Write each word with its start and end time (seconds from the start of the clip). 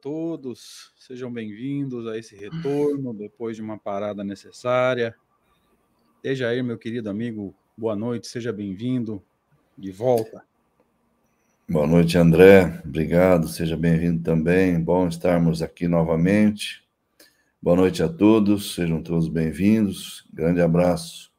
todos. 0.00 0.92
Sejam 0.98 1.32
bem-vindos 1.32 2.06
a 2.06 2.18
esse 2.18 2.36
retorno 2.36 3.14
depois 3.14 3.56
de 3.56 3.62
uma 3.62 3.78
parada 3.78 4.22
necessária. 4.22 5.14
aí, 6.24 6.62
meu 6.62 6.78
querido 6.78 7.08
amigo, 7.08 7.54
boa 7.76 7.96
noite, 7.96 8.26
seja 8.26 8.52
bem-vindo 8.52 9.22
de 9.76 9.90
volta. 9.90 10.44
Boa 11.68 11.86
noite, 11.86 12.16
André. 12.18 12.80
Obrigado, 12.84 13.48
seja 13.48 13.76
bem-vindo 13.76 14.22
também. 14.22 14.80
Bom 14.80 15.08
estarmos 15.08 15.62
aqui 15.62 15.88
novamente. 15.88 16.84
Boa 17.60 17.76
noite 17.76 18.02
a 18.02 18.08
todos, 18.08 18.74
sejam 18.74 19.02
todos 19.02 19.28
bem-vindos. 19.28 20.26
Grande 20.32 20.60
abraço. 20.60 21.32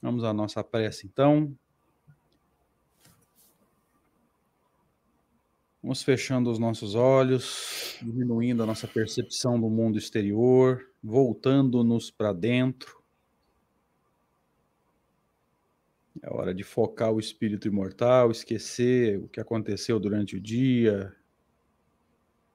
Vamos 0.00 0.24
à 0.24 0.32
nossa 0.32 0.64
prece, 0.64 1.06
então. 1.06 1.54
Vamos 5.82 6.02
fechando 6.02 6.50
os 6.50 6.58
nossos 6.58 6.94
olhos, 6.94 7.96
diminuindo 8.02 8.62
a 8.62 8.66
nossa 8.66 8.86
percepção 8.86 9.58
do 9.58 9.70
mundo 9.70 9.96
exterior, 9.96 10.86
voltando-nos 11.02 12.10
para 12.10 12.34
dentro. 12.34 13.02
É 16.22 16.30
hora 16.30 16.54
de 16.54 16.62
focar 16.62 17.10
o 17.10 17.18
espírito 17.18 17.66
imortal, 17.66 18.30
esquecer 18.30 19.18
o 19.20 19.28
que 19.28 19.40
aconteceu 19.40 19.98
durante 19.98 20.36
o 20.36 20.40
dia, 20.40 21.16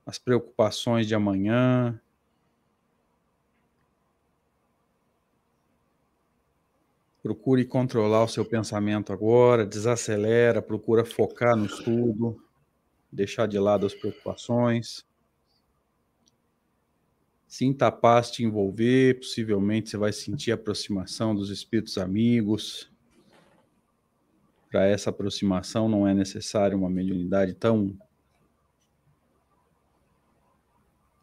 as 0.05 0.19
preocupações 0.19 1.07
de 1.07 1.15
amanhã. 1.15 1.99
Procure 7.23 7.65
controlar 7.65 8.23
o 8.23 8.27
seu 8.27 8.45
pensamento 8.45 9.11
agora, 9.11 9.65
desacelera, 9.65 10.61
procura 10.61 11.03
focar 11.03 11.55
no 11.57 11.65
estudo 11.65 12.44
deixar 13.11 13.47
de 13.47 13.57
lado 13.57 13.85
as 13.85 13.93
preocupações. 13.93 15.05
Sinta 17.47 17.87
a 17.87 17.91
paz 17.91 18.31
te 18.31 18.43
envolver, 18.43 19.19
possivelmente 19.19 19.91
você 19.91 19.97
vai 19.97 20.11
sentir 20.11 20.51
a 20.51 20.55
aproximação 20.55 21.33
dos 21.33 21.49
espíritos 21.49 21.97
amigos. 21.97 22.91
Para 24.69 24.87
essa 24.87 25.09
aproximação 25.09 25.87
não 25.87 26.07
é 26.07 26.13
necessário 26.13 26.77
uma 26.77 26.89
mediunidade 26.89 27.53
tão 27.53 27.97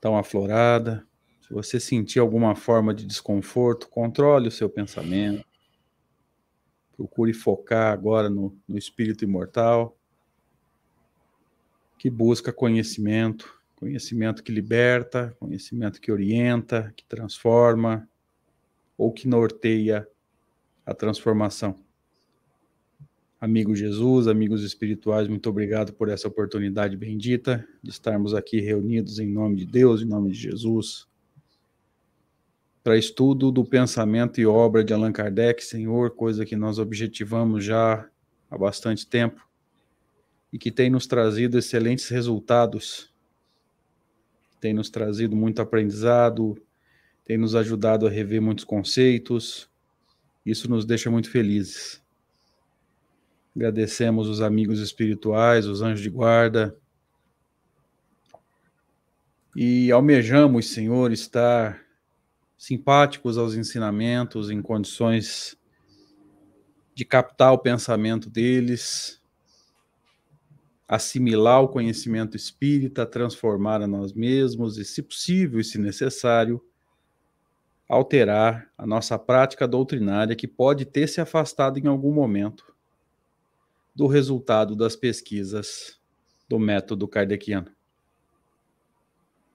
tão 0.01 0.17
aflorada. 0.17 1.07
Se 1.43 1.53
você 1.53 1.79
sentir 1.79 2.19
alguma 2.19 2.55
forma 2.55 2.95
de 2.95 3.05
desconforto, 3.05 3.89
controle 3.89 4.49
o 4.49 4.51
seu 4.51 4.71
pensamento. 4.71 5.45
Procure 6.97 7.33
focar 7.33 7.93
agora 7.93 8.31
no, 8.31 8.57
no 8.67 8.79
espírito 8.79 9.25
imortal 9.25 9.97
que 12.03 12.11
busca 12.11 12.53
conhecimento, 12.53 13.49
conhecimento 13.77 14.43
que 14.43 14.51
liberta, 14.51 15.37
conhecimento 15.39 16.01
que 16.01 16.11
orienta, 16.11 16.93
que 16.97 17.05
transforma 17.05 18.09
ou 18.99 19.13
que 19.13 19.29
norteia 19.29 20.09
a 20.85 20.93
transformação. 20.93 21.79
Amigo 23.41 23.73
Jesus, 23.73 24.27
amigos 24.27 24.65
espirituais, 24.65 25.29
muito 25.29 25.49
obrigado 25.49 25.93
por 25.93 26.09
essa 26.09 26.27
oportunidade 26.27 26.97
bendita 26.97 27.65
de 27.81 27.91
estarmos 27.91 28.35
aqui 28.35 28.61
reunidos 28.61 29.21
em 29.21 29.29
nome 29.29 29.59
de 29.59 29.67
Deus, 29.67 30.03
em 30.03 30.07
nome 30.07 30.33
de 30.33 30.39
Jesus, 30.41 31.07
para 32.83 32.99
estudo 32.99 33.53
do 33.53 33.65
pensamento 33.65 34.41
e 34.41 34.45
obra 34.47 34.83
de 34.83 34.93
Allan 34.93 35.13
Kardec, 35.13 35.65
Senhor, 35.65 36.11
coisa 36.11 36.45
que 36.45 36.57
nós 36.57 36.81
objetivamos 36.81 37.65
já 37.65 38.11
há 38.51 38.59
bastante 38.59 39.07
tempo 39.07 39.52
e 40.53 40.59
que 40.59 40.71
tem 40.71 40.91
nos 40.91 41.07
trazido 41.07 41.59
excelentes 41.59 42.09
resultados, 42.09 43.13
tem 44.61 44.75
nos 44.75 44.91
trazido 44.91 45.35
muito 45.35 45.63
aprendizado, 45.63 46.57
tem 47.25 47.39
nos 47.39 47.55
ajudado 47.55 48.07
a 48.07 48.11
rever 48.11 48.43
muitos 48.43 48.65
conceitos. 48.65 49.71
Isso 50.45 50.69
nos 50.69 50.85
deixa 50.85 51.11
muito 51.11 51.31
felizes. 51.31 52.03
Agradecemos 53.55 54.29
os 54.29 54.41
amigos 54.41 54.81
espirituais, 54.81 55.67
os 55.67 55.83
anjos 55.83 56.01
de 56.01 56.11
guarda. 56.11 56.77
E 59.55 59.91
almejamos, 59.93 60.71
Senhor, 60.71 61.13
estar 61.13 61.85
simpáticos 62.57 63.37
aos 63.37 63.55
ensinamentos, 63.55 64.51
em 64.51 64.63
condições 64.63 65.57
de 66.95 67.05
captar 67.05 67.53
o 67.53 67.59
pensamento 67.59 68.29
deles, 68.29 69.22
assimilar 70.93 71.63
o 71.63 71.69
conhecimento 71.69 72.37
espírita, 72.37 73.07
transformar 73.07 73.81
a 73.81 73.87
nós 73.87 74.13
mesmos 74.13 74.77
e, 74.77 74.85
se 74.85 75.03
possível 75.03 75.59
e 75.59 75.65
se 75.65 75.79
necessário, 75.79 76.63
alterar 77.89 78.71
a 78.77 78.87
nossa 78.87 79.19
prática 79.19 79.67
doutrinária 79.67 80.37
que 80.37 80.47
pode 80.47 80.85
ter 80.85 81.09
se 81.09 81.19
afastado 81.19 81.79
em 81.79 81.87
algum 81.87 82.13
momento 82.13 82.77
do 83.95 84.07
resultado 84.07 84.77
das 84.77 84.95
pesquisas 84.95 85.99
do 86.47 86.59
método 86.59 87.09
kardeciano. 87.09 87.73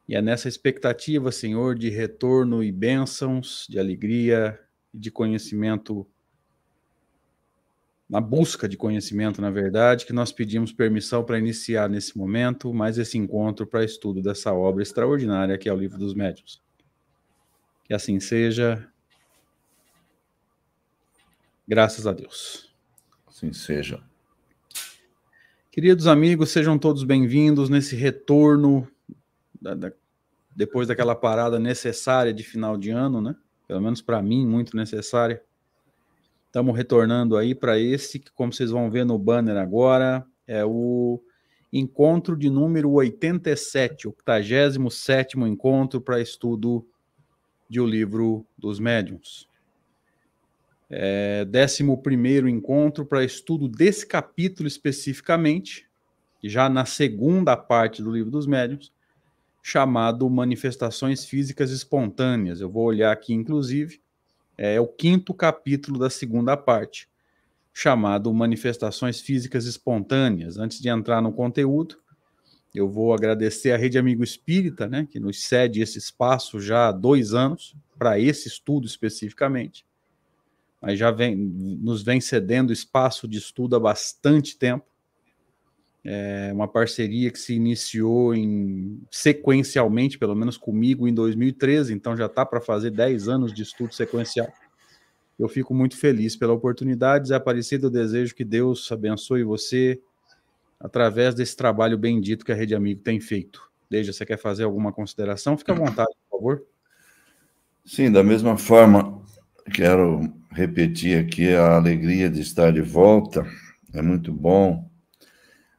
E 0.09 0.15
é 0.15 0.23
nessa 0.23 0.47
expectativa, 0.47 1.31
Senhor, 1.31 1.77
de 1.77 1.91
retorno 1.91 2.63
e 2.63 2.71
bênçãos, 2.71 3.67
de 3.69 3.77
alegria 3.77 4.59
e 4.91 4.97
de 4.97 5.11
conhecimento 5.11 6.07
na 8.09 8.21
busca 8.21 8.69
de 8.69 8.77
conhecimento, 8.77 9.41
na 9.41 9.51
verdade, 9.51 10.05
que 10.05 10.13
nós 10.13 10.31
pedimos 10.31 10.71
permissão 10.71 11.23
para 11.23 11.37
iniciar 11.37 11.89
nesse 11.89 12.17
momento 12.17 12.73
mais 12.73 12.97
esse 12.97 13.17
encontro 13.17 13.67
para 13.67 13.83
estudo 13.83 14.21
dessa 14.21 14.53
obra 14.53 14.81
extraordinária 14.81 15.57
que 15.57 15.67
é 15.67 15.73
o 15.73 15.77
Livro 15.77 15.97
dos 15.97 16.13
Médios. 16.13 16.61
Que 17.83 17.93
assim 17.93 18.19
seja. 18.19 18.87
Graças 21.67 22.07
a 22.07 22.13
Deus. 22.13 22.73
Assim 23.27 23.51
seja. 23.51 24.01
Queridos 25.69 26.07
amigos, 26.07 26.49
sejam 26.49 26.79
todos 26.79 27.03
bem-vindos 27.03 27.69
nesse 27.69 27.95
retorno 27.95 28.87
da, 29.61 29.75
da, 29.75 29.91
depois 30.55 30.87
daquela 30.87 31.13
parada 31.13 31.59
necessária 31.59 32.33
de 32.33 32.43
final 32.43 32.77
de 32.77 32.89
ano, 32.89 33.21
né? 33.21 33.35
Pelo 33.67 33.81
menos 33.81 34.01
para 34.01 34.21
mim, 34.21 34.47
muito 34.47 34.77
necessária 34.77 35.43
Estamos 36.47 36.75
retornando 36.75 37.37
aí 37.37 37.53
para 37.53 37.77
esse, 37.77 38.19
que 38.19 38.31
como 38.31 38.51
vocês 38.51 38.71
vão 38.71 38.89
ver 38.89 39.05
no 39.05 39.19
banner 39.19 39.57
agora, 39.57 40.25
é 40.47 40.65
o 40.65 41.21
encontro 41.71 42.35
de 42.35 42.49
número 42.49 42.89
87, 42.91 44.07
o 44.07 44.15
87 44.27 45.37
encontro 45.39 46.01
para 46.01 46.21
estudo 46.21 46.87
de 47.69 47.79
O 47.79 47.85
Livro 47.85 48.45
dos 48.57 48.79
Médiuns. 48.79 49.47
É, 50.89 51.45
11 51.45 51.83
encontro 52.49 53.05
para 53.05 53.25
estudo 53.25 53.67
desse 53.67 54.07
capítulo 54.07 54.67
especificamente, 54.67 55.85
já 56.41 56.69
na 56.69 56.85
segunda 56.85 57.57
parte 57.57 58.01
do 58.01 58.09
Livro 58.09 58.31
dos 58.31 58.47
Médiuns, 58.47 58.93
chamado 59.61 60.29
Manifestações 60.29 61.25
Físicas 61.25 61.71
Espontâneas. 61.71 62.61
Eu 62.61 62.69
vou 62.69 62.85
olhar 62.85 63.11
aqui, 63.11 63.33
inclusive, 63.33 63.99
é 64.57 64.79
o 64.81 64.87
quinto 64.87 65.33
capítulo 65.33 65.99
da 65.99 66.09
segunda 66.09 66.57
parte, 66.57 67.07
chamado 67.73 68.33
Manifestações 68.33 69.21
Físicas 69.21 69.65
Espontâneas. 69.65 70.57
Antes 70.57 70.79
de 70.79 70.89
entrar 70.89 71.21
no 71.21 71.31
conteúdo, 71.31 71.97
eu 72.73 72.89
vou 72.89 73.13
agradecer 73.13 73.71
a 73.71 73.77
Rede 73.77 73.97
Amigo 73.97 74.23
Espírita, 74.23 74.87
né, 74.87 75.07
que 75.09 75.19
nos 75.19 75.43
cede 75.43 75.81
esse 75.81 75.97
espaço 75.97 76.59
já 76.59 76.87
há 76.87 76.91
dois 76.91 77.33
anos, 77.33 77.75
para 77.97 78.19
esse 78.19 78.47
estudo 78.47 78.85
especificamente. 78.85 79.85
Mas 80.81 80.99
já 80.99 81.11
vem, 81.11 81.35
nos 81.35 82.03
vem 82.03 82.21
cedendo 82.21 82.71
espaço 82.71 83.27
de 83.27 83.37
estudo 83.37 83.75
há 83.75 83.79
bastante 83.79 84.57
tempo. 84.57 84.85
É 86.03 86.51
uma 86.53 86.67
parceria 86.67 87.29
que 87.31 87.39
se 87.39 87.53
iniciou 87.53 88.33
em, 88.33 89.01
sequencialmente, 89.11 90.17
pelo 90.17 90.35
menos 90.35 90.55
comigo, 90.55 91.07
em 91.07 91.13
2013, 91.13 91.93
então 91.93 92.15
já 92.15 92.27
está 92.27 92.45
para 92.45 92.61
fazer 92.61 92.91
10 92.91 93.27
anos 93.27 93.53
de 93.53 93.63
estudo 93.63 93.93
sequencial. 93.93 94.47
Eu 95.37 95.49
fico 95.49 95.73
muito 95.73 95.97
feliz 95.97 96.35
pela 96.35 96.53
oportunidade, 96.53 97.27
Zé 97.27 97.35
Aparecido, 97.35 97.87
eu 97.87 97.91
desejo 97.91 98.33
que 98.33 98.45
Deus 98.45 98.89
abençoe 98.91 99.43
você 99.43 99.99
através 100.79 101.35
desse 101.35 101.55
trabalho 101.57 101.97
bendito 101.97 102.45
que 102.45 102.51
a 102.51 102.55
Rede 102.55 102.73
Amigo 102.73 103.01
tem 103.01 103.19
feito. 103.19 103.69
Deja, 103.89 104.13
você 104.13 104.25
quer 104.25 104.37
fazer 104.37 104.63
alguma 104.63 104.91
consideração? 104.91 105.57
Fique 105.57 105.71
à 105.71 105.73
vontade, 105.73 106.11
por 106.29 106.37
favor. 106.37 106.63
Sim, 107.85 108.11
da 108.11 108.23
mesma 108.23 108.57
forma, 108.57 109.21
quero 109.73 110.33
repetir 110.51 111.17
aqui 111.19 111.53
a 111.53 111.75
alegria 111.75 112.29
de 112.29 112.41
estar 112.41 112.71
de 112.71 112.81
volta. 112.81 113.45
É 113.93 114.01
muito 114.01 114.31
bom 114.31 114.89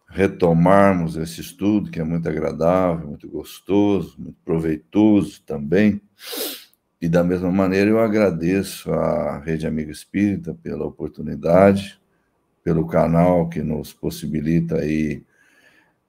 retomarmos 0.08 1.16
esse 1.16 1.40
estudo, 1.40 1.90
que 1.90 2.00
é 2.00 2.04
muito 2.04 2.28
agradável, 2.28 3.08
muito 3.08 3.28
gostoso, 3.28 4.16
muito 4.18 4.38
proveitoso 4.44 5.42
também. 5.44 6.00
E 7.00 7.08
da 7.08 7.22
mesma 7.22 7.50
maneira 7.52 7.90
eu 7.90 8.00
agradeço 8.00 8.92
à 8.92 9.38
Rede 9.38 9.66
Amigo 9.66 9.90
Espírita 9.90 10.54
pela 10.54 10.84
oportunidade, 10.84 12.00
pelo 12.64 12.86
canal 12.86 13.48
que 13.48 13.62
nos 13.62 13.92
possibilita 13.92 14.76
aí 14.76 15.22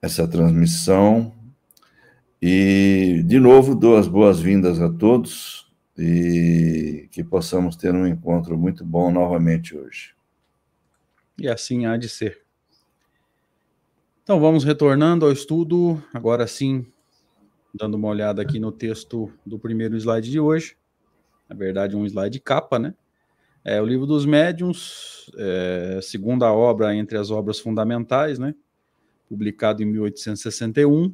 essa 0.02 0.28
transmissão 0.28 1.34
E, 2.42 3.22
de 3.26 3.38
novo, 3.40 3.76
dou 3.76 3.98
as 3.98 4.08
boas-vindas 4.08 4.80
a 4.82 4.90
todos 4.90 5.70
e 5.98 7.10
que 7.12 7.22
possamos 7.22 7.76
ter 7.76 7.94
um 7.94 8.08
encontro 8.08 8.58
muito 8.58 8.86
bom 8.86 9.12
novamente 9.12 9.76
hoje. 9.76 10.16
E 11.38 11.50
assim 11.50 11.86
há 11.86 11.98
de 11.98 12.08
ser. 12.08 12.49
Então 14.30 14.40
vamos 14.40 14.64
retornando 14.64 15.26
ao 15.26 15.32
estudo, 15.32 16.00
agora 16.14 16.46
sim, 16.46 16.86
dando 17.74 17.96
uma 17.96 18.10
olhada 18.10 18.44
aqui 18.44 18.60
no 18.60 18.72
texto 18.72 19.34
do 19.44 19.58
primeiro 19.58 19.98
slide 19.98 20.30
de 20.30 20.40
hoje. 20.40 20.78
Na 21.50 21.56
verdade, 21.56 21.96
um 21.96 22.06
slide 22.06 22.40
capa, 22.40 22.78
né? 22.78 22.94
É 23.66 23.82
o 23.82 23.86
livro 23.88 24.06
dos 24.06 24.28
médiuns, 24.28 25.32
é, 25.36 26.00
segunda 26.04 26.54
obra 26.54 26.94
entre 26.94 27.18
as 27.18 27.32
obras 27.32 27.60
fundamentais, 27.60 28.38
né? 28.38 28.54
Publicado 29.28 29.82
em 29.82 29.88
1861 29.88 31.12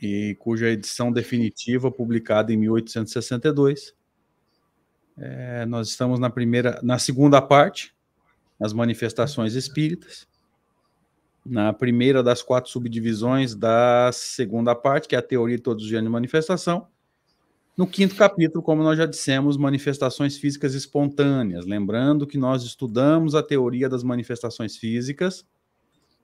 e 0.00 0.34
cuja 0.38 0.70
edição 0.70 1.12
definitiva 1.12 1.92
publicada 1.92 2.54
em 2.54 2.56
1862. 2.56 3.94
É, 5.18 5.66
nós 5.66 5.88
estamos 5.88 6.18
na 6.18 6.30
primeira, 6.30 6.80
na 6.82 6.98
segunda 6.98 7.42
parte, 7.42 7.94
as 8.58 8.72
manifestações 8.72 9.54
espíritas 9.54 10.31
na 11.44 11.72
primeira 11.72 12.22
das 12.22 12.42
quatro 12.42 12.70
subdivisões 12.70 13.54
da 13.54 14.10
segunda 14.12 14.74
parte, 14.74 15.08
que 15.08 15.16
é 15.16 15.18
a 15.18 15.22
teoria 15.22 15.56
de 15.56 15.62
todos 15.62 15.84
os 15.84 15.88
gêneros 15.88 16.08
de 16.08 16.12
manifestação. 16.12 16.86
No 17.76 17.86
quinto 17.86 18.14
capítulo, 18.14 18.62
como 18.62 18.82
nós 18.82 18.98
já 18.98 19.06
dissemos, 19.06 19.56
manifestações 19.56 20.36
físicas 20.36 20.74
espontâneas. 20.74 21.64
Lembrando 21.64 22.26
que 22.26 22.36
nós 22.36 22.62
estudamos 22.62 23.34
a 23.34 23.42
teoria 23.42 23.88
das 23.88 24.02
manifestações 24.02 24.76
físicas, 24.76 25.44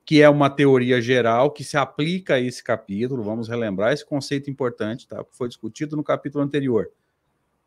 que 0.05 0.21
é 0.23 0.29
uma 0.29 0.51
teoria 0.51 1.01
geral 1.01 1.51
que 1.51 1.65
se 1.65 1.77
aplica 1.77 2.35
a 2.35 2.41
esse 2.41 2.63
capítulo. 2.63 3.23
Vamos 3.23 3.49
relembrar 3.49 3.93
esse 3.93 4.05
conceito 4.05 4.51
importante, 4.51 5.09
tá? 5.09 5.25
Foi 5.33 5.49
discutido 5.49 5.97
no 5.97 6.05
capítulo 6.05 6.45
anterior. 6.45 6.91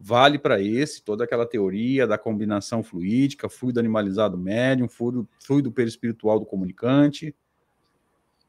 Vale 0.04 0.40
para 0.40 0.60
esse, 0.60 1.04
toda 1.04 1.24
aquela 1.24 1.46
teoria 1.46 2.08
da 2.08 2.18
combinação 2.18 2.82
fluídica, 2.82 3.48
fluido 3.48 3.80
animalizado 3.80 4.36
médium, 4.36 4.90
fluido, 4.90 5.30
fluido 5.40 5.72
perispiritual 5.72 6.40
do 6.40 6.46
comunicante, 6.46 7.36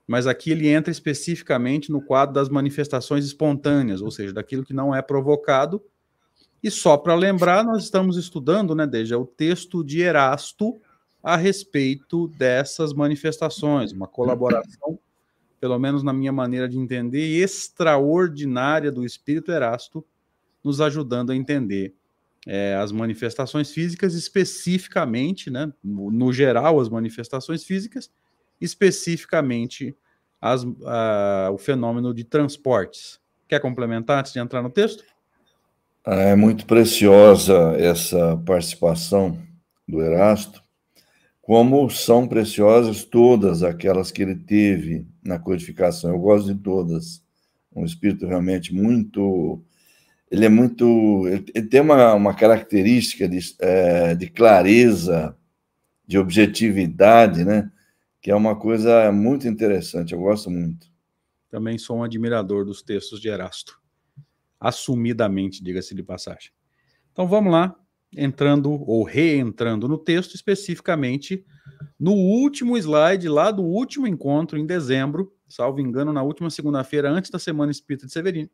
mas 0.06 0.26
aqui 0.26 0.50
ele 0.50 0.66
entra 0.68 0.90
especificamente 0.90 1.92
no 1.92 2.00
quadro 2.00 2.34
das 2.34 2.48
manifestações 2.48 3.26
espontâneas, 3.26 4.00
ou 4.00 4.10
seja, 4.10 4.32
daquilo 4.32 4.64
que 4.64 4.72
não 4.72 4.94
é 4.94 5.02
provocado. 5.02 5.82
E 6.62 6.70
só 6.70 6.96
para 6.96 7.14
lembrar, 7.14 7.62
nós 7.62 7.84
estamos 7.84 8.16
estudando, 8.16 8.74
né, 8.74 8.86
Deja, 8.86 9.18
o 9.18 9.26
texto 9.26 9.84
de 9.84 10.00
Erasto 10.00 10.80
a 11.22 11.36
respeito 11.36 12.28
dessas 12.28 12.94
manifestações, 12.94 13.92
uma 13.92 14.08
colaboração, 14.08 14.98
pelo 15.60 15.78
menos 15.78 16.02
na 16.02 16.14
minha 16.14 16.32
maneira 16.32 16.66
de 16.66 16.78
entender, 16.78 17.42
extraordinária 17.42 18.90
do 18.90 19.04
espírito 19.04 19.52
Erasto, 19.52 20.02
nos 20.62 20.80
ajudando 20.80 21.30
a 21.30 21.36
entender 21.36 21.94
é, 22.46 22.74
as 22.74 22.90
manifestações 22.92 23.70
físicas, 23.70 24.14
especificamente, 24.14 25.50
né, 25.50 25.72
no, 25.82 26.32
geral, 26.32 26.80
as 26.80 26.88
manifestações 26.88 27.64
físicas, 27.64 28.10
especificamente 28.60 29.96
as, 30.40 30.64
o 30.64 31.58
fenômeno 31.58 32.12
de 32.12 32.24
transportes. 32.24 33.20
Quer 33.48 33.60
complementar 33.60 34.20
antes 34.20 34.32
de 34.32 34.40
entrar 34.40 34.62
no 34.62 34.70
texto? 34.70 35.04
Ah, 36.04 36.16
é 36.16 36.34
muito 36.34 36.66
preciosa 36.66 37.76
essa 37.78 38.36
participação 38.44 39.38
do 39.86 40.02
Erasto, 40.02 40.62
como 41.40 41.88
são 41.90 42.26
preciosas 42.26 43.04
todas 43.04 43.62
aquelas 43.62 44.10
que 44.10 44.22
ele 44.22 44.34
teve 44.34 45.06
na 45.22 45.38
codificação. 45.38 46.10
Eu 46.10 46.18
gosto 46.18 46.52
de 46.52 46.60
todas. 46.60 47.22
Um 47.74 47.84
espírito 47.84 48.26
realmente 48.26 48.74
muito. 48.74 49.62
Ele 50.32 50.46
é 50.46 50.48
muito. 50.48 51.28
Ele 51.28 51.68
tem 51.68 51.82
uma, 51.82 52.14
uma 52.14 52.34
característica 52.34 53.28
de, 53.28 53.38
é, 53.60 54.14
de 54.14 54.30
clareza, 54.30 55.36
de 56.06 56.16
objetividade, 56.16 57.44
né? 57.44 57.70
que 58.22 58.30
é 58.30 58.34
uma 58.34 58.56
coisa 58.56 59.10
muito 59.10 59.48
interessante, 59.48 60.14
eu 60.14 60.20
gosto 60.20 60.48
muito. 60.48 60.86
Também 61.50 61.76
sou 61.76 61.98
um 61.98 62.04
admirador 62.04 62.64
dos 62.64 62.80
textos 62.80 63.20
de 63.20 63.28
Erasto, 63.28 63.78
assumidamente, 64.60 65.62
diga-se 65.62 65.92
de 65.92 66.04
passagem. 66.04 66.52
Então 67.10 67.26
vamos 67.26 67.52
lá, 67.52 67.76
entrando 68.16 68.70
ou 68.70 69.02
reentrando 69.02 69.88
no 69.88 69.98
texto, 69.98 70.36
especificamente 70.36 71.44
no 71.98 72.12
último 72.12 72.78
slide 72.78 73.28
lá 73.28 73.50
do 73.50 73.64
último 73.64 74.06
encontro 74.06 74.56
em 74.56 74.64
dezembro, 74.64 75.34
salvo 75.48 75.80
engano, 75.80 76.12
na 76.12 76.22
última 76.22 76.48
segunda-feira, 76.48 77.10
antes 77.10 77.30
da 77.30 77.40
Semana 77.40 77.72
Espírita 77.72 78.06
de 78.06 78.12
Severino. 78.12 78.48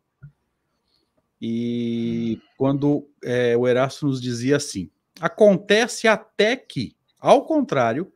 E 1.41 2.41
quando 2.57 3.09
é, 3.23 3.57
o 3.57 3.67
Erasto 3.67 4.07
nos 4.07 4.21
dizia 4.21 4.57
assim: 4.57 4.91
acontece 5.21 6.09
até 6.09 6.57
que, 6.57 6.97
ao 7.19 7.45
contrário, 7.45 8.13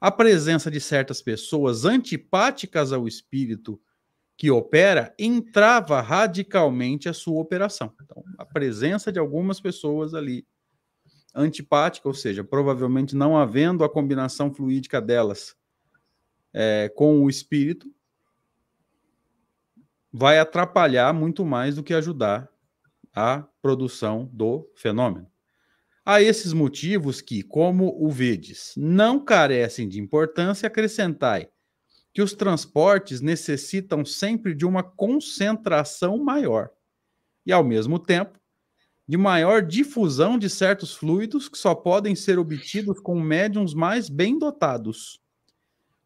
a 0.00 0.10
presença 0.10 0.70
de 0.70 0.80
certas 0.80 1.22
pessoas 1.22 1.84
antipáticas 1.84 2.92
ao 2.92 3.06
espírito 3.06 3.80
que 4.36 4.50
opera 4.50 5.14
entrava 5.18 6.00
radicalmente 6.00 7.08
a 7.08 7.12
sua 7.12 7.40
operação. 7.40 7.94
Então, 8.02 8.24
a 8.38 8.44
presença 8.44 9.12
de 9.12 9.18
algumas 9.18 9.60
pessoas 9.60 10.14
ali 10.14 10.46
antipática, 11.34 12.08
ou 12.08 12.14
seja, 12.14 12.42
provavelmente 12.42 13.14
não 13.14 13.36
havendo 13.36 13.84
a 13.84 13.88
combinação 13.88 14.52
fluídica 14.52 15.00
delas 15.00 15.54
é, 16.52 16.90
com 16.94 17.22
o 17.22 17.30
espírito, 17.30 17.90
vai 20.12 20.38
atrapalhar 20.38 21.12
muito 21.14 21.44
mais 21.44 21.76
do 21.76 21.82
que 21.82 21.94
ajudar 21.94 22.51
a 23.14 23.46
produção 23.60 24.28
do 24.32 24.70
fenômeno. 24.74 25.26
A 26.04 26.20
esses 26.20 26.52
motivos 26.52 27.20
que, 27.20 27.42
como 27.42 27.96
o 27.98 28.10
vedes, 28.10 28.72
não 28.76 29.24
carecem 29.24 29.88
de 29.88 30.00
importância, 30.00 30.66
acrescentai 30.66 31.48
que 32.12 32.20
os 32.20 32.34
transportes 32.34 33.20
necessitam 33.20 34.04
sempre 34.04 34.54
de 34.54 34.66
uma 34.66 34.82
concentração 34.82 36.22
maior 36.22 36.70
e, 37.46 37.52
ao 37.52 37.64
mesmo 37.64 37.98
tempo, 37.98 38.38
de 39.08 39.16
maior 39.16 39.62
difusão 39.62 40.38
de 40.38 40.48
certos 40.48 40.94
fluidos 40.94 41.48
que 41.48 41.58
só 41.58 41.74
podem 41.74 42.14
ser 42.14 42.38
obtidos 42.38 43.00
com 43.00 43.20
médiums 43.20 43.74
mais 43.74 44.08
bem 44.08 44.38
dotados, 44.38 45.20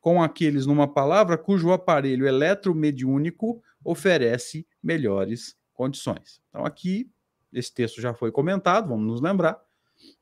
com 0.01 0.23
aqueles, 0.23 0.67
numa 0.67 0.87
palavra, 0.87 1.37
cujo 1.37 1.73
aparelho 1.73 2.27
eletromediúnico 2.27 3.63
oferece 3.85 4.67
melhores 4.83 5.57
condições. 5.77 6.41
Então, 6.49 6.65
aqui, 6.65 7.09
esse 7.53 7.73
texto 7.73 8.01
já 8.01 8.13
foi 8.13 8.33
comentado, 8.33 8.89
vamos 8.89 9.07
nos 9.07 9.21
lembrar 9.21 9.65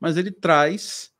mas 0.01 0.17
ele 0.17 0.31
traz 0.31 1.11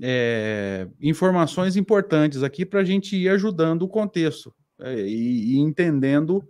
é, 0.00 0.88
informações 1.00 1.76
importantes 1.76 2.42
aqui 2.42 2.64
para 2.64 2.80
a 2.80 2.84
gente 2.84 3.16
ir 3.16 3.28
ajudando 3.28 3.82
o 3.82 3.88
contexto 3.88 4.54
é, 4.80 5.00
e, 5.00 5.54
e, 5.54 5.58
entendendo 5.58 6.46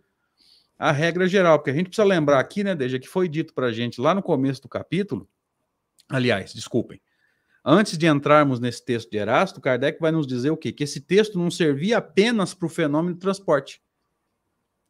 a 0.78 0.90
regra 0.90 1.28
geral, 1.28 1.58
porque 1.58 1.70
a 1.70 1.74
gente 1.74 1.86
precisa 1.86 2.04
lembrar 2.04 2.40
aqui, 2.40 2.64
né, 2.64 2.74
Deja, 2.74 2.98
que 2.98 3.08
foi 3.08 3.28
dito 3.28 3.54
para 3.54 3.66
a 3.66 3.72
gente 3.72 4.00
lá 4.00 4.14
no 4.14 4.22
começo 4.22 4.62
do 4.62 4.68
capítulo, 4.68 5.28
aliás, 6.08 6.52
desculpem, 6.52 7.00
antes 7.64 7.96
de 7.96 8.06
entrarmos 8.06 8.58
nesse 8.58 8.84
texto 8.84 9.10
de 9.10 9.18
Erasto, 9.18 9.60
Kardec 9.60 10.00
vai 10.00 10.10
nos 10.10 10.26
dizer 10.26 10.50
o 10.50 10.56
quê? 10.56 10.72
Que 10.72 10.82
esse 10.82 11.00
texto 11.00 11.38
não 11.38 11.50
servia 11.52 11.98
apenas 11.98 12.52
para 12.52 12.66
o 12.66 12.70
fenômeno 12.70 13.14
de 13.14 13.20
transporte, 13.20 13.80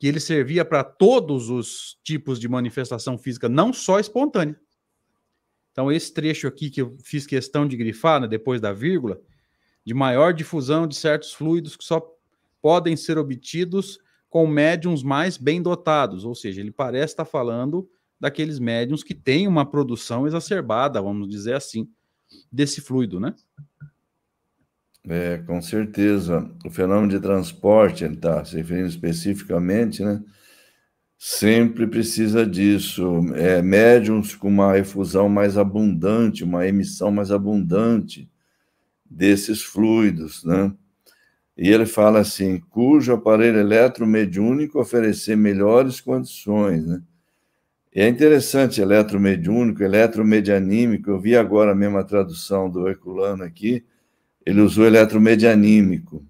que 0.02 0.08
ele 0.08 0.18
servia 0.18 0.64
para 0.64 0.82
todos 0.82 1.48
os 1.48 1.96
tipos 2.02 2.40
de 2.40 2.48
manifestação 2.48 3.16
física, 3.16 3.48
não 3.48 3.72
só 3.72 4.00
espontânea. 4.00 4.58
Então, 5.70 5.92
esse 5.92 6.12
trecho 6.12 6.48
aqui 6.48 6.70
que 6.70 6.82
eu 6.82 6.98
fiz 7.04 7.24
questão 7.24 7.68
de 7.68 7.76
grifar, 7.76 8.20
né, 8.20 8.26
depois 8.26 8.60
da 8.60 8.72
vírgula, 8.72 9.20
de 9.86 9.94
maior 9.94 10.34
difusão 10.34 10.88
de 10.88 10.96
certos 10.96 11.32
fluidos 11.32 11.76
que 11.76 11.84
só 11.84 12.04
podem 12.60 12.96
ser 12.96 13.16
obtidos 13.16 14.00
com 14.28 14.44
médiums 14.44 15.04
mais 15.04 15.38
bem 15.38 15.62
dotados, 15.62 16.24
ou 16.24 16.34
seja, 16.34 16.60
ele 16.60 16.72
parece 16.72 17.12
estar 17.12 17.24
falando 17.24 17.88
daqueles 18.18 18.58
médiums 18.58 19.04
que 19.04 19.14
têm 19.14 19.46
uma 19.46 19.64
produção 19.64 20.26
exacerbada, 20.26 21.00
vamos 21.00 21.28
dizer 21.28 21.54
assim, 21.54 21.88
desse 22.50 22.80
fluido, 22.80 23.20
né? 23.20 23.36
É, 25.08 25.38
com 25.38 25.60
certeza. 25.60 26.48
O 26.64 26.70
fenômeno 26.70 27.08
de 27.08 27.20
transporte, 27.20 28.04
ele 28.04 28.14
está 28.14 28.44
se 28.44 28.56
referindo 28.56 28.88
especificamente, 28.88 30.02
né? 30.04 30.22
sempre 31.24 31.86
precisa 31.86 32.44
disso. 32.44 33.04
É, 33.36 33.62
médiums 33.62 34.34
com 34.34 34.48
uma 34.48 34.76
efusão 34.76 35.28
mais 35.28 35.56
abundante, 35.56 36.42
uma 36.42 36.66
emissão 36.66 37.12
mais 37.12 37.30
abundante 37.30 38.28
desses 39.08 39.62
fluidos, 39.62 40.44
né? 40.44 40.72
E 41.56 41.70
ele 41.70 41.86
fala 41.86 42.20
assim, 42.20 42.60
cujo 42.70 43.12
aparelho 43.12 43.60
eletromediúnico 43.60 44.80
oferecer 44.80 45.36
melhores 45.36 46.00
condições, 46.00 46.86
né? 46.86 47.02
E 47.94 48.00
é 48.00 48.08
interessante, 48.08 48.80
eletromediúnico, 48.80 49.82
eletromedianímico, 49.82 51.10
eu 51.10 51.20
vi 51.20 51.36
agora 51.36 51.74
mesmo 51.74 51.98
a 51.98 52.04
tradução 52.04 52.70
do 52.70 52.88
Herculano 52.88 53.44
aqui, 53.44 53.84
ele 54.44 54.60
usou 54.60 54.86
eletromedianímico, 54.86 56.24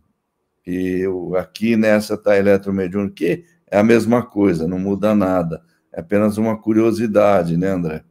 e 0.67 1.01
eu, 1.01 1.35
aqui 1.37 1.77
nessa 1.77 2.15
está 2.15 2.37
eletromediúnico, 2.37 3.15
que 3.15 3.45
é 3.71 3.79
a 3.79 3.83
mesma 3.83 4.25
coisa, 4.25 4.69
não 4.69 4.79
muda 4.79 5.15
nada. 5.15 5.63
É 5.93 6.01
apenas 6.01 6.39
uma 6.39 6.57
curiosidade, 6.57 7.57
né, 7.57 7.69
André? 7.69 8.05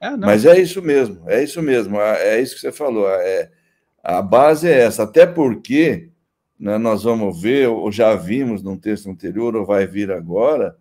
É, 0.00 0.16
Mas 0.16 0.46
é 0.46 0.58
isso 0.58 0.80
mesmo, 0.80 1.28
é 1.28 1.42
isso 1.42 1.60
mesmo, 1.60 2.00
é, 2.00 2.36
é 2.36 2.40
isso 2.40 2.54
que 2.54 2.60
você 2.60 2.72
falou. 2.72 3.08
É, 3.08 3.50
a 4.02 4.22
base 4.22 4.66
é 4.66 4.80
essa, 4.80 5.02
até 5.02 5.26
porque 5.26 6.10
né, 6.58 6.78
nós 6.78 7.02
vamos 7.02 7.40
ver, 7.40 7.68
ou 7.68 7.92
já 7.92 8.14
vimos 8.14 8.62
num 8.62 8.78
texto 8.78 9.10
anterior, 9.10 9.54
ou 9.54 9.66
vai 9.66 9.86
vir 9.86 10.10
agora, 10.10 10.76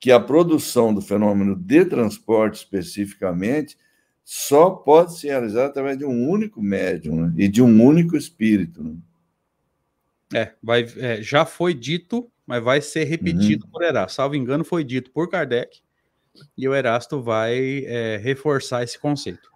que 0.00 0.12
a 0.12 0.20
produção 0.20 0.94
do 0.94 1.00
fenômeno 1.00 1.56
de 1.56 1.84
transporte 1.84 2.56
especificamente 2.56 3.76
só 4.30 4.68
pode 4.68 5.18
se 5.18 5.26
realizar 5.26 5.64
através 5.64 5.96
de 5.96 6.04
um 6.04 6.28
único 6.28 6.60
médium 6.60 7.22
né, 7.22 7.32
e 7.38 7.48
de 7.48 7.62
um 7.62 7.82
único 7.82 8.14
espírito. 8.14 8.84
Né? 8.84 8.96
É, 10.34 10.52
vai, 10.62 10.86
é, 10.98 11.22
já 11.22 11.46
foi 11.46 11.72
dito, 11.72 12.30
mas 12.46 12.62
vai 12.62 12.82
ser 12.82 13.04
repetido 13.04 13.64
uhum. 13.64 13.70
por 13.70 13.82
Erasto. 13.82 14.16
Salvo 14.16 14.34
engano, 14.34 14.66
foi 14.66 14.84
dito 14.84 15.10
por 15.12 15.30
Kardec 15.30 15.80
e 16.58 16.68
o 16.68 16.74
Erasto 16.74 17.22
vai 17.22 17.86
é, 17.86 18.18
reforçar 18.18 18.82
esse 18.82 18.98
conceito. 18.98 19.50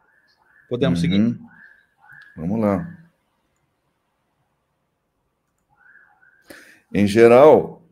Podemos 0.71 1.03
uhum. 1.03 1.11
seguir? 1.11 1.41
Vamos 2.35 2.59
lá. 2.59 2.99
Em 6.95 7.07
geral, 7.07 7.87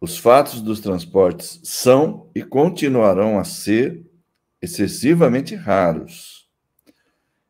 os 0.00 0.18
fatos 0.18 0.60
dos 0.60 0.80
transportes 0.80 1.60
são 1.62 2.28
e 2.34 2.42
continuarão 2.42 3.38
a 3.38 3.44
ser 3.44 4.04
excessivamente 4.60 5.54
raros. 5.54 6.48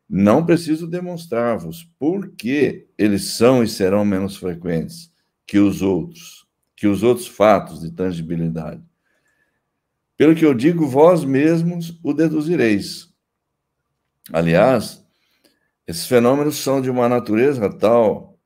Não 0.09 0.45
preciso 0.45 0.87
demonstrar-vos 0.87 1.83
por 1.99 2.31
que 2.31 2.87
eles 2.97 3.35
são 3.35 3.63
e 3.63 3.67
serão 3.67 4.05
menos 4.05 4.37
frequentes 4.37 5.11
que 5.45 5.59
os 5.59 5.81
outros, 5.81 6.47
que 6.75 6.87
os 6.87 7.03
outros 7.03 7.27
fatos 7.27 7.81
de 7.81 7.91
tangibilidade. 7.91 8.81
Pelo 10.15 10.33
que 10.33 10.45
eu 10.45 10.53
digo, 10.53 10.87
vós 10.87 11.23
mesmos 11.23 11.99
o 12.03 12.13
deduzireis. 12.13 13.13
Aliás, 14.31 15.05
esses 15.85 16.05
fenômenos 16.07 16.57
são 16.57 16.81
de 16.81 16.89
uma 16.89 17.07
natureza 17.07 17.69
tal 17.69 18.37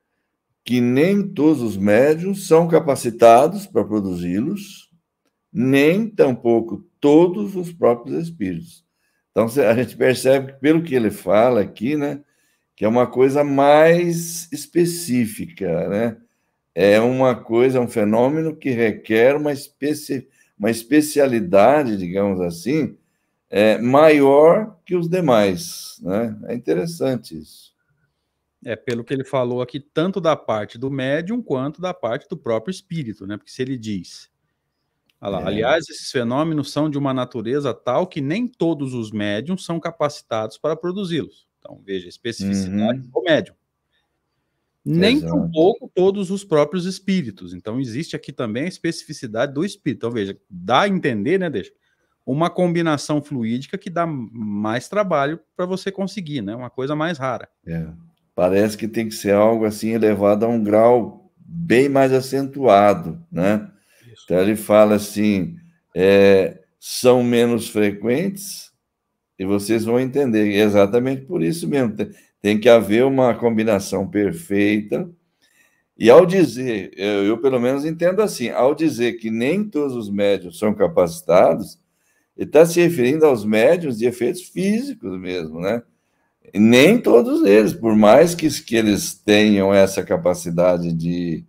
que 0.63 0.80
nem 0.80 1.27
todos 1.27 1.62
os 1.62 1.75
médiums 1.75 2.48
são 2.48 2.68
capacitados 2.68 3.65
para 3.65 3.84
produzi-los, 3.84 4.91
nem 5.51 6.08
tampouco 6.08 6.86
todos 7.01 7.55
os 7.58 7.74
próprios 7.74 8.24
espíritos. 8.24 8.86
Então 9.31 9.46
a 9.46 9.75
gente 9.75 9.98
percebe 9.98 10.53
que 10.53 10.60
pelo 10.60 10.84
que 10.84 10.96
ele 10.96 11.12
fala 11.12 11.62
aqui, 11.62 11.98
né, 11.98 12.22
que 12.75 12.86
é 12.86 12.88
uma 12.88 13.08
coisa 13.08 13.43
mais 13.43 14.50
específica, 14.51 15.89
né? 15.89 16.17
É 16.74 17.01
uma 17.01 17.36
coisa, 17.36 17.81
um 17.81 17.88
fenômeno 17.88 18.55
que 18.55 18.70
requer 18.70 19.36
uma 19.36 19.51
especificidade 19.51 20.31
uma 20.62 20.70
especialidade, 20.70 21.98
digamos 21.98 22.39
assim, 22.39 22.96
é, 23.50 23.79
maior 23.79 24.79
que 24.86 24.96
os 24.96 25.10
demais. 25.10 26.00
Né? 26.03 26.39
É 26.50 26.53
interessante 26.53 27.36
isso. 27.36 27.72
É, 28.63 28.75
pelo 28.75 29.03
que 29.03 29.12
ele 29.12 29.24
falou 29.24 29.63
aqui, 29.63 29.79
tanto 29.79 30.22
da 30.22 30.36
parte 30.36 30.77
do 30.77 30.91
médium 30.91 31.41
quanto 31.41 31.81
da 31.81 31.96
parte 31.96 32.29
do 32.29 32.38
próprio 32.38 32.70
espírito, 32.70 33.25
né? 33.25 33.38
Porque 33.38 33.50
se 33.50 33.60
ele 33.60 33.75
diz. 33.75 34.29
Lá, 35.22 35.42
é. 35.42 35.46
Aliás, 35.46 35.88
esses 35.88 36.10
fenômenos 36.10 36.72
são 36.72 36.90
de 36.90 36.98
uma 36.98 37.13
natureza 37.13 37.74
tal 37.74 38.08
que 38.08 38.22
nem 38.22 38.48
todos 38.48 38.94
os 38.94 39.12
médiums 39.12 39.63
são 39.63 39.80
capacitados 39.80 40.58
para 40.58 40.75
produzi-los. 40.75 41.48
Então, 41.60 41.80
veja, 41.86 42.10
especificidade 42.10 43.00
uhum. 43.00 43.08
do 43.08 43.22
médium 43.22 43.56
nem 44.84 45.22
tampouco 45.22 45.92
todos 45.94 46.32
os 46.32 46.44
próprios 46.44 46.86
espíritos. 46.86 47.54
Então, 47.54 47.80
existe 47.80 48.16
aqui 48.16 48.32
também 48.32 48.63
a 48.63 48.68
especificidade 48.68 49.54
do 49.54 49.63
espírito. 49.63 50.00
Então, 50.00 50.12
veja, 50.12 50.38
dá 50.50 50.82
a 50.82 50.88
entender, 50.88 51.40
né, 51.40 51.50
deixa? 51.50 51.72
Uma 52.25 52.50
combinação 52.50 53.22
fluídica 53.22 53.78
que 53.78 53.90
dá 53.90 54.06
mais 54.06 54.88
trabalho 54.88 55.40
para 55.56 55.66
você 55.66 55.92
conseguir, 55.92 56.42
né? 56.42 56.56
Uma 56.56 56.70
coisa 56.70 56.96
mais 56.96 57.18
rara. 57.18 57.50
É. 57.66 57.88
Parece 58.36 58.78
que 58.78 58.88
tem 58.88 59.08
que 59.08 59.16
ser 59.16 59.34
algo 59.34 59.66
assim 59.66 59.90
elevado 59.90 60.46
a 60.46 60.48
um 60.48 60.63
grau 60.63 61.32
bem 61.38 61.90
mais 61.90 62.13
acentuado, 62.13 63.24
né? 63.32 63.70
Então 64.24 64.40
ele 64.40 64.56
fala 64.56 64.96
assim: 64.96 65.56
é, 65.96 66.60
são 66.80 67.24
menos 67.24 67.70
frequentes, 67.70 68.72
e 69.38 69.46
vocês 69.46 69.86
vão 69.86 70.00
entender. 70.00 70.51
exatamente 70.51 71.24
por 71.24 71.42
isso 71.42 71.68
mesmo. 71.68 71.96
Tem 72.42 72.60
que 72.60 72.70
haver 72.70 73.04
uma 73.06 73.34
combinação 73.34 74.08
perfeita. 74.08 75.10
E 75.98 76.10
ao 76.10 76.25
dizer, 76.25 76.92
eu, 76.96 77.25
eu, 77.25 77.38
pelo 77.38 77.60
menos 77.60 77.86
entendo 77.86 78.22
assim, 78.22 78.50
ao 78.50 78.74
dizer 78.74 79.13
que 79.13 79.30
nem 79.30 79.63
todos 79.63 79.96
os 79.96 80.10
médios 80.10 80.58
são 80.58 80.74
capacitados, 80.74 81.80
ele 82.36 82.48
está 82.48 82.66
se 82.66 82.82
referindo 82.82 83.25
aos 83.25 83.46
médios 83.46 83.98
de 83.98 84.06
efeitos 84.06 84.42
físicos 84.42 85.20
mesmo, 85.20 85.60
né? 85.60 85.84
E 86.54 86.60
nem 86.60 87.00
todos 87.00 87.46
eles, 87.46 87.74
por 87.74 87.96
mais 87.96 88.34
que, 88.34 88.50
que 88.63 88.75
eles 88.75 89.13
tenham 89.13 89.74
essa 89.74 90.04
capacidade 90.04 90.92
de, 90.92 91.46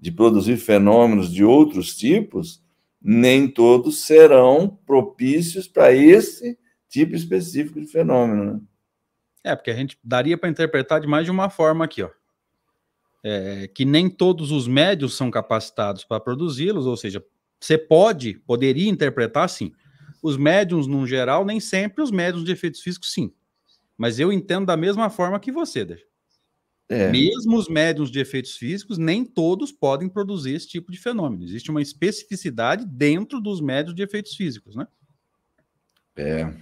de 0.00 0.10
produzir 0.10 0.56
fenômenos 0.56 1.30
de 1.30 1.44
outros 1.44 1.94
tipos, 1.94 2.62
nem 3.00 3.46
todos 3.46 3.98
serão 4.04 4.78
propícios 4.86 5.68
para 5.68 5.92
esse 5.92 6.58
tipo 6.88 7.14
específico 7.14 7.80
de 7.80 7.86
fenômeno. 7.86 8.54
Né? 8.54 8.60
É, 9.44 9.54
porque 9.56 9.70
a 9.70 9.76
gente 9.76 9.98
daria 10.02 10.36
para 10.38 10.48
interpretar 10.48 11.00
de 11.00 11.06
mais 11.06 11.24
de 11.24 11.30
uma 11.30 11.50
forma 11.50 11.84
aqui, 11.84 12.02
ó. 12.02 12.10
É, 13.22 13.68
que 13.68 13.84
nem 13.84 14.08
todos 14.08 14.50
os 14.50 14.66
médios 14.66 15.14
são 15.14 15.30
capacitados 15.30 16.04
para 16.04 16.18
produzi-los, 16.18 16.86
ou 16.86 16.96
seja, 16.96 17.22
você 17.60 17.76
pode, 17.76 18.34
poderia 18.46 18.88
interpretar 18.88 19.44
assim. 19.44 19.72
Os 20.22 20.38
médiums, 20.38 20.86
no 20.86 21.06
geral, 21.06 21.44
nem 21.44 21.60
sempre 21.60 22.02
os 22.02 22.10
médiums 22.10 22.44
de 22.44 22.52
efeitos 22.52 22.80
físicos, 22.80 23.12
sim. 23.12 23.30
Mas 23.96 24.18
eu 24.18 24.32
entendo 24.32 24.66
da 24.66 24.76
mesma 24.76 25.10
forma 25.10 25.38
que 25.38 25.52
você, 25.52 25.84
Deixa. 25.84 26.09
É. 26.90 27.08
Mesmo 27.08 27.56
os 27.56 27.68
médiums 27.68 28.10
de 28.10 28.18
efeitos 28.18 28.56
físicos, 28.56 28.98
nem 28.98 29.24
todos 29.24 29.70
podem 29.70 30.08
produzir 30.08 30.56
esse 30.56 30.66
tipo 30.66 30.90
de 30.90 30.98
fenômeno. 30.98 31.44
Existe 31.44 31.70
uma 31.70 31.80
especificidade 31.80 32.84
dentro 32.84 33.40
dos 33.40 33.60
médios 33.60 33.94
de 33.94 34.02
efeitos 34.02 34.34
físicos, 34.34 34.74
né? 34.74 34.88
É. 36.16 36.52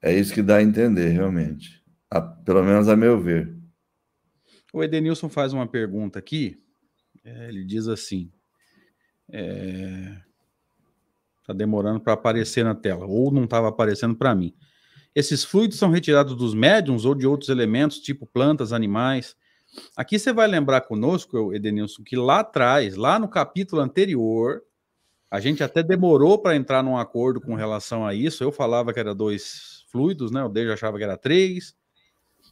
É 0.00 0.16
isso 0.16 0.32
que 0.32 0.40
dá 0.40 0.58
a 0.58 0.62
entender, 0.62 1.08
realmente. 1.08 1.82
A, 2.08 2.20
pelo 2.20 2.62
menos 2.62 2.88
a 2.88 2.94
meu 2.94 3.20
ver. 3.20 3.52
O 4.72 4.84
Edenilson 4.84 5.28
faz 5.28 5.52
uma 5.52 5.66
pergunta 5.66 6.20
aqui. 6.20 6.62
É, 7.24 7.48
ele 7.48 7.64
diz 7.64 7.88
assim: 7.88 8.30
está 9.28 11.52
é, 11.52 11.54
demorando 11.54 12.00
para 12.00 12.12
aparecer 12.12 12.64
na 12.64 12.74
tela, 12.74 13.04
ou 13.04 13.32
não 13.32 13.44
estava 13.44 13.68
aparecendo 13.68 14.14
para 14.14 14.32
mim. 14.32 14.54
Esses 15.14 15.44
fluidos 15.44 15.78
são 15.78 15.90
retirados 15.90 16.34
dos 16.34 16.54
médiums 16.54 17.04
ou 17.04 17.14
de 17.14 17.26
outros 17.26 17.48
elementos, 17.48 18.00
tipo 18.00 18.26
plantas, 18.26 18.72
animais. 18.72 19.36
Aqui 19.96 20.18
você 20.18 20.32
vai 20.32 20.46
lembrar 20.46 20.80
conosco, 20.82 21.54
Edenilson, 21.54 22.02
que 22.02 22.16
lá 22.16 22.40
atrás, 22.40 22.96
lá 22.96 23.18
no 23.18 23.28
capítulo 23.28 23.80
anterior, 23.80 24.62
a 25.30 25.40
gente 25.40 25.62
até 25.62 25.82
demorou 25.82 26.38
para 26.38 26.56
entrar 26.56 26.82
num 26.82 26.96
acordo 26.96 27.40
com 27.40 27.54
relação 27.54 28.06
a 28.06 28.14
isso. 28.14 28.42
Eu 28.42 28.52
falava 28.52 28.92
que 28.92 29.00
era 29.00 29.14
dois 29.14 29.84
fluidos, 29.90 30.30
né? 30.30 30.42
O 30.44 30.48
Dejo 30.48 30.72
achava 30.72 30.96
que 30.98 31.04
era 31.04 31.16
três. 31.16 31.76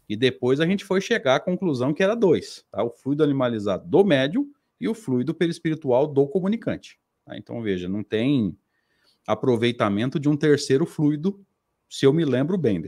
E 0.08 0.16
depois 0.16 0.60
a 0.60 0.66
gente 0.66 0.84
foi 0.84 1.00
chegar 1.00 1.36
à 1.36 1.40
conclusão 1.40 1.94
que 1.94 2.02
era 2.02 2.14
dois, 2.14 2.64
tá? 2.70 2.82
O 2.82 2.90
fluido 2.90 3.22
animalizado 3.22 3.88
do 3.88 4.04
médium 4.04 4.50
e 4.80 4.88
o 4.88 4.94
fluido 4.94 5.32
perispiritual 5.32 6.06
do 6.06 6.26
comunicante. 6.26 6.98
Tá? 7.24 7.36
Então, 7.38 7.62
veja, 7.62 7.88
não 7.88 8.02
tem 8.02 8.56
aproveitamento 9.26 10.18
de 10.18 10.28
um 10.28 10.36
terceiro 10.36 10.84
fluido, 10.84 11.40
se 11.92 12.06
eu 12.06 12.12
me 12.14 12.24
lembro 12.24 12.56
bem. 12.56 12.82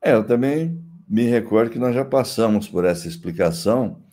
É, 0.00 0.12
eu 0.12 0.22
também 0.22 0.80
me 1.08 1.24
recordo 1.24 1.72
que 1.72 1.80
nós 1.80 1.92
já 1.92 2.04
passamos 2.04 2.68
por 2.68 2.84
essa 2.84 3.08
explicação 3.08 4.04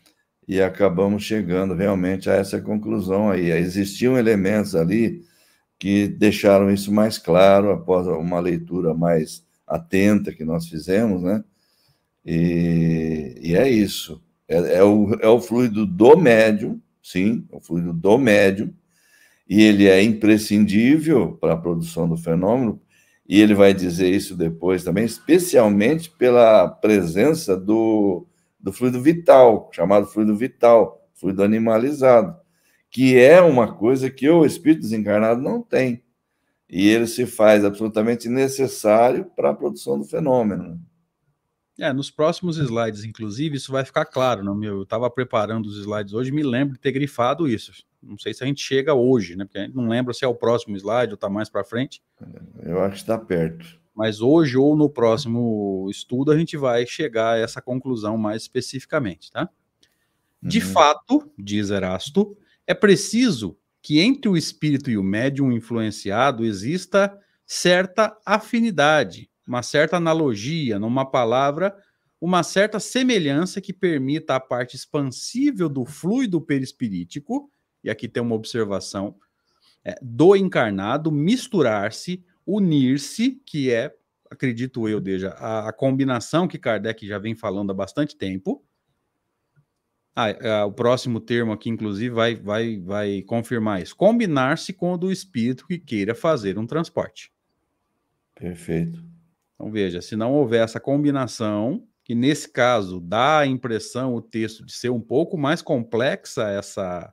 e 0.48 0.60
acabamos 0.60 1.22
chegando 1.22 1.76
realmente 1.76 2.32
a 2.32 2.34
essa 2.34 2.60
conclusão 2.60 3.30
aí. 3.30 3.52
Existiam 3.52 4.18
elementos 4.18 4.76
ali 4.76 5.24
que 5.78 6.08
deixaram 6.08 6.72
isso 6.72 6.92
mais 6.92 7.20
claro 7.20 7.70
após 7.70 8.08
uma 8.08 8.40
leitura 8.40 8.96
mais 8.96 9.46
atenta 9.68 10.34
que 10.34 10.44
nós 10.44 10.68
fizemos, 10.68 11.22
né? 11.22 11.44
E, 12.26 13.36
e 13.40 13.56
é 13.56 13.70
isso. 13.70 14.20
É, 14.48 14.78
é, 14.78 14.84
o, 14.84 15.14
é 15.22 15.28
o 15.28 15.40
fluido 15.40 15.86
do 15.86 16.18
médium, 16.18 16.82
sim, 17.04 17.46
é 17.52 17.56
o 17.56 17.62
fluido 17.62 17.94
do 17.94 18.18
médium, 18.18 18.74
e 19.48 19.62
ele 19.62 19.88
é 19.88 20.02
imprescindível 20.02 21.34
para 21.34 21.54
a 21.54 21.58
produção 21.58 22.10
do 22.10 22.18
fenômeno, 22.18 22.82
e 23.28 23.42
ele 23.42 23.54
vai 23.54 23.74
dizer 23.74 24.10
isso 24.10 24.36
depois 24.36 24.84
também, 24.84 25.06
especialmente 25.06 26.10
pela 26.10 26.68
presença 26.68 27.58
do, 27.58 28.26
do 28.60 28.72
fluido 28.72 29.02
vital, 29.02 29.70
chamado 29.74 30.08
fluido 30.08 30.36
vital, 30.36 31.08
fluido 31.14 31.44
animalizado 31.44 32.36
que 32.90 33.18
é 33.18 33.42
uma 33.42 33.74
coisa 33.74 34.10
que 34.10 34.30
o 34.30 34.46
espírito 34.46 34.82
desencarnado 34.82 35.42
não 35.42 35.62
tem. 35.62 36.04
E 36.70 36.88
ele 36.88 37.08
se 37.08 37.26
faz 37.26 37.64
absolutamente 37.64 38.28
necessário 38.28 39.26
para 39.36 39.52
a 39.52 39.54
produção 39.54 39.98
do 39.98 40.06
fenômeno. 40.06 40.80
É, 41.80 41.94
nos 41.94 42.10
próximos 42.10 42.58
slides, 42.58 43.04
inclusive, 43.04 43.58
isso 43.58 43.72
vai 43.72 43.86
ficar 43.86 44.06
claro. 44.06 44.44
Não, 44.44 44.56
meu, 44.56 44.78
eu 44.78 44.84
estava 44.84 45.10
preparando 45.10 45.68
os 45.68 45.78
slides 45.78 46.14
hoje, 46.14 46.32
me 46.32 46.42
lembro 46.42 46.74
de 46.74 46.80
ter 46.80 46.92
grifado 46.92 47.48
isso. 47.48 47.72
Não 48.02 48.18
sei 48.18 48.34
se 48.34 48.44
a 48.44 48.48
gente 48.48 48.62
chega 48.62 48.94
hoje, 48.94 49.36
né? 49.36 49.46
Porque 49.46 49.60
a 49.60 49.64
gente 49.66 49.76
não 49.76 49.88
lembra 49.88 50.14
se 50.14 50.26
é 50.26 50.28
o 50.28 50.34
próximo 50.34 50.76
slide 50.76 51.12
ou 51.12 51.16
está 51.16 51.30
mais 51.30 51.50
para 51.50 51.64
frente. 51.64 52.02
Eu 52.64 52.80
acho 52.82 52.96
que 52.96 53.02
está 53.02 53.18
perto. 53.18 53.80
Mas 53.94 54.22
hoje 54.22 54.58
ou 54.58 54.76
no 54.76 54.90
próximo 54.90 55.88
estudo 55.90 56.32
a 56.32 56.38
gente 56.38 56.56
vai 56.56 56.86
chegar 56.86 57.34
a 57.34 57.38
essa 57.38 57.62
conclusão 57.62 58.18
mais 58.18 58.44
especificamente, 58.44 59.32
tá? 59.32 59.50
De 60.42 60.60
uhum. 60.60 60.66
fato, 60.66 61.32
diz 61.38 61.70
Erasto, 61.70 62.38
é 62.66 62.74
preciso 62.74 63.58
que 63.82 64.00
entre 64.00 64.30
o 64.30 64.38
espírito 64.38 64.90
e 64.92 64.98
o 64.98 65.04
médium 65.04 65.52
influenciado 65.52 66.46
exista 66.46 67.18
certa 67.46 68.16
afinidade, 68.26 69.30
uma 69.48 69.64
certa 69.64 69.98
analogia, 69.98 70.78
numa 70.78 71.10
palavra, 71.10 71.76
uma 72.20 72.44
certa 72.44 72.80
semelhança 72.80 73.62
que 73.62 73.72
permita 73.72 74.36
a 74.36 74.40
parte 74.40 74.76
expansível 74.76 75.70
do 75.70 75.86
fluido 75.86 76.42
perispirítico, 76.42 77.50
e 77.84 77.90
aqui 77.90 78.08
tem 78.08 78.22
uma 78.22 78.36
observação, 78.36 79.16
é, 79.86 79.98
do 80.02 80.36
encarnado 80.36 81.12
misturar-se, 81.12 82.24
unir-se, 82.46 83.42
que 83.46 83.72
é, 83.72 83.94
acredito 84.30 84.90
eu, 84.90 85.00
Deja, 85.00 85.30
a, 85.30 85.70
a 85.70 85.74
combinação 85.74 86.48
que 86.48 86.58
Kardec 86.58 87.08
já 87.08 87.18
vem 87.18 87.36
falando 87.36 87.72
há 87.72 87.74
bastante 87.74 88.18
tempo, 88.18 88.64
ah, 90.20 90.30
é, 90.30 90.64
o 90.64 90.72
próximo 90.72 91.20
termo 91.20 91.52
aqui, 91.52 91.70
inclusive, 91.70 92.10
vai, 92.10 92.36
vai, 92.36 92.80
vai 92.80 93.22
confirmar 93.22 93.84
isso. 93.84 93.96
Combinar-se 93.96 94.74
com 94.74 94.94
o 94.94 94.98
do 94.98 95.12
espírito 95.12 95.68
que 95.68 95.78
queira 95.78 96.16
fazer 96.16 96.58
um 96.58 96.66
transporte. 96.66 97.32
Perfeito. 98.34 99.17
Então, 99.58 99.72
veja, 99.72 100.02
se 100.02 100.16
não 100.16 100.34
houver 100.34 100.64
essa 100.64 100.80
combinação, 100.80 101.84
que 102.04 102.14
nesse 102.14 102.48
caso 102.48 103.02
dá 103.02 103.40
a 103.40 103.48
impressão, 103.48 104.14
o 104.16 104.22
texto, 104.22 104.64
de 104.66 104.72
ser 104.72 104.90
um 104.92 105.02
pouco 105.02 105.38
mais 105.38 105.62
complexa 105.62 106.48
essa 106.50 107.12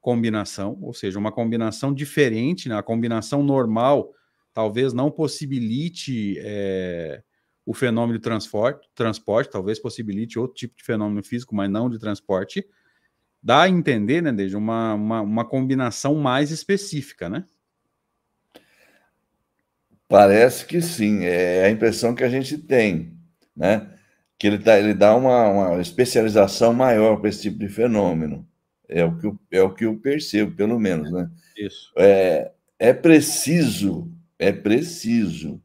combinação, 0.00 0.78
ou 0.82 0.94
seja, 0.94 1.18
uma 1.18 1.32
combinação 1.32 1.92
diferente, 1.92 2.68
né? 2.68 2.76
a 2.76 2.82
combinação 2.82 3.42
normal 3.42 4.12
talvez 4.54 4.94
não 4.94 5.10
possibilite 5.10 6.36
é, 6.38 7.22
o 7.66 7.74
fenômeno 7.74 8.18
de 8.18 8.22
transporte, 8.22 8.88
transporte, 8.94 9.50
talvez 9.50 9.78
possibilite 9.78 10.38
outro 10.38 10.54
tipo 10.56 10.76
de 10.76 10.84
fenômeno 10.84 11.22
físico, 11.22 11.54
mas 11.54 11.70
não 11.70 11.90
de 11.90 11.98
transporte, 11.98 12.66
dá 13.42 13.62
a 13.62 13.68
entender, 13.68 14.22
né, 14.22 14.32
desde 14.32 14.56
uma, 14.56 14.94
uma, 14.94 15.20
uma 15.20 15.44
combinação 15.44 16.14
mais 16.16 16.50
específica, 16.50 17.28
né? 17.28 17.44
Parece 20.08 20.64
que 20.64 20.80
sim, 20.80 21.24
é 21.24 21.64
a 21.64 21.70
impressão 21.70 22.14
que 22.14 22.22
a 22.22 22.28
gente 22.28 22.56
tem, 22.56 23.12
né? 23.56 23.90
Que 24.38 24.46
ele, 24.46 24.58
tá, 24.58 24.78
ele 24.78 24.94
dá 24.94 25.16
uma, 25.16 25.48
uma 25.48 25.80
especialização 25.80 26.72
maior 26.72 27.16
para 27.16 27.28
esse 27.28 27.42
tipo 27.42 27.58
de 27.58 27.68
fenômeno. 27.68 28.46
É 28.88 29.04
o, 29.04 29.18
que 29.18 29.26
eu, 29.26 29.38
é 29.50 29.62
o 29.62 29.74
que 29.74 29.84
eu 29.84 29.98
percebo, 29.98 30.54
pelo 30.54 30.78
menos, 30.78 31.10
né? 31.10 31.28
Isso. 31.56 31.92
É, 31.96 32.52
é 32.78 32.92
preciso, 32.92 34.12
é 34.38 34.52
preciso 34.52 35.60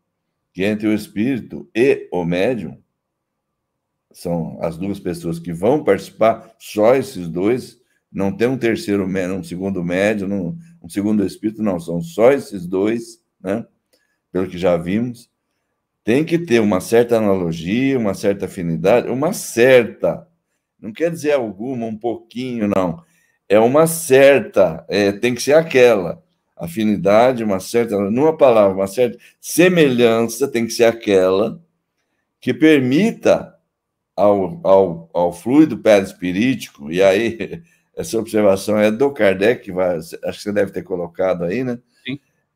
que 0.53 0.63
entre 0.63 0.87
o 0.87 0.93
espírito 0.93 1.69
e 1.75 2.07
o 2.11 2.25
médium, 2.25 2.81
são 4.11 4.57
as 4.61 4.77
duas 4.77 4.99
pessoas 4.99 5.39
que 5.39 5.53
vão 5.53 5.83
participar, 5.83 6.53
só 6.59 6.95
esses 6.95 7.29
dois, 7.29 7.79
não 8.11 8.35
tem 8.35 8.47
um 8.47 8.57
terceiro 8.57 9.07
médium, 9.07 9.37
um 9.37 9.43
segundo 9.43 9.83
médium, 9.83 10.57
um 10.81 10.89
segundo 10.89 11.25
espírito, 11.25 11.63
não, 11.63 11.79
são 11.79 12.01
só 12.01 12.31
esses 12.31 12.67
dois, 12.67 13.21
né? 13.41 13.65
Pelo 14.31 14.47
que 14.47 14.57
já 14.57 14.77
vimos. 14.77 15.29
Tem 16.03 16.25
que 16.25 16.39
ter 16.39 16.59
uma 16.59 16.81
certa 16.81 17.17
analogia, 17.17 17.97
uma 17.97 18.13
certa 18.13 18.45
afinidade, 18.45 19.07
uma 19.09 19.33
certa, 19.33 20.27
não 20.79 20.91
quer 20.91 21.11
dizer 21.11 21.33
alguma, 21.33 21.85
um 21.85 21.97
pouquinho, 21.97 22.67
não. 22.67 23.03
É 23.47 23.59
uma 23.59 23.85
certa, 23.85 24.85
é, 24.89 25.11
tem 25.11 25.35
que 25.35 25.41
ser 25.41 25.53
aquela 25.53 26.23
afinidade, 26.57 27.43
uma 27.43 27.59
certa, 27.59 27.97
numa 28.09 28.35
palavra, 28.35 28.75
uma 28.75 28.87
certa 28.87 29.17
semelhança 29.39 30.47
tem 30.47 30.65
que 30.65 30.73
ser 30.73 30.85
aquela 30.85 31.61
que 32.39 32.53
permita 32.53 33.55
ao, 34.15 34.59
ao, 34.63 35.09
ao 35.13 35.33
fluido 35.33 35.77
perispirítico, 35.77 36.91
e 36.91 37.01
aí 37.01 37.63
essa 37.95 38.17
observação 38.17 38.77
é 38.77 38.91
do 38.91 39.11
Kardec, 39.11 39.71
vai, 39.71 39.97
acho 39.97 40.17
que 40.19 40.41
você 40.41 40.53
deve 40.53 40.71
ter 40.71 40.83
colocado 40.83 41.43
aí, 41.43 41.63
né? 41.63 41.79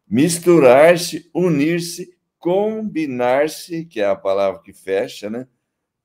Misturar-se, 0.08 1.30
unir-se, 1.34 2.16
combinar-se, 2.38 3.86
que 3.86 4.00
é 4.00 4.06
a 4.06 4.16
palavra 4.16 4.62
que 4.62 4.72
fecha, 4.72 5.30
né? 5.30 5.48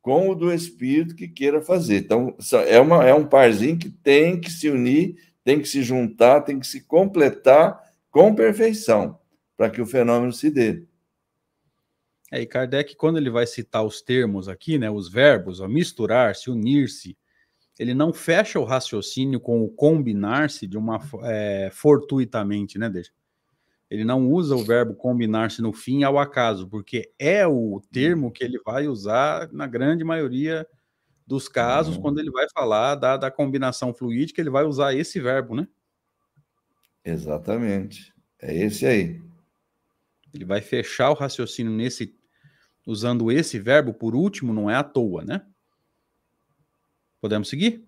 Com 0.01 0.31
o 0.31 0.35
do 0.35 0.53
espírito 0.53 1.15
que 1.15 1.29
queira 1.29 1.61
fazer. 1.61 1.99
Então, 1.99 2.35
é, 2.67 2.81
uma, 2.81 3.05
é 3.07 3.13
um 3.13 3.27
parzinho 3.27 3.79
que 3.79 3.91
tem 3.91 4.41
que 4.41 4.51
se 4.51 4.71
unir, 4.71 5.17
tem 5.45 5.61
que 5.61 5.69
se 5.69 5.83
juntar, 5.83 6.41
tem 6.41 6.59
que 6.59 6.67
se 6.67 6.83
completar 6.83 7.79
com 8.11 8.35
perfeição, 8.35 9.19
para 9.57 9.69
que 9.69 9.81
o 9.81 9.87
fenômeno 9.87 10.33
se 10.33 10.51
dê. 10.51 10.85
É, 12.33 12.41
e 12.41 12.47
Kardec, 12.47 12.95
quando 12.97 13.19
ele 13.19 13.29
vai 13.29 13.47
citar 13.47 13.85
os 13.85 14.01
termos 14.01 14.49
aqui, 14.49 14.79
né, 14.79 14.91
os 14.91 15.11
verbos, 15.11 15.61
misturar-se, 15.69 16.49
unir-se, 16.49 17.19
ele 17.79 17.93
não 17.93 18.13
fecha 18.13 18.61
o 18.61 18.65
raciocínio 18.65 19.41
com 19.41 19.63
o 19.63 19.69
combinar-se 19.69 20.67
de 20.67 20.77
uma 20.77 21.01
é, 21.25 21.71
fortuitamente, 21.73 22.79
né, 22.79 22.89
deixa? 22.89 23.11
Ele 23.91 24.05
não 24.05 24.31
usa 24.31 24.55
o 24.55 24.65
verbo 24.65 24.95
combinar-se 24.95 25.61
no 25.61 25.73
fim 25.73 26.05
ao 26.05 26.19
acaso, 26.19 26.69
porque 26.69 27.13
é 27.19 27.45
o 27.47 27.83
termo 27.91 28.31
que 28.31 28.45
ele 28.45 28.61
vai 28.65 28.87
usar 28.87 29.53
na 29.53 29.67
grande 29.67 30.05
maioria 30.05 30.67
dos 31.27 31.49
casos, 31.49 31.97
uhum. 31.97 32.03
quando 32.03 32.19
ele 32.19 32.31
vai 32.31 32.47
falar 32.53 32.95
da, 32.95 33.17
da 33.17 33.31
combinação 33.31 33.93
fluídica, 33.93 34.41
ele 34.41 34.51
vai 34.51 34.65
usar 34.65 34.95
esse 34.95 35.21
verbo, 35.21 35.55
né? 35.55 35.67
Exatamente. 37.05 38.13
É 38.41 38.55
esse 38.55 38.87
aí. 38.87 39.21
Ele 40.33 40.45
vai 40.45 40.61
fechar 40.61 41.11
o 41.11 41.15
raciocínio 41.15 41.73
nesse 41.73 42.17
usando 42.87 43.31
esse 43.31 43.59
verbo 43.59 43.93
por 43.93 44.15
último, 44.15 44.53
não 44.53 44.71
é 44.71 44.75
à 44.75 44.83
toa, 44.83 45.25
né? 45.25 45.47
Podemos 47.21 47.49
seguir? 47.49 47.87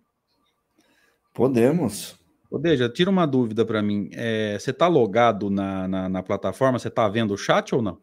Podemos. 1.33 2.22
Odeja, 2.53 2.87
tira 2.87 3.09
uma 3.09 3.27
dúvida 3.27 3.65
para 3.65 3.81
mim. 3.81 4.11
É, 4.13 4.59
você 4.59 4.73
está 4.73 4.87
logado 4.87 5.49
na, 5.49 5.89
na, 5.89 6.09
na, 6.11 6.23
plataforma? 6.23 6.79
Você 6.79 6.89
está 6.89 7.09
vendo 7.09 7.33
o 7.33 7.39
chat 7.39 7.75
ou 7.75 7.81
não? 7.81 7.99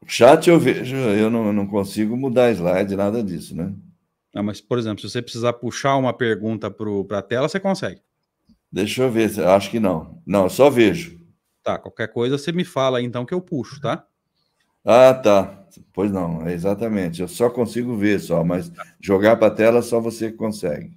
O 0.00 0.08
chat 0.08 0.48
eu 0.48 0.58
vejo, 0.58 0.96
eu 0.96 1.28
não, 1.28 1.52
não 1.52 1.66
consigo 1.66 2.16
mudar 2.16 2.50
slide, 2.52 2.96
nada 2.96 3.22
disso, 3.22 3.54
né? 3.54 3.70
Não, 4.34 4.42
mas, 4.42 4.62
por 4.62 4.78
exemplo, 4.78 5.02
se 5.02 5.10
você 5.10 5.20
precisar 5.20 5.52
puxar 5.52 5.96
uma 5.96 6.14
pergunta 6.14 6.70
para 6.70 7.18
a 7.18 7.22
tela, 7.22 7.50
você 7.50 7.60
consegue. 7.60 8.00
Deixa 8.72 9.02
eu 9.02 9.12
ver, 9.12 9.44
acho 9.46 9.70
que 9.70 9.78
não. 9.78 10.22
Não, 10.26 10.44
eu 10.44 10.50
só 10.50 10.70
vejo. 10.70 11.20
Tá, 11.62 11.78
qualquer 11.78 12.08
coisa 12.08 12.38
você 12.38 12.50
me 12.50 12.64
fala 12.64 13.02
então 13.02 13.26
que 13.26 13.34
eu 13.34 13.42
puxo, 13.42 13.78
tá? 13.78 14.06
Ah, 14.82 15.12
tá. 15.12 15.66
Pois 15.92 16.10
não, 16.10 16.46
é 16.46 16.54
exatamente. 16.54 17.20
Eu 17.20 17.28
só 17.28 17.50
consigo 17.50 17.94
ver 17.94 18.20
só, 18.20 18.42
mas 18.42 18.72
jogar 19.00 19.36
para 19.36 19.48
a 19.48 19.54
tela 19.54 19.82
só 19.82 20.00
você 20.00 20.32
consegue. 20.32 20.96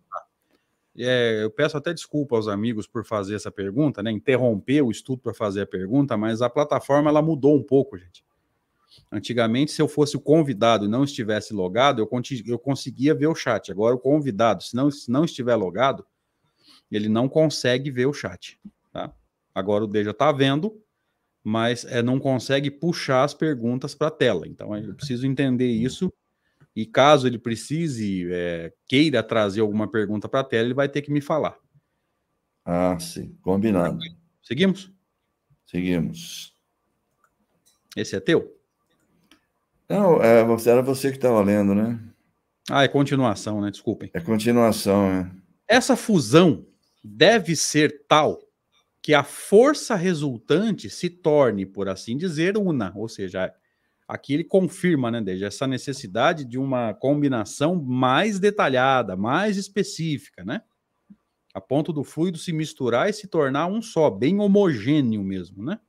É, 1.00 1.44
eu 1.44 1.50
peço 1.50 1.78
até 1.78 1.94
desculpa 1.94 2.36
aos 2.36 2.48
amigos 2.48 2.86
por 2.86 3.06
fazer 3.06 3.36
essa 3.36 3.50
pergunta, 3.50 4.04
né? 4.04 4.12
Interromper 4.12 4.82
o 4.82 4.92
estudo 4.92 5.22
para 5.22 5.34
fazer 5.34 5.62
a 5.62 5.68
pergunta, 5.68 6.18
mas 6.18 6.42
a 6.42 6.50
plataforma 6.50 7.10
ela 7.10 7.22
mudou 7.22 7.56
um 7.56 7.64
pouco, 7.64 7.98
gente. 7.98 8.24
Antigamente, 9.12 9.72
se 9.72 9.82
eu 9.82 9.88
fosse 9.88 10.18
o 10.18 10.20
convidado 10.20 10.86
e 10.86 10.88
não 10.88 11.04
estivesse 11.04 11.54
logado, 11.54 12.00
eu, 12.02 12.10
eu 12.46 12.60
conseguia 12.60 13.16
ver 13.16 13.28
o 13.28 13.36
chat. 13.36 13.72
Agora, 13.72 13.96
o 13.96 14.00
convidado, 14.00 14.64
se 14.64 14.76
não, 14.76 14.92
se 14.92 15.10
não 15.10 15.26
estiver 15.26 15.56
logado, 15.56 16.06
ele 16.92 17.08
não 17.08 17.30
consegue 17.30 17.90
ver 17.90 18.06
o 18.06 18.14
chat. 18.14 18.60
Tá? 18.92 19.14
Agora 19.54 19.84
o 19.84 19.88
Deja 19.88 20.12
está 20.12 20.32
vendo, 20.32 20.82
mas 21.44 21.86
é, 21.86 22.02
não 22.02 22.20
consegue 22.20 22.70
puxar 22.70 23.24
as 23.24 23.34
perguntas 23.34 23.96
para 23.96 24.08
a 24.08 24.12
tela. 24.12 24.48
Então 24.48 24.76
eu 24.76 24.94
preciso 24.94 25.26
entender 25.26 25.68
isso. 25.68 26.12
E 26.76 26.86
caso 26.86 27.28
ele 27.28 27.40
precise, 27.40 28.28
é, 28.32 28.74
queira 28.88 29.22
trazer 29.24 29.62
alguma 29.62 29.90
pergunta 29.90 30.30
para 30.30 30.42
a 30.42 30.44
tela, 30.44 30.66
ele 30.66 30.74
vai 30.74 30.88
ter 30.88 31.02
que 31.02 31.12
me 31.12 31.22
falar. 31.22 31.58
Ah, 32.64 32.98
sim. 33.00 33.36
Combinado. 33.42 33.98
Seguimos? 34.44 34.92
Seguimos. 35.66 36.56
Esse 37.96 38.16
é 38.16 38.20
teu? 38.20 38.56
Não, 39.90 40.22
é, 40.22 40.42
era 40.68 40.82
você 40.82 41.10
que 41.10 41.18
estava 41.18 41.42
lendo, 41.42 41.74
né? 41.74 42.00
Ah, 42.70 42.84
é 42.84 42.88
continuação, 42.88 43.60
né? 43.60 43.72
Desculpem. 43.72 44.12
É 44.14 44.20
continuação, 44.20 45.10
né? 45.10 45.32
Essa 45.68 45.96
fusão 45.96 46.66
deve 47.04 47.56
ser 47.56 48.06
tal 48.08 48.40
que 49.02 49.14
a 49.14 49.24
força 49.24 49.96
resultante 49.96 50.90
se 50.90 51.10
torne, 51.10 51.66
por 51.66 51.90
assim 51.90 52.18
dizer, 52.18 52.58
una, 52.58 52.92
ou 52.96 53.08
seja, 53.08 53.54
aqui 54.10 54.34
ele 54.34 54.43
confirma, 54.43 55.12
né, 55.12 55.22
desde 55.22 55.45
essa 55.45 55.67
necessidade 55.67 56.43
de 56.43 56.58
uma 56.58 56.95
combinação 56.95 57.76
mais 57.76 58.39
detalhada, 58.39 59.15
mais 59.15 59.56
específica, 59.56 60.43
né? 60.43 60.63
A 61.54 61.62
ponto 61.62 61.93
do 61.93 62.04
fluido 62.04 62.39
se 62.39 62.52
misturar 62.52 63.08
e 63.08 63.13
se 63.13 63.28
tornar 63.28 63.67
um 63.67 63.84
só, 63.84 64.10
bem 64.10 64.39
homogêneo 64.39 65.24
mesmo, 65.24 65.63
né? 65.63 65.80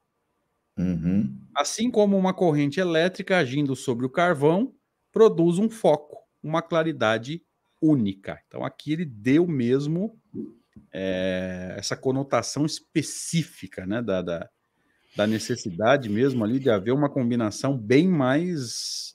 Uhum. 0.79 1.35
Assim 1.57 1.91
como 1.91 2.17
uma 2.19 2.35
corrente 2.35 2.79
elétrica 2.79 3.39
agindo 3.39 3.75
sobre 3.75 4.05
o 4.05 4.11
carvão 4.11 4.75
produz 5.11 5.59
um 5.59 5.71
foco, 5.71 6.19
uma 6.43 6.61
claridade 6.61 7.43
única. 7.81 8.39
Então 8.47 8.65
aqui 8.65 8.93
ele 8.93 9.05
deu 9.07 9.47
mesmo 9.47 10.21
é, 10.93 11.75
essa 11.79 11.97
conotação 11.97 12.67
específica 12.67 13.87
né, 13.87 14.03
da, 14.03 14.21
da, 14.23 14.51
da, 15.17 15.27
necessidade 15.27 16.09
mesmo 16.09 16.45
ali 16.45 16.59
de 16.59 16.71
haver 16.71 16.93
uma 16.93 17.09
combinação 17.09 17.77
bem 17.77 18.09
mais 18.09 19.15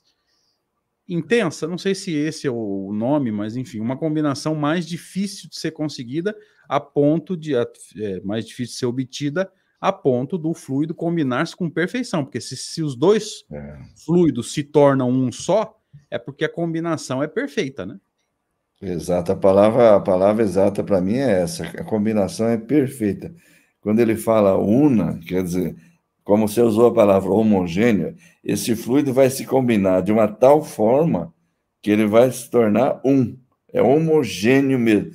intensa. 1.08 1.66
Não 1.66 1.78
sei 1.78 1.94
se 1.94 2.12
esse 2.12 2.46
é 2.46 2.50
o 2.50 2.92
nome, 2.92 3.30
mas 3.30 3.56
enfim, 3.56 3.80
uma 3.80 3.96
combinação 3.96 4.54
mais 4.54 4.86
difícil 4.86 5.48
de 5.48 5.58
ser 5.58 5.70
conseguida 5.70 6.36
a 6.68 6.80
ponto 6.80 7.36
de 7.36 7.54
é, 7.54 8.20
mais 8.24 8.44
difícil 8.44 8.72
de 8.72 8.78
ser 8.78 8.86
obtida 8.86 9.50
a 9.80 9.92
ponto 9.92 10.38
do 10.38 10.54
fluido 10.54 10.94
combinar-se 10.94 11.54
com 11.54 11.70
perfeição, 11.70 12.24
porque 12.24 12.40
se, 12.40 12.56
se 12.56 12.82
os 12.82 12.96
dois 12.96 13.44
é. 13.52 13.78
fluidos 14.04 14.52
se 14.52 14.64
tornam 14.64 15.08
um 15.08 15.30
só, 15.30 15.78
é 16.10 16.18
porque 16.18 16.44
a 16.44 16.48
combinação 16.48 17.22
é 17.22 17.28
perfeita, 17.28 17.84
né? 17.84 17.98
Exato, 18.80 19.32
a 19.32 19.36
palavra, 19.36 19.96
a 19.96 20.00
palavra 20.00 20.42
exata 20.42 20.84
para 20.84 21.00
mim 21.00 21.16
é 21.16 21.42
essa, 21.42 21.64
a 21.64 21.84
combinação 21.84 22.48
é 22.48 22.58
perfeita. 22.58 23.34
Quando 23.86 24.00
ele 24.00 24.16
fala 24.16 24.58
una, 24.58 25.20
quer 25.20 25.44
dizer, 25.44 25.76
como 26.24 26.48
você 26.48 26.60
usou 26.60 26.86
a 26.88 26.92
palavra 26.92 27.30
homogêneo, 27.30 28.16
esse 28.42 28.74
fluido 28.74 29.12
vai 29.12 29.30
se 29.30 29.46
combinar 29.46 30.00
de 30.00 30.10
uma 30.10 30.26
tal 30.26 30.60
forma 30.60 31.32
que 31.80 31.92
ele 31.92 32.04
vai 32.04 32.28
se 32.32 32.50
tornar 32.50 33.00
um. 33.04 33.38
É 33.72 33.80
homogêneo 33.80 34.76
mesmo. 34.76 35.12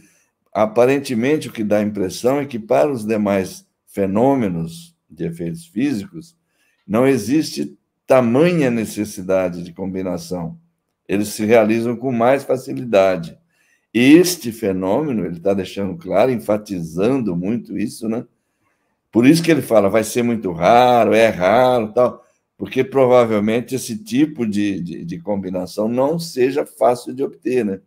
Aparentemente, 0.54 1.50
o 1.50 1.52
que 1.52 1.66
dá 1.66 1.80
a 1.80 1.84
impressão 1.84 2.40
é 2.40 2.46
que 2.46 2.58
para 2.58 2.90
os 2.90 3.06
demais 3.06 3.68
fenômenos 3.88 4.96
de 5.10 5.26
efeitos 5.26 5.66
físicos, 5.66 6.38
não 6.88 7.06
existe 7.06 7.78
tamanha 8.08 8.72
necessidade 8.72 9.64
de 9.64 9.74
combinação. 9.74 10.58
Eles 11.10 11.28
se 11.28 11.44
realizam 11.44 11.94
com 11.98 12.10
mais 12.10 12.46
facilidade. 12.46 13.38
Este 13.94 14.50
fenômeno, 14.50 15.26
ele 15.26 15.40
está 15.40 15.54
deixando 15.54 15.98
claro, 15.98 16.32
enfatizando 16.32 17.36
muito 17.36 17.78
isso, 17.78 18.08
né? 18.08 18.26
Por 19.12 19.26
isso 19.26 19.44
que 19.44 19.52
ele 19.52 19.62
fala, 19.62 19.90
vai 19.90 20.04
ser 20.04 20.24
muito 20.24 20.52
raro, 20.52 21.14
é 21.14 21.28
raro, 21.28 21.92
tal, 21.94 22.26
porque 22.58 22.84
provavelmente 22.84 23.76
esse 23.76 24.02
tipo 24.02 24.48
de, 24.48 24.80
de, 24.80 25.06
de 25.06 25.20
combinação 25.20 25.88
não 25.88 26.18
seja 26.18 26.66
fácil 26.66 27.14
de 27.14 27.24
obter, 27.24 27.66
né? 27.66 27.82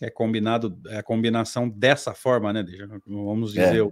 É 0.00 0.08
combinado, 0.08 0.78
é 0.88 0.98
a 0.98 1.02
combinação 1.02 1.68
dessa 1.68 2.14
forma, 2.14 2.52
né? 2.52 2.64
Vamos 3.06 3.52
dizer, 3.52 3.84
é. 3.84 3.90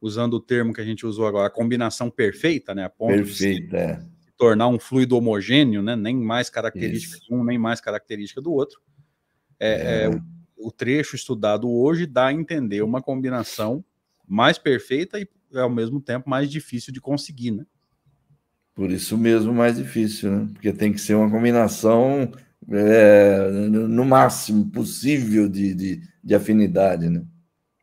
usando 0.00 0.34
o 0.34 0.40
termo 0.40 0.74
que 0.74 0.80
a 0.80 0.84
gente 0.84 1.06
usou 1.06 1.26
agora, 1.26 1.46
a 1.46 1.50
combinação 1.50 2.10
perfeita, 2.10 2.74
né? 2.74 2.84
A 2.84 2.90
ponto 2.90 3.14
perfeita, 3.14 3.60
de 3.60 3.70
se, 3.70 3.76
é. 3.76 4.00
tornar 4.36 4.68
um 4.68 4.78
fluido 4.78 5.16
homogêneo, 5.16 5.80
né? 5.80 5.96
Nem 5.96 6.16
mais 6.16 6.50
característica 6.50 7.18
de 7.18 7.32
um, 7.32 7.44
nem 7.44 7.56
mais 7.56 7.80
característica 7.80 8.42
do 8.42 8.52
outro 8.52 8.78
é, 9.60 10.04
é. 10.04 10.08
o, 10.08 10.68
o, 10.68 10.72
trecho 10.72 11.16
estudado 11.16 11.68
hoje 11.70 12.06
dá 12.06 12.26
a 12.26 12.32
entender 12.32 12.82
uma 12.82 13.02
combinação 13.02 13.84
mais 14.28 14.58
perfeita 14.58 15.18
e 15.18 15.28
ao 15.54 15.70
mesmo 15.70 16.00
tempo 16.00 16.28
mais 16.28 16.50
difícil 16.50 16.92
de 16.92 17.00
conseguir, 17.00 17.50
né? 17.52 17.64
Por 18.74 18.90
isso 18.90 19.16
mesmo 19.18 19.52
mais 19.52 19.76
difícil, 19.76 20.30
né? 20.30 20.48
Porque 20.52 20.72
tem 20.72 20.92
que 20.92 21.00
ser 21.00 21.14
uma 21.14 21.30
combinação 21.30 22.30
é, 22.70 23.48
no 23.50 24.04
máximo 24.04 24.70
possível 24.70 25.48
de, 25.48 25.74
de, 25.74 26.02
de 26.22 26.34
afinidade, 26.34 27.08
né? 27.08 27.24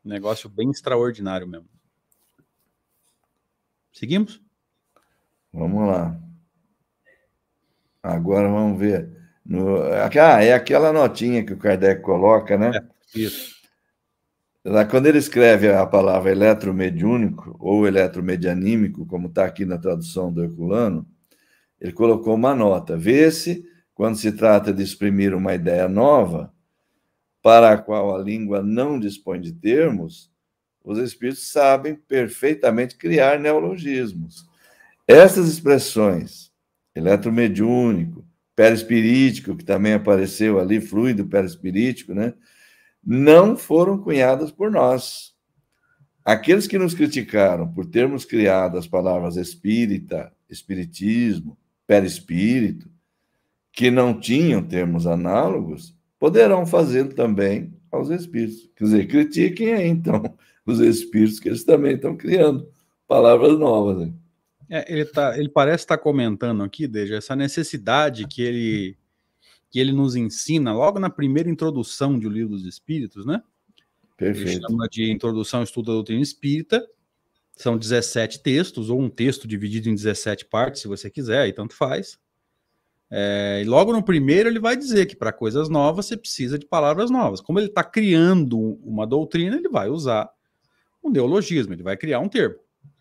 Negócio 0.04 0.48
bem 0.48 0.70
extraordinário 0.70 1.46
mesmo. 1.46 1.68
Seguimos? 3.92 4.40
Vamos 5.52 5.88
lá. 5.88 6.18
Agora 8.02 8.48
vamos 8.48 8.78
ver. 8.78 9.10
No, 9.44 9.82
ah, 9.82 10.42
é 10.42 10.52
aquela 10.52 10.92
notinha 10.92 11.44
que 11.44 11.52
o 11.52 11.56
Kardec 11.56 12.02
coloca, 12.02 12.56
né? 12.56 12.70
É, 12.76 13.18
isso. 13.18 13.55
Quando 14.90 15.06
ele 15.06 15.18
escreve 15.18 15.68
a 15.68 15.86
palavra 15.86 16.32
eletromediúnico 16.32 17.56
ou 17.60 17.86
eletromedianímico, 17.86 19.06
como 19.06 19.28
está 19.28 19.44
aqui 19.44 19.64
na 19.64 19.78
tradução 19.78 20.32
do 20.32 20.42
Herculano, 20.42 21.06
ele 21.80 21.92
colocou 21.92 22.34
uma 22.34 22.52
nota. 22.52 22.96
Vê-se, 22.96 23.64
quando 23.94 24.16
se 24.16 24.32
trata 24.32 24.72
de 24.72 24.82
exprimir 24.82 25.32
uma 25.34 25.54
ideia 25.54 25.88
nova, 25.88 26.52
para 27.40 27.70
a 27.70 27.78
qual 27.78 28.16
a 28.16 28.18
língua 28.18 28.60
não 28.60 28.98
dispõe 28.98 29.40
de 29.40 29.52
termos, 29.52 30.32
os 30.82 30.98
espíritos 30.98 31.48
sabem 31.48 31.94
perfeitamente 31.94 32.96
criar 32.96 33.38
neologismos. 33.38 34.48
Essas 35.06 35.48
expressões, 35.48 36.50
eletromediúnico, 36.92 38.26
perispirítico, 38.56 39.54
que 39.54 39.64
também 39.64 39.92
apareceu 39.92 40.58
ali, 40.58 40.80
fluido 40.80 41.24
perispirítico, 41.24 42.12
né? 42.12 42.34
Não 43.06 43.56
foram 43.56 43.96
cunhadas 43.96 44.50
por 44.50 44.70
nós. 44.70 45.32
Aqueles 46.24 46.66
que 46.66 46.76
nos 46.76 46.92
criticaram 46.92 47.72
por 47.72 47.86
termos 47.86 48.24
criado 48.24 48.76
as 48.76 48.88
palavras 48.88 49.36
espírita, 49.36 50.32
espiritismo, 50.50 51.56
perispírito, 51.86 52.90
que 53.72 53.92
não 53.92 54.18
tinham 54.18 54.60
termos 54.60 55.06
análogos, 55.06 55.94
poderão 56.18 56.66
fazê-lo 56.66 57.14
também 57.14 57.72
aos 57.92 58.10
espíritos. 58.10 58.68
Quer 58.74 58.84
dizer, 58.84 59.06
critiquem 59.06 59.72
aí, 59.74 59.86
então, 59.86 60.22
os 60.66 60.80
espíritos, 60.80 61.38
que 61.38 61.48
eles 61.48 61.62
também 61.62 61.94
estão 61.94 62.16
criando 62.16 62.68
palavras 63.06 63.56
novas. 63.58 64.06
Né? 64.06 64.12
É, 64.68 64.92
ele, 64.92 65.04
tá, 65.04 65.38
ele 65.38 65.48
parece 65.48 65.84
estar 65.84 65.96
tá 65.96 66.02
comentando 66.02 66.64
aqui, 66.64 66.88
Deja, 66.88 67.16
essa 67.16 67.36
necessidade 67.36 68.26
que 68.26 68.42
ele, 68.42 68.96
que 69.70 69.80
ele 69.80 69.92
nos 69.92 70.16
ensina 70.16 70.72
logo 70.72 70.98
na 70.98 71.10
primeira 71.10 71.50
introdução 71.50 72.18
de 72.18 72.26
O 72.26 72.30
Livro 72.30 72.50
dos 72.50 72.64
Espíritos, 72.64 73.26
né? 73.26 73.42
Perfeito. 74.16 74.66
Chama 74.68 74.88
de 74.88 75.10
Introdução 75.10 75.60
ao 75.60 75.64
Estudo 75.64 75.86
da 75.86 75.92
Doutrina 75.92 76.22
Espírita. 76.22 76.86
São 77.54 77.76
17 77.76 78.42
textos, 78.42 78.90
ou 78.90 79.00
um 79.00 79.08
texto 79.08 79.48
dividido 79.48 79.88
em 79.88 79.94
17 79.94 80.46
partes, 80.46 80.82
se 80.82 80.88
você 80.88 81.10
quiser, 81.10 81.40
aí 81.40 81.52
tanto 81.52 81.74
faz. 81.74 82.18
É, 83.10 83.62
e 83.62 83.68
logo 83.68 83.92
no 83.92 84.02
primeiro 84.02 84.48
ele 84.48 84.58
vai 84.58 84.76
dizer 84.76 85.06
que 85.06 85.14
para 85.14 85.32
coisas 85.32 85.68
novas 85.68 86.06
você 86.06 86.16
precisa 86.16 86.58
de 86.58 86.66
palavras 86.66 87.10
novas. 87.10 87.40
Como 87.40 87.58
ele 87.58 87.68
está 87.68 87.84
criando 87.84 88.58
uma 88.82 89.06
doutrina, 89.06 89.56
ele 89.56 89.68
vai 89.68 89.88
usar 89.88 90.28
um 91.02 91.10
neologismo, 91.10 91.72
ele 91.72 91.82
vai 91.82 91.96
criar 91.96 92.18
um 92.20 92.28
termo. 92.28 92.56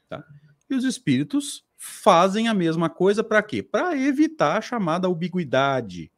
Tá? 0.07 0.23
E 0.69 0.75
os 0.75 0.83
espíritos 0.83 1.65
fazem 1.75 2.47
a 2.47 2.53
mesma 2.53 2.89
coisa 2.89 3.23
para 3.23 3.41
quê? 3.41 3.63
Para 3.63 3.97
evitar 3.97 4.57
a 4.57 4.61
chamada 4.61 5.07
ambiguidade, 5.07 6.11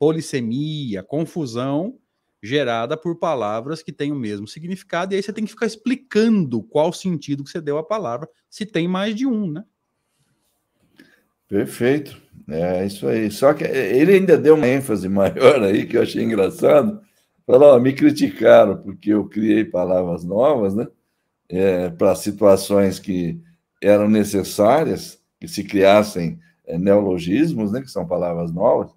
polissemia, 0.00 1.02
confusão 1.02 1.98
gerada 2.42 2.96
por 2.96 3.18
palavras 3.18 3.82
que 3.82 3.92
têm 3.92 4.10
o 4.10 4.16
mesmo 4.16 4.48
significado, 4.48 5.12
e 5.12 5.16
aí 5.16 5.22
você 5.22 5.30
tem 5.30 5.44
que 5.44 5.50
ficar 5.50 5.66
explicando 5.66 6.62
qual 6.62 6.90
sentido 6.90 7.44
que 7.44 7.50
você 7.50 7.60
deu 7.60 7.76
à 7.76 7.84
palavra, 7.84 8.26
se 8.48 8.64
tem 8.64 8.88
mais 8.88 9.14
de 9.14 9.26
um, 9.26 9.52
né? 9.52 9.62
Perfeito. 11.46 12.18
É 12.48 12.86
isso 12.86 13.06
aí. 13.06 13.30
Só 13.30 13.52
que 13.52 13.62
ele 13.64 14.14
ainda 14.14 14.38
deu 14.38 14.54
uma 14.54 14.66
ênfase 14.66 15.06
maior 15.10 15.62
aí, 15.62 15.84
que 15.84 15.98
eu 15.98 16.02
achei 16.02 16.24
engraçado. 16.24 17.02
Falou, 17.46 17.78
me 17.78 17.92
criticaram 17.92 18.78
porque 18.78 19.12
eu 19.12 19.28
criei 19.28 19.66
palavras 19.66 20.24
novas, 20.24 20.74
né? 20.74 20.88
É, 21.46 21.90
para 21.90 22.14
situações 22.14 22.98
que 22.98 23.38
eram 23.82 24.08
necessárias 24.08 25.20
que 25.38 25.46
se 25.46 25.62
criassem 25.64 26.38
é, 26.64 26.78
neologismos, 26.78 27.72
né, 27.72 27.80
que 27.80 27.90
são 27.90 28.06
palavras 28.06 28.52
novas, 28.52 28.92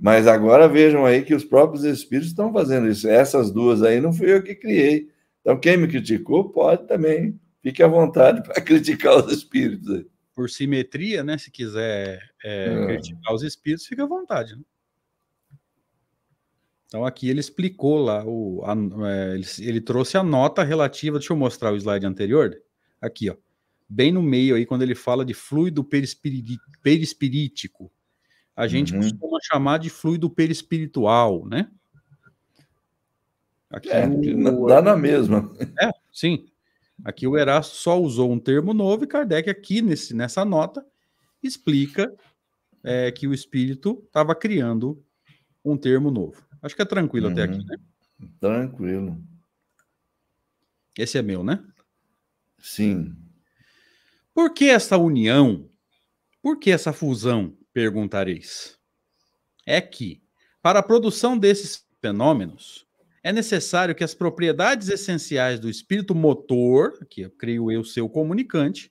mas 0.00 0.26
agora 0.26 0.66
vejam 0.66 1.04
aí 1.04 1.22
que 1.22 1.34
os 1.34 1.44
próprios 1.44 1.84
espíritos 1.84 2.30
estão 2.30 2.52
fazendo 2.52 2.88
isso. 2.88 3.06
Essas 3.06 3.50
duas 3.50 3.82
aí 3.82 4.00
não 4.00 4.12
fui 4.12 4.32
eu 4.32 4.42
que 4.42 4.54
criei. 4.54 5.10
Então, 5.40 5.58
quem 5.58 5.76
me 5.76 5.86
criticou 5.86 6.48
pode 6.50 6.86
também, 6.86 7.38
fique 7.62 7.82
à 7.82 7.88
vontade 7.88 8.42
para 8.48 8.60
criticar 8.62 9.16
os 9.16 9.30
espíritos. 9.30 9.90
Aí. 9.90 10.06
Por 10.34 10.48
simetria, 10.48 11.22
né? 11.22 11.36
Se 11.36 11.50
quiser 11.50 12.18
é, 12.42 12.66
é. 12.66 12.86
criticar 12.86 13.34
os 13.34 13.42
espíritos, 13.42 13.86
fique 13.86 14.00
à 14.00 14.06
vontade. 14.06 14.56
Né? 14.56 14.62
Então, 16.86 17.04
aqui 17.04 17.28
ele 17.28 17.40
explicou 17.40 17.98
lá, 17.98 18.24
o, 18.26 18.62
a, 18.64 18.74
é, 19.08 19.34
ele, 19.34 19.46
ele 19.58 19.80
trouxe 19.80 20.16
a 20.16 20.22
nota 20.22 20.64
relativa. 20.64 21.18
Deixa 21.18 21.32
eu 21.32 21.36
mostrar 21.36 21.72
o 21.72 21.76
slide 21.76 22.06
anterior. 22.06 22.56
Aqui, 23.00 23.28
ó 23.28 23.36
bem 23.90 24.12
no 24.12 24.22
meio 24.22 24.54
aí, 24.54 24.64
quando 24.64 24.82
ele 24.82 24.94
fala 24.94 25.24
de 25.24 25.34
fluido 25.34 25.84
perispirítico. 26.80 27.92
A 28.60 28.68
gente 28.68 28.92
uhum. 28.92 29.00
costuma 29.00 29.38
chamar 29.42 29.78
de 29.78 29.88
fluido 29.88 30.28
perispiritual, 30.28 31.46
né? 31.46 31.70
Aqui 33.70 33.88
é, 33.88 34.06
o... 34.06 34.66
dá 34.66 34.82
na 34.82 34.94
mesma. 34.94 35.50
É, 35.80 35.90
sim. 36.12 36.46
Aqui 37.02 37.26
o 37.26 37.38
Erasto 37.38 37.76
só 37.76 37.98
usou 37.98 38.30
um 38.30 38.38
termo 38.38 38.74
novo 38.74 39.04
e 39.04 39.06
Kardec 39.06 39.48
aqui 39.48 39.80
nesse, 39.80 40.12
nessa 40.12 40.44
nota 40.44 40.84
explica 41.42 42.14
é, 42.84 43.10
que 43.10 43.26
o 43.26 43.32
espírito 43.32 44.02
estava 44.04 44.34
criando 44.34 45.02
um 45.64 45.74
termo 45.74 46.10
novo. 46.10 46.46
Acho 46.60 46.76
que 46.76 46.82
é 46.82 46.84
tranquilo 46.84 47.28
uhum. 47.28 47.32
até 47.32 47.44
aqui, 47.44 47.64
né? 47.64 47.78
Tranquilo. 48.38 49.24
Esse 50.98 51.16
é 51.16 51.22
meu, 51.22 51.42
né? 51.42 51.64
Sim. 52.58 53.16
Por 54.34 54.52
que 54.52 54.66
essa 54.66 54.98
união? 54.98 55.66
Por 56.42 56.58
que 56.58 56.70
essa 56.70 56.92
fusão? 56.92 57.56
Perguntareis. 57.72 58.78
é 59.66 59.80
que, 59.80 60.22
para 60.60 60.80
a 60.80 60.82
produção 60.82 61.38
desses 61.38 61.86
fenômenos, 62.00 62.86
é 63.22 63.32
necessário 63.32 63.94
que 63.94 64.02
as 64.02 64.14
propriedades 64.14 64.88
essenciais 64.88 65.60
do 65.60 65.68
espírito 65.68 66.14
motor, 66.14 67.06
que 67.08 67.22
eu 67.22 67.30
creio 67.30 67.70
eu 67.70 67.84
ser 67.84 68.00
o 68.00 68.08
comunicante, 68.08 68.90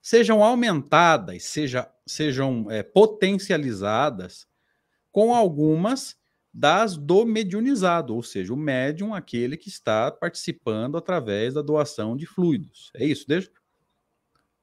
sejam 0.00 0.42
aumentadas, 0.42 1.42
seja, 1.44 1.90
sejam 2.06 2.70
é, 2.70 2.82
potencializadas 2.82 4.46
com 5.10 5.34
algumas 5.34 6.16
das 6.54 6.96
do 6.96 7.26
mediunizado, 7.26 8.14
ou 8.14 8.22
seja, 8.22 8.54
o 8.54 8.56
médium, 8.56 9.12
aquele 9.12 9.58
que 9.58 9.68
está 9.68 10.10
participando 10.10 10.96
através 10.96 11.52
da 11.52 11.60
doação 11.60 12.16
de 12.16 12.24
fluidos. 12.24 12.90
É 12.94 13.04
isso, 13.04 13.26
deixa? 13.28 13.50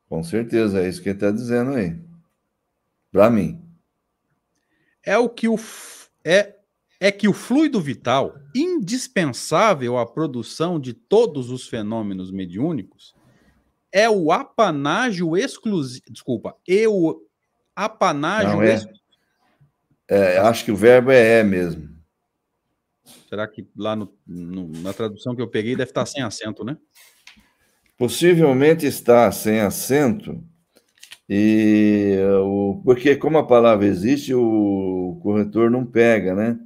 Com 0.08 0.24
certeza, 0.24 0.82
é 0.82 0.90
isso 0.90 1.02
que 1.04 1.10
ele 1.10 1.18
está 1.18 1.30
dizendo 1.30 1.72
aí. 1.72 2.00
Para 3.14 3.30
mim. 3.30 3.64
É 5.06 5.18
o 5.18 5.30
que 5.30 5.48
o 5.48 5.58
é 6.26 6.56
é 7.00 7.12
que 7.12 7.28
o 7.28 7.34
fluido 7.34 7.82
vital, 7.82 8.34
indispensável 8.56 9.98
à 9.98 10.06
produção 10.06 10.80
de 10.80 10.94
todos 10.94 11.50
os 11.50 11.68
fenômenos 11.68 12.32
mediúnicos, 12.32 13.14
é 13.92 14.10
o 14.10 14.32
apanágio 14.32 15.36
exclusivo. 15.36 16.06
Desculpa, 16.10 16.56
e 16.66 16.88
o 16.88 17.22
apanágio. 17.76 18.54
Não, 18.54 18.64
é, 18.64 18.82
é, 20.08 20.38
acho 20.40 20.64
que 20.64 20.72
o 20.72 20.78
verbo 20.78 21.12
é 21.12 21.40
é 21.40 21.44
mesmo. 21.44 21.90
Será 23.28 23.50
que 23.50 23.68
lá 23.76 23.98
no, 23.98 24.18
no, 24.26 24.70
na 24.82 24.94
tradução 24.94 25.36
que 25.36 25.42
eu 25.42 25.50
peguei 25.50 25.76
deve 25.76 25.92
estar 25.92 26.06
sem 26.06 26.24
acento, 26.24 26.64
né? 26.64 26.78
Possivelmente 27.98 28.86
está 28.86 29.30
sem 29.30 29.60
acento, 29.60 30.42
e 31.36 32.16
o, 32.44 32.80
porque 32.86 33.16
como 33.16 33.40
a 33.40 33.48
palavra 33.48 33.88
existe, 33.88 34.36
o 34.36 35.20
corretor 35.24 35.72
não 35.72 35.84
pega, 35.84 36.36
né? 36.36 36.60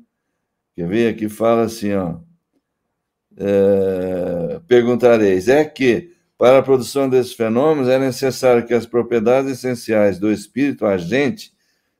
Quer 0.75 0.89
ver? 0.89 1.13
Aqui 1.13 1.30
fala 1.30 1.62
assim, 1.62 1.93
ó. 1.93 2.17
É, 3.38 4.60
perguntareis, 4.67 5.47
é 5.47 5.63
que 5.63 6.12
para 6.38 6.58
a 6.58 6.62
produção 6.62 7.08
desses 7.08 7.32
fenômenos 7.32 7.88
é 7.88 7.97
necessário 7.97 8.67
que 8.67 8.73
as 8.73 8.86
propriedades 8.86 9.49
essenciais 9.49 10.19
do 10.19 10.30
espírito 10.30 10.86
agente 10.86 11.53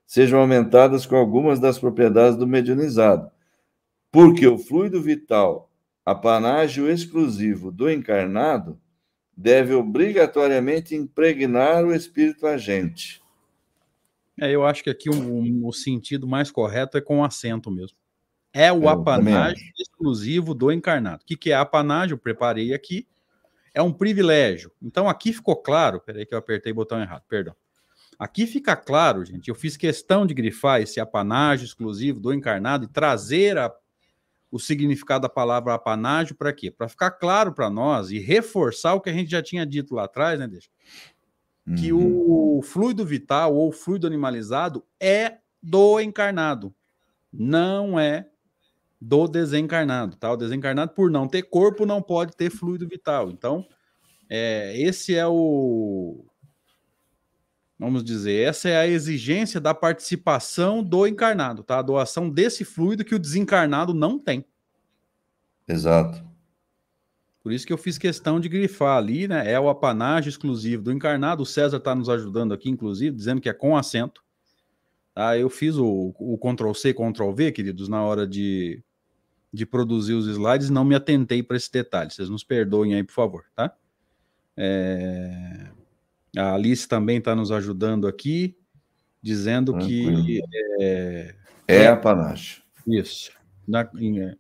sejam 0.06 0.41
aumentadas 0.41 1.06
com 1.06 1.15
algumas 1.15 1.62
das 1.62 1.80
propriedades 1.80 2.38
do 2.38 2.45
mediunizado, 2.45 3.32
porque 4.12 4.45
o 4.45 4.58
fluido 4.58 5.01
vital, 5.01 5.71
apanágio 6.06 6.91
exclusivo 6.91 7.71
do 7.71 7.89
encarnado, 7.89 8.77
deve 9.38 9.76
obrigatoriamente 9.76 10.95
impregnar 10.95 11.86
o 11.86 11.93
espírito 11.93 12.47
agente. 12.47 13.21
É, 14.39 14.52
eu 14.52 14.65
acho 14.65 14.84
que 14.84 14.89
aqui 14.89 15.10
o, 15.10 15.67
o 15.67 15.71
sentido 15.71 16.28
mais 16.28 16.50
correto 16.50 16.97
é 16.97 17.02
com 17.02 17.23
acento 17.23 17.69
mesmo. 17.69 17.95
É 18.52 18.73
o 18.73 18.89
apanágio 18.89 19.71
exclusivo 19.80 20.56
do 20.56 20.71
encarnado. 20.71 21.21
O 21.21 21.26
que, 21.26 21.38
que 21.38 21.52
é 21.52 21.56
apanágio? 21.56 22.15
Eu 22.15 22.17
preparei 22.17 22.73
aqui. 22.73 23.08
É 23.73 23.82
um 23.82 23.93
privilégio. 23.93 24.71
Então 24.82 25.08
aqui 25.08 25.32
ficou 25.32 25.56
claro. 25.56 26.02
Peraí, 26.02 26.26
que 26.26 26.34
eu 26.34 26.39
apertei 26.39 26.71
o 26.71 26.76
botão 26.76 27.00
errado, 27.00 27.23
perdão. 27.30 27.56
Aqui 28.17 28.47
fica 28.47 28.76
claro, 28.76 29.23
gente. 29.23 29.50
Eu 29.50 29.56
fiz 29.56 29.78
questão 29.78 30.26
de 30.26 30.34
grifar 30.34 30.82
esse 30.82 31.00
apanágio 31.00 31.65
exclusivo 31.65 32.19
do 32.19 32.34
encarnado 32.34 32.86
e 32.86 32.88
trazer 32.88 33.58
a, 33.60 33.71
o 34.51 34.60
significado 34.60 35.23
da 35.23 35.29
palavra 35.29 35.73
apanágio 35.73 36.36
para 36.36 36.53
quê? 36.53 36.71
Para 36.71 36.88
ficar 36.88 37.12
claro 37.12 37.53
para 37.53 37.69
nós 37.69 38.12
e 38.12 38.19
reforçar 38.19 38.93
o 38.93 39.01
que 39.01 39.10
a 39.10 39.13
gente 39.13 39.29
já 39.29 39.41
tinha 39.41 39.65
dito 39.65 39.93
lá 39.93 40.05
atrás, 40.05 40.39
né, 40.39 40.47
Deixa? 40.47 40.69
Que 41.77 41.91
uhum. 41.91 42.57
o 42.57 42.62
fluido 42.62 43.05
vital 43.05 43.53
ou 43.53 43.73
fluido 43.73 44.07
animalizado 44.07 44.86
é 45.01 45.39
do 45.62 45.99
encarnado, 45.99 46.73
não 47.31 47.99
é 47.99 48.29
do 49.01 49.27
desencarnado, 49.27 50.15
tá? 50.15 50.31
O 50.31 50.38
desencarnado, 50.38 50.93
por 50.93 51.12
não 51.12 51.27
ter 51.27 51.43
corpo, 51.43 51.86
não 51.86 52.01
pode 52.01 52.38
ter 52.38 52.49
fluido 52.49 52.88
vital. 52.88 53.29
Então, 53.29 53.67
é, 54.29 54.79
esse 54.79 55.13
é 55.15 55.27
o. 55.27 56.25
Vamos 57.79 58.03
dizer, 58.03 58.47
essa 58.47 58.69
é 58.69 58.77
a 58.77 58.87
exigência 58.87 59.61
da 59.61 59.73
participação 59.73 60.83
do 60.83 61.05
encarnado, 61.05 61.63
tá? 61.63 61.77
A 61.77 61.83
doação 61.83 62.29
desse 62.29 62.65
fluido 62.65 63.05
que 63.05 63.13
o 63.13 63.19
desencarnado 63.19 63.93
não 63.93 64.17
tem. 64.17 64.43
Exato. 65.67 66.25
Por 67.43 67.51
isso 67.51 67.67
que 67.67 67.71
eu 67.71 67.77
fiz 67.77 67.97
questão 67.97 68.39
de 68.39 68.49
grifar 68.49 68.97
ali, 68.97 69.27
né? 69.27 69.49
É 69.49 69.59
o 69.59 69.69
apanágio 69.69 70.29
exclusivo 70.29 70.83
do 70.83 70.91
encarnado. 70.91 71.43
O 71.43 71.45
César 71.45 71.77
está 71.77 71.93
nos 71.93 72.09
ajudando 72.09 72.53
aqui, 72.53 72.69
inclusive, 72.69 73.15
dizendo 73.15 73.39
que 73.39 73.47
é 73.47 73.53
com 73.53 73.77
acento. 73.77 74.23
Tá? 75.13 75.37
Eu 75.37 75.49
fiz 75.49 75.77
o, 75.77 76.13
o 76.19 76.37
Ctrl 76.37 76.73
C, 76.73 76.93
Ctrl 76.93 77.31
V, 77.31 77.51
queridos, 77.51 77.87
na 77.87 78.03
hora 78.03 78.27
de, 78.27 78.83
de 79.53 79.65
produzir 79.65 80.13
os 80.13 80.27
slides, 80.27 80.69
não 80.69 80.83
me 80.83 80.95
atentei 80.95 81.41
para 81.41 81.57
esse 81.57 81.71
detalhe. 81.71 82.11
Vocês 82.11 82.29
nos 82.29 82.43
perdoem 82.43 82.95
aí, 82.95 83.03
por 83.03 83.13
favor, 83.13 83.45
tá? 83.55 83.73
É... 84.55 85.71
A 86.38 86.54
Alice 86.54 86.88
também 86.88 87.17
está 87.17 87.36
nos 87.36 87.52
ajudando 87.52 88.08
aqui, 88.08 88.56
dizendo 89.21 89.73
Tranquilo. 89.73 90.26
que 90.26 90.41
é, 90.80 91.36
é 91.67 91.88
a 91.88 91.97
panache. 91.97 92.62
Isso. 92.88 93.32
Na, 93.67 93.89
em, 93.97 94.21
é, 94.21 94.36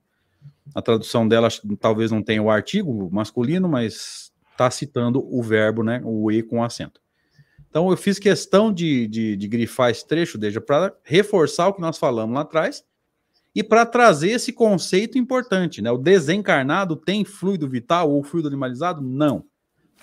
a 0.73 0.81
tradução 0.81 1.27
dela 1.27 1.49
talvez 1.79 2.11
não 2.11 2.21
tenha 2.21 2.41
o 2.41 2.49
artigo 2.49 3.09
masculino, 3.11 3.67
mas 3.67 4.31
está 4.51 4.69
citando 4.71 5.23
o 5.27 5.41
verbo, 5.43 5.83
né? 5.83 6.01
O 6.03 6.31
e 6.31 6.41
com 6.41 6.63
acento. 6.63 7.01
Então 7.69 7.89
eu 7.91 7.97
fiz 7.97 8.17
questão 8.17 8.71
de, 8.71 9.07
de, 9.07 9.35
de 9.35 9.47
grifar 9.47 9.91
esse 9.91 10.07
trecho, 10.07 10.37
deixa 10.37 10.61
para 10.61 10.95
reforçar 11.03 11.67
o 11.67 11.73
que 11.73 11.81
nós 11.81 11.97
falamos 11.97 12.33
lá 12.33 12.41
atrás 12.41 12.83
e 13.53 13.63
para 13.63 13.85
trazer 13.85 14.31
esse 14.31 14.53
conceito 14.53 15.17
importante, 15.17 15.81
né? 15.81 15.91
O 15.91 15.97
desencarnado 15.97 16.95
tem 16.95 17.25
fluido 17.25 17.67
vital 17.67 18.11
ou 18.11 18.23
fluido 18.23 18.47
animalizado? 18.47 19.01
Não. 19.01 19.45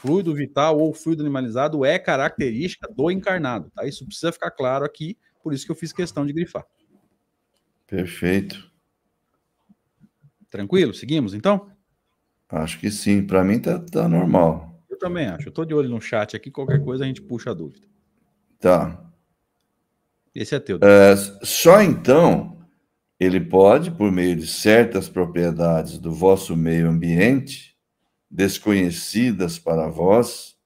Fluido 0.05 0.35
vital 0.35 0.79
ou 0.79 0.93
fluido 0.93 1.23
animalizado 1.23 1.83
é 1.83 1.99
característica 1.99 2.87
do 2.95 3.11
encarnado, 3.11 3.71
tá? 3.71 3.87
Isso 3.87 4.05
precisa 4.05 4.31
ficar 4.31 4.51
claro 4.51 4.85
aqui, 4.85 5.17
por 5.43 5.55
isso 5.55 5.65
que 5.65 5.73
eu 5.73 5.77
fiz 5.77 5.95
questão 5.95 6.27
de 6.27 6.33
grifar. 6.35 6.67
Perfeito. 7.87 8.71
Tranquilo? 10.51 10.93
Seguimos 10.93 11.33
então? 11.33 11.71
Acho 12.51 12.79
que 12.79 12.91
sim. 12.91 13.27
Para 13.27 13.43
mim 13.43 13.59
tá, 13.59 13.79
tá 13.79 14.07
normal. 14.07 14.85
Eu 14.91 14.99
também 14.99 15.27
acho. 15.27 15.49
Eu 15.49 15.53
tô 15.53 15.65
de 15.65 15.73
olho 15.73 15.89
no 15.89 16.03
chat 16.03 16.37
aqui. 16.37 16.51
Qualquer 16.51 16.85
coisa 16.85 17.05
a 17.05 17.07
gente 17.07 17.23
puxa 17.23 17.53
a 17.53 17.55
dúvida. 17.55 17.87
Tá. 18.61 19.11
Esse 20.35 20.55
é 20.55 20.61
teu. 20.61 20.81
É, 20.83 21.17
só 21.43 21.81
então 21.81 22.59
ele 23.19 23.41
pode, 23.41 23.91
por 23.91 24.13
meio 24.13 24.37
de 24.37 24.47
certas 24.47 25.09
propriedades 25.09 25.97
do 25.97 26.13
vosso 26.13 26.55
meio 26.55 26.91
ambiente, 26.91 27.74
desconhecidas 28.35 29.61
para 29.61 29.87
vós, 29.87 30.57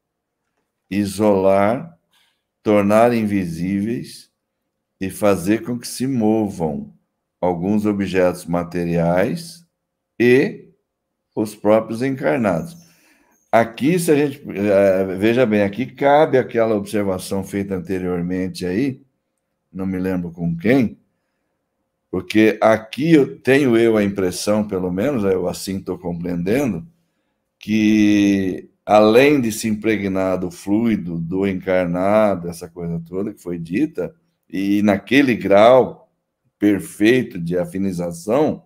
isolar, 0.91 1.99
tornar 2.63 3.13
invisíveis 3.13 4.31
e 4.99 5.11
fazer 5.11 5.63
com 5.63 5.79
que 5.79 5.87
se 5.87 6.07
movam 6.07 6.95
alguns 7.39 7.85
objetos 7.85 8.47
materiais 8.47 9.67
e 10.19 10.71
os 11.37 11.55
próprios 11.55 12.01
encarnados. 12.03 12.75
Aqui, 13.53 13.99
se 13.99 14.11
a 14.13 14.17
gente 14.17 14.43
eh, 14.49 15.17
veja 15.19 15.45
bem, 15.45 15.63
aqui 15.63 15.85
cabe 15.85 16.39
aquela 16.39 16.75
observação 16.75 17.45
feita 17.45 17.75
anteriormente 17.75 18.65
aí, 18.65 19.03
não 19.71 19.85
me 19.85 19.99
lembro 19.99 20.31
com 20.33 20.57
quem, 20.57 20.99
porque 22.11 22.59
aqui 22.63 23.13
eu 23.13 23.39
tenho 23.41 23.77
eu 23.77 23.99
a 23.99 24.03
impressão, 24.03 24.67
pelo 24.67 24.91
menos, 24.91 25.23
eu 25.25 25.47
assim 25.47 25.77
estou 25.77 25.99
compreendendo, 25.99 26.87
que 27.59 28.71
além 28.87 29.41
de 29.41 29.53
se 29.53 29.69
impregnar 29.69 30.39
do 30.39 30.51
fluido, 30.51 31.19
do 31.19 31.47
encarnado, 31.47 32.49
essa 32.49 32.69
coisa 32.69 33.03
toda 33.07 33.35
que 33.35 33.43
foi 33.43 33.59
dita, 33.59 34.15
e 34.49 34.83
naquele 34.83 35.35
grau 35.35 36.11
perfeito 36.59 37.39
de 37.39 37.59
afinização, 37.59 38.65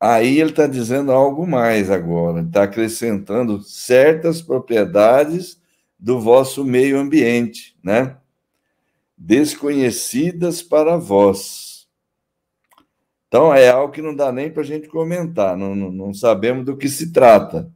aí 0.00 0.40
ele 0.40 0.50
está 0.50 0.66
dizendo 0.66 1.12
algo 1.12 1.46
mais 1.46 1.90
agora, 1.90 2.40
está 2.42 2.64
acrescentando 2.64 3.62
certas 3.62 4.42
propriedades 4.42 5.60
do 5.98 6.20
vosso 6.20 6.64
meio 6.64 6.98
ambiente, 6.98 7.76
né? 7.82 8.16
Desconhecidas 9.16 10.60
para 10.62 10.96
vós 10.96 11.74
então, 13.34 13.52
é 13.52 13.68
algo 13.68 13.92
que 13.92 14.00
não 14.00 14.14
dá 14.14 14.30
nem 14.30 14.48
para 14.48 14.62
a 14.62 14.64
gente 14.64 14.86
comentar, 14.86 15.56
não, 15.56 15.74
não, 15.74 15.90
não, 15.90 16.14
sabemos 16.14 16.64
do 16.64 16.76
que 16.76 16.88
se 16.88 17.12
trata, 17.12 17.68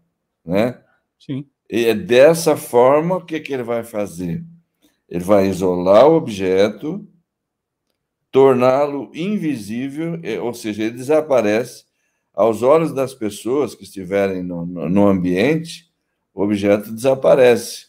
né? 0.48 0.80
Sim. 1.18 1.46
E 1.70 1.84
é 1.84 1.94
dessa 1.94 2.56
forma 2.56 3.16
o 3.16 3.24
que, 3.24 3.38
que 3.38 3.52
ele 3.52 3.62
vai 3.62 3.84
fazer? 3.84 4.42
Ele 5.06 5.22
vai 5.22 5.46
isolar 5.46 6.08
o 6.08 6.16
objeto, 6.16 7.06
torná-lo 8.30 9.10
invisível, 9.14 10.20
ou 10.42 10.54
seja, 10.54 10.84
ele 10.84 10.96
desaparece 10.96 11.84
aos 12.32 12.62
olhos 12.62 12.94
das 12.94 13.12
pessoas 13.12 13.74
que 13.74 13.84
estiverem 13.84 14.42
no, 14.42 14.64
no, 14.64 14.88
no 14.88 15.06
ambiente, 15.06 15.92
o 16.32 16.42
objeto 16.42 16.92
desaparece, 16.92 17.88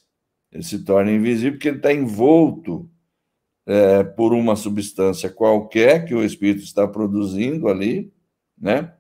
ele 0.51 0.63
se 0.63 0.83
torna 0.83 1.11
invisível 1.11 1.53
porque 1.53 1.67
ele 1.67 1.77
está 1.77 1.93
envolto 1.93 2.89
é, 3.65 4.03
por 4.03 4.33
uma 4.33 4.55
substância 4.55 5.29
qualquer 5.29 6.05
que 6.05 6.15
o 6.15 6.23
espírito 6.23 6.63
está 6.63 6.87
produzindo 6.87 7.67
ali, 7.67 8.11
né? 8.57 8.93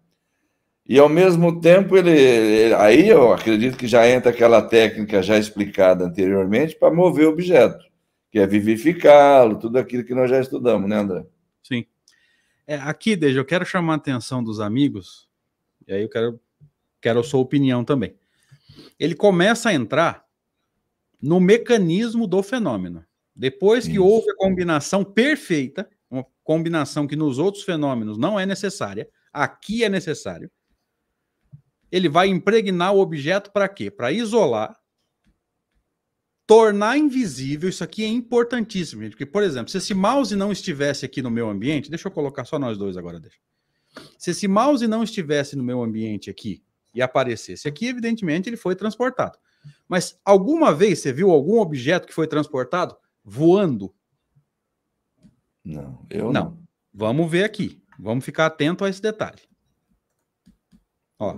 E 0.89 0.97
ao 0.97 1.07
mesmo 1.07 1.61
tempo 1.61 1.95
ele, 1.95 2.09
ele, 2.09 2.73
aí 2.73 3.09
eu 3.09 3.31
acredito 3.31 3.77
que 3.77 3.85
já 3.85 4.09
entra 4.09 4.31
aquela 4.31 4.59
técnica 4.59 5.21
já 5.21 5.37
explicada 5.37 6.03
anteriormente 6.03 6.75
para 6.75 6.91
mover 6.91 7.27
o 7.27 7.29
objeto, 7.29 7.85
que 8.31 8.39
é 8.39 8.47
vivificá-lo, 8.47 9.59
tudo 9.59 9.77
aquilo 9.77 10.03
que 10.03 10.15
nós 10.15 10.31
já 10.31 10.41
estudamos, 10.41 10.89
né, 10.89 10.95
André? 10.95 11.27
Sim. 11.61 11.85
É, 12.65 12.73
aqui, 12.77 13.15
Deja, 13.15 13.39
eu 13.39 13.45
quero 13.45 13.63
chamar 13.67 13.93
a 13.93 13.97
atenção 13.97 14.43
dos 14.43 14.59
amigos, 14.59 15.29
e 15.87 15.93
aí 15.93 16.01
eu 16.01 16.09
quero, 16.09 16.39
quero 16.99 17.19
a 17.19 17.23
sua 17.23 17.39
opinião 17.39 17.85
também. 17.85 18.15
Ele 18.99 19.13
começa 19.13 19.69
a 19.69 19.73
entrar 19.75 20.25
no 21.21 21.39
mecanismo 21.39 22.25
do 22.25 22.41
fenômeno. 22.41 23.05
Depois 23.35 23.85
que 23.85 23.93
Isso. 23.93 24.03
houve 24.03 24.31
a 24.31 24.35
combinação 24.35 25.03
perfeita, 25.03 25.87
uma 26.09 26.25
combinação 26.43 27.05
que 27.05 27.15
nos 27.15 27.37
outros 27.37 27.63
fenômenos 27.63 28.17
não 28.17 28.39
é 28.39 28.45
necessária, 28.47 29.07
aqui 29.31 29.83
é 29.83 29.89
necessário 29.89 30.49
ele 31.91 32.09
vai 32.09 32.27
impregnar 32.27 32.93
o 32.93 32.99
objeto 32.99 33.51
para 33.51 33.67
quê? 33.67 33.89
Para 33.89 34.11
isolar, 34.11 34.77
tornar 36.45 36.97
invisível. 36.97 37.69
Isso 37.69 37.83
aqui 37.83 38.03
é 38.03 38.07
importantíssimo, 38.07 39.03
gente. 39.03 39.11
Porque, 39.11 39.25
por 39.25 39.43
exemplo, 39.43 39.69
se 39.69 39.77
esse 39.77 39.93
mouse 39.93 40.35
não 40.35 40.51
estivesse 40.51 41.05
aqui 41.05 41.21
no 41.21 41.31
meu 41.31 41.49
ambiente, 41.49 41.89
deixa 41.89 42.07
eu 42.07 42.11
colocar 42.11 42.45
só 42.45 42.57
nós 42.57 42.77
dois 42.77 42.97
agora, 42.97 43.19
deixa. 43.19 43.37
Se 44.17 44.31
esse 44.31 44.47
mouse 44.47 44.87
não 44.87 45.03
estivesse 45.03 45.55
no 45.55 45.63
meu 45.63 45.81
ambiente 45.83 46.29
aqui 46.29 46.63
e 46.93 47.01
aparecesse 47.01 47.67
aqui, 47.67 47.87
evidentemente 47.87 48.49
ele 48.49 48.57
foi 48.57 48.75
transportado. 48.75 49.37
Mas 49.87 50.19
alguma 50.23 50.73
vez 50.73 50.99
você 50.99 51.11
viu 51.11 51.31
algum 51.31 51.59
objeto 51.59 52.07
que 52.07 52.13
foi 52.13 52.27
transportado 52.27 52.95
voando? 53.23 53.93
Não, 55.63 56.05
eu 56.09 56.31
não. 56.31 56.43
não. 56.45 56.59
Vamos 56.93 57.29
ver 57.29 57.43
aqui. 57.43 57.81
Vamos 57.97 58.23
ficar 58.23 58.45
atento 58.45 58.85
a 58.85 58.89
esse 58.89 59.01
detalhe. 59.01 59.41
Ó, 61.17 61.35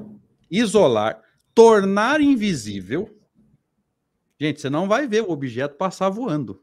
isolar, 0.52 1.24
tornar 1.56 2.20
invisível. 2.20 3.10
Gente, 4.40 4.60
você 4.60 4.70
não 4.70 4.88
vai 4.88 5.08
ver 5.08 5.24
o 5.24 5.32
objeto 5.32 5.76
passar 5.78 6.10
voando. 6.10 6.62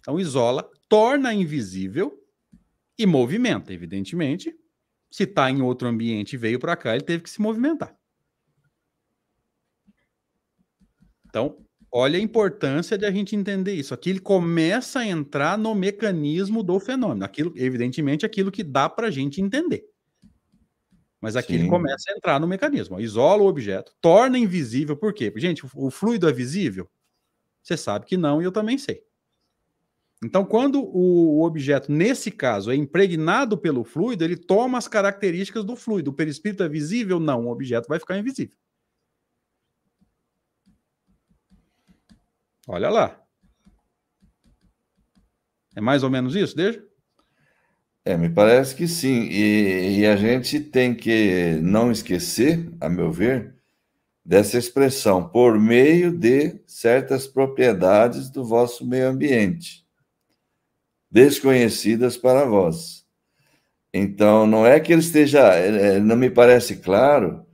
Então, 0.00 0.18
isola, 0.18 0.68
torna 0.88 1.32
invisível 1.32 2.18
e 2.98 3.06
movimenta, 3.06 3.72
evidentemente. 3.72 4.54
Se 5.10 5.24
está 5.24 5.50
em 5.50 5.62
outro 5.62 5.86
ambiente 5.86 6.32
e 6.32 6.36
veio 6.36 6.58
para 6.58 6.76
cá, 6.76 6.94
ele 6.94 7.04
teve 7.04 7.22
que 7.22 7.30
se 7.30 7.40
movimentar. 7.40 7.96
Então, 11.26 11.58
olha 11.90 12.18
a 12.18 12.22
importância 12.22 12.98
de 12.98 13.06
a 13.06 13.10
gente 13.10 13.36
entender 13.36 13.74
isso. 13.74 13.94
Aqui 13.94 14.10
ele 14.10 14.20
começa 14.20 15.00
a 15.00 15.06
entrar 15.06 15.56
no 15.56 15.74
mecanismo 15.74 16.62
do 16.62 16.80
fenômeno. 16.80 17.24
Aquilo, 17.24 17.52
evidentemente, 17.56 18.26
aquilo 18.26 18.50
que 18.50 18.64
dá 18.64 18.88
para 18.88 19.08
a 19.08 19.10
gente 19.10 19.40
entender. 19.40 19.91
Mas 21.22 21.36
aqui 21.36 21.52
Sim. 21.52 21.60
ele 21.60 21.68
começa 21.68 22.10
a 22.10 22.16
entrar 22.16 22.40
no 22.40 22.48
mecanismo. 22.48 22.98
Isola 23.00 23.44
o 23.44 23.46
objeto, 23.46 23.94
torna 24.00 24.36
invisível. 24.36 24.96
Por 24.96 25.14
quê? 25.14 25.32
Gente, 25.36 25.64
o 25.72 25.88
fluido 25.88 26.28
é 26.28 26.32
visível? 26.32 26.90
Você 27.62 27.76
sabe 27.76 28.06
que 28.06 28.16
não, 28.16 28.42
e 28.42 28.44
eu 28.44 28.50
também 28.50 28.76
sei. 28.76 29.04
Então, 30.24 30.44
quando 30.44 30.82
o 30.82 31.44
objeto, 31.44 31.92
nesse 31.92 32.30
caso, 32.30 32.72
é 32.72 32.74
impregnado 32.74 33.56
pelo 33.56 33.84
fluido, 33.84 34.24
ele 34.24 34.36
toma 34.36 34.78
as 34.78 34.88
características 34.88 35.64
do 35.64 35.76
fluido. 35.76 36.10
O 36.10 36.14
perispírito 36.14 36.64
é 36.64 36.68
visível? 36.68 37.20
Não, 37.20 37.46
o 37.46 37.50
objeto 37.52 37.86
vai 37.88 38.00
ficar 38.00 38.18
invisível. 38.18 38.56
Olha 42.66 42.90
lá. 42.90 43.24
É 45.76 45.80
mais 45.80 46.02
ou 46.02 46.10
menos 46.10 46.34
isso, 46.34 46.56
deixa? 46.56 46.84
É, 48.04 48.16
me 48.16 48.28
parece 48.28 48.74
que 48.74 48.88
sim. 48.88 49.28
E, 49.30 50.00
e, 50.00 50.06
a 50.06 50.16
gente 50.16 50.58
tem 50.60 50.94
que 50.94 51.58
não 51.62 51.90
esquecer, 51.92 52.68
a 52.80 52.88
meu 52.88 53.12
ver, 53.12 53.54
dessa 54.24 54.58
expressão, 54.58 55.28
por 55.28 55.58
meio 55.58 56.10
de 56.10 56.60
certas 56.66 57.26
propriedades 57.26 58.30
do 58.30 58.44
vosso 58.44 58.86
meio 58.86 59.08
ambiente, 59.08 59.86
desconhecidas 61.10 62.16
para 62.16 62.44
vós. 62.44 63.06
Então, 63.94 64.46
não 64.46 64.66
é 64.66 64.80
que 64.80 64.92
ele 64.92 65.02
esteja, 65.02 65.54
é, 65.54 65.96
é, 65.96 66.00
não 66.00 66.16
me 66.16 66.30
parece 66.30 66.76
claro 66.76 67.46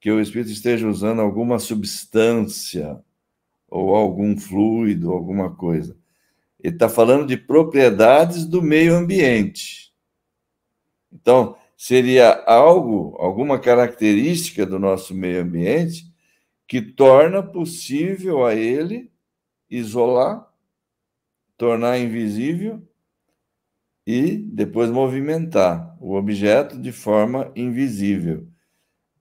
que 0.00 0.10
o 0.10 0.20
Espírito 0.20 0.50
esteja 0.50 0.86
usando 0.88 1.20
alguma 1.20 1.58
substância 1.58 3.00
ou 3.68 3.94
algum 3.94 4.36
fluido, 4.38 5.12
alguma 5.12 5.54
coisa. 5.54 5.96
Ele 6.62 6.74
está 6.74 6.88
falando 6.88 7.26
de 7.26 7.36
propriedades 7.36 8.44
do 8.44 8.62
meio 8.62 8.94
ambiente. 8.94 9.87
Então, 11.12 11.56
seria 11.76 12.42
algo, 12.44 13.16
alguma 13.18 13.58
característica 13.58 14.66
do 14.66 14.78
nosso 14.78 15.14
meio 15.14 15.42
ambiente 15.42 16.04
que 16.66 16.82
torna 16.82 17.42
possível 17.42 18.44
a 18.44 18.54
ele 18.54 19.10
isolar, 19.70 20.46
tornar 21.56 21.98
invisível 21.98 22.82
e 24.06 24.38
depois 24.38 24.90
movimentar 24.90 25.96
o 26.00 26.14
objeto 26.14 26.78
de 26.80 26.92
forma 26.92 27.52
invisível, 27.54 28.46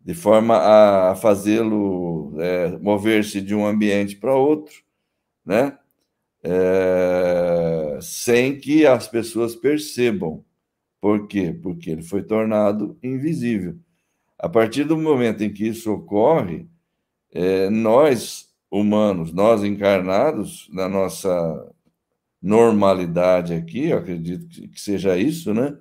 de 0.01 0.13
forma 0.13 0.57
a 0.57 1.15
fazê-lo 1.15 2.35
é, 2.41 2.77
mover-se 2.79 3.41
de 3.41 3.53
um 3.53 3.65
ambiente 3.65 4.15
para 4.15 4.35
outro, 4.35 4.75
né? 5.45 5.77
É, 6.43 7.99
sem 8.01 8.59
que 8.59 8.85
as 8.85 9.07
pessoas 9.07 9.55
percebam. 9.55 10.45
Por 10.99 11.27
quê? 11.27 11.53
Porque 11.61 11.91
ele 11.91 12.03
foi 12.03 12.23
tornado 12.23 12.97
invisível. 13.03 13.77
A 14.37 14.49
partir 14.49 14.83
do 14.83 14.97
momento 14.97 15.43
em 15.43 15.53
que 15.53 15.67
isso 15.67 15.91
ocorre, 15.91 16.67
é, 17.31 17.69
nós, 17.69 18.49
humanos, 18.69 19.31
nós 19.33 19.63
encarnados, 19.63 20.67
na 20.71 20.89
nossa 20.89 21.73
normalidade 22.41 23.53
aqui, 23.53 23.89
eu 23.89 23.97
acredito 23.97 24.47
que 24.69 24.79
seja 24.79 25.17
isso, 25.17 25.53
né? 25.53 25.77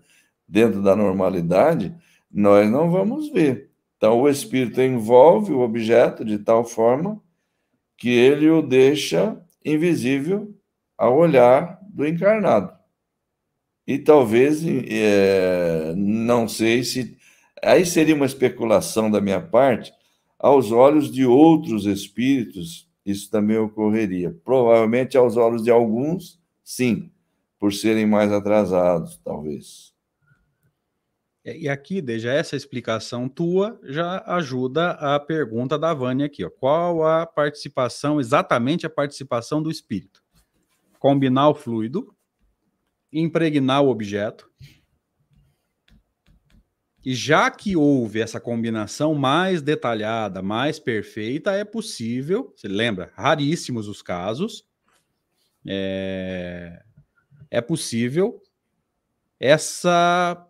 Dentro 0.48 0.82
da 0.82 0.94
normalidade, 0.94 1.94
nós 2.30 2.70
não 2.70 2.90
vamos 2.90 3.30
ver. 3.30 3.70
Então, 3.96 4.20
o 4.20 4.28
espírito 4.28 4.80
envolve 4.80 5.52
o 5.52 5.60
objeto 5.60 6.24
de 6.24 6.38
tal 6.38 6.64
forma 6.64 7.20
que 7.96 8.10
ele 8.10 8.48
o 8.50 8.62
deixa 8.62 9.40
invisível 9.64 10.54
ao 10.96 11.16
olhar 11.16 11.80
do 11.82 12.06
encarnado 12.06 12.75
e 13.86 13.98
talvez, 13.98 14.64
é, 14.66 15.94
não 15.96 16.48
sei 16.48 16.82
se. 16.82 17.16
Aí 17.62 17.86
seria 17.86 18.14
uma 18.14 18.26
especulação 18.26 19.10
da 19.10 19.20
minha 19.20 19.40
parte, 19.40 19.92
aos 20.38 20.72
olhos 20.72 21.10
de 21.10 21.24
outros 21.24 21.86
espíritos, 21.86 22.88
isso 23.04 23.30
também 23.30 23.56
ocorreria. 23.56 24.36
Provavelmente 24.44 25.16
aos 25.16 25.36
olhos 25.36 25.62
de 25.62 25.70
alguns, 25.70 26.40
sim, 26.62 27.10
por 27.58 27.72
serem 27.72 28.06
mais 28.06 28.32
atrasados, 28.32 29.18
talvez. 29.24 29.94
E 31.44 31.68
aqui, 31.68 32.02
desde 32.02 32.26
essa 32.26 32.56
explicação 32.56 33.28
tua 33.28 33.78
já 33.84 34.20
ajuda 34.26 34.90
a 34.90 35.20
pergunta 35.20 35.78
da 35.78 35.94
Vânia 35.94 36.26
aqui. 36.26 36.44
Ó. 36.44 36.50
Qual 36.50 37.06
a 37.06 37.24
participação, 37.24 38.20
exatamente 38.20 38.84
a 38.84 38.90
participação 38.90 39.62
do 39.62 39.70
espírito? 39.70 40.24
Combinar 40.98 41.48
o 41.48 41.54
fluido 41.54 42.15
impregnar 43.20 43.82
o 43.82 43.88
objeto. 43.88 44.50
E 47.04 47.14
já 47.14 47.50
que 47.50 47.76
houve 47.76 48.20
essa 48.20 48.40
combinação 48.40 49.14
mais 49.14 49.62
detalhada, 49.62 50.42
mais 50.42 50.78
perfeita, 50.80 51.52
é 51.52 51.64
possível, 51.64 52.52
você 52.56 52.66
lembra, 52.66 53.12
raríssimos 53.14 53.86
os 53.86 54.02
casos, 54.02 54.66
é, 55.64 56.82
é 57.50 57.60
possível 57.60 58.42
essa 59.38 60.42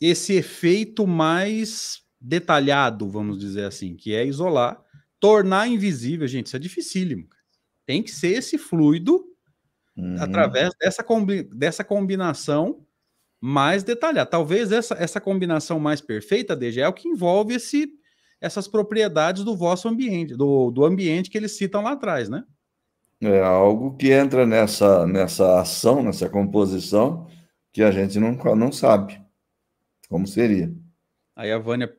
esse 0.00 0.34
efeito 0.34 1.06
mais 1.06 2.02
detalhado, 2.20 3.08
vamos 3.08 3.38
dizer 3.38 3.64
assim, 3.64 3.96
que 3.96 4.14
é 4.14 4.26
isolar, 4.26 4.82
tornar 5.18 5.66
invisível, 5.66 6.28
gente, 6.28 6.48
isso 6.48 6.56
é 6.56 6.58
dificílimo. 6.58 7.26
Tem 7.86 8.02
que 8.02 8.10
ser 8.10 8.36
esse 8.36 8.58
fluido 8.58 9.24
uhum. 9.96 10.16
através 10.20 10.70
dessa, 10.80 11.02
combi 11.02 11.42
dessa 11.42 11.84
combinação 11.84 12.84
mais 13.40 13.82
detalhada. 13.82 14.28
Talvez 14.28 14.72
essa, 14.72 14.94
essa 14.94 15.20
combinação 15.20 15.78
mais 15.78 16.00
perfeita, 16.00 16.56
DG, 16.56 16.80
é 16.80 16.88
o 16.88 16.92
que 16.92 17.08
envolve 17.08 17.54
esse, 17.54 17.88
essas 18.40 18.66
propriedades 18.66 19.44
do 19.44 19.56
vosso 19.56 19.88
ambiente, 19.88 20.34
do, 20.34 20.70
do 20.70 20.84
ambiente 20.84 21.30
que 21.30 21.36
eles 21.36 21.56
citam 21.56 21.82
lá 21.82 21.92
atrás, 21.92 22.28
né? 22.28 22.44
É 23.20 23.42
algo 23.42 23.96
que 23.96 24.10
entra 24.10 24.46
nessa, 24.46 25.06
nessa 25.06 25.60
ação, 25.60 26.02
nessa 26.02 26.28
composição, 26.28 27.26
que 27.72 27.82
a 27.82 27.90
gente 27.90 28.18
não, 28.18 28.32
não 28.54 28.72
sabe 28.72 29.20
como 30.08 30.26
seria. 30.26 30.72
Aí 31.34 31.50
a 31.50 31.58
Vânia, 31.58 31.92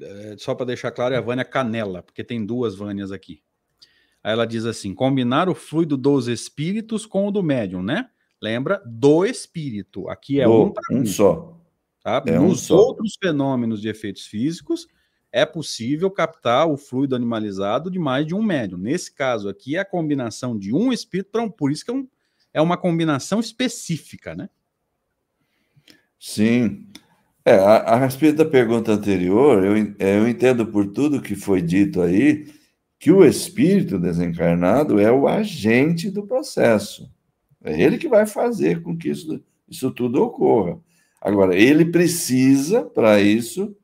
é, 0.00 0.36
só 0.38 0.54
para 0.54 0.66
deixar 0.66 0.90
claro, 0.90 1.14
é 1.14 1.18
a 1.18 1.22
Vânia 1.22 1.44
Canela, 1.44 2.02
porque 2.02 2.24
tem 2.24 2.44
duas 2.44 2.74
Vânias 2.74 3.12
aqui. 3.12 3.42
Aí 4.22 4.32
ela 4.32 4.46
diz 4.46 4.64
assim: 4.64 4.94
combinar 4.94 5.48
o 5.48 5.54
fluido 5.54 5.96
dos 5.96 6.28
espíritos 6.28 7.06
com 7.06 7.26
o 7.26 7.30
do 7.30 7.42
médium, 7.42 7.82
né? 7.82 8.08
Lembra? 8.40 8.82
Do 8.86 9.24
espírito. 9.24 10.08
Aqui 10.08 10.40
é 10.40 10.44
do, 10.44 10.74
um, 10.90 11.00
um 11.00 11.06
só. 11.06 11.58
Tá? 12.02 12.22
É 12.26 12.38
Nos 12.38 12.70
um 12.70 12.76
outros 12.76 13.16
fenômenos 13.20 13.80
de 13.80 13.88
efeitos 13.88 14.26
físicos, 14.26 14.86
é 15.30 15.44
possível 15.44 16.10
captar 16.10 16.66
o 16.66 16.76
fluido 16.76 17.14
animalizado 17.14 17.90
de 17.90 17.98
mais 17.98 18.26
de 18.26 18.34
um 18.34 18.42
médium. 18.42 18.78
Nesse 18.78 19.14
caso 19.14 19.48
aqui, 19.48 19.76
é 19.76 19.80
a 19.80 19.84
combinação 19.84 20.58
de 20.58 20.74
um 20.74 20.92
espírito 20.92 21.30
para 21.30 21.42
um. 21.42 21.50
Por 21.50 21.70
isso 21.70 21.84
que 21.84 21.90
é, 21.90 21.94
um, 21.94 22.08
é 22.54 22.60
uma 22.60 22.76
combinação 22.76 23.40
específica, 23.40 24.34
né? 24.34 24.48
Sim. 26.18 26.86
É, 27.44 27.54
a, 27.54 27.76
a 27.76 27.96
respeito 27.96 28.36
da 28.36 28.44
pergunta 28.44 28.92
anterior, 28.92 29.64
eu, 29.64 29.74
é, 29.98 30.18
eu 30.18 30.28
entendo 30.28 30.66
por 30.66 30.86
tudo 30.86 31.22
que 31.22 31.34
foi 31.34 31.62
dito 31.62 32.02
aí 32.02 32.46
que 33.00 33.10
o 33.10 33.24
espírito 33.24 33.98
desencarnado 33.98 35.00
é 35.00 35.10
o 35.10 35.26
agente 35.26 36.10
do 36.10 36.26
processo. 36.26 37.10
É 37.64 37.80
ele 37.80 37.96
que 37.96 38.06
vai 38.06 38.26
fazer 38.26 38.82
com 38.82 38.94
que 38.94 39.08
isso, 39.08 39.42
isso 39.66 39.90
tudo 39.90 40.22
ocorra. 40.22 40.78
Agora, 41.18 41.56
ele 41.56 41.86
precisa, 41.86 42.82
para 42.82 43.18
isso, 43.18 43.74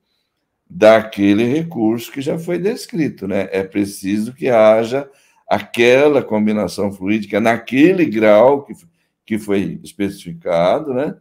daquele 0.68 1.44
recurso 1.44 2.12
que 2.12 2.20
já 2.20 2.38
foi 2.38 2.58
descrito, 2.58 3.26
né? 3.26 3.48
É 3.52 3.62
preciso 3.62 4.34
que 4.34 4.50
haja 4.50 5.08
aquela 5.48 6.22
combinação 6.22 6.92
fluídica 6.92 7.40
naquele 7.40 8.04
grau 8.04 8.64
que, 8.64 8.74
que 9.24 9.38
foi 9.38 9.80
especificado, 9.82 10.92
né? 10.92 11.16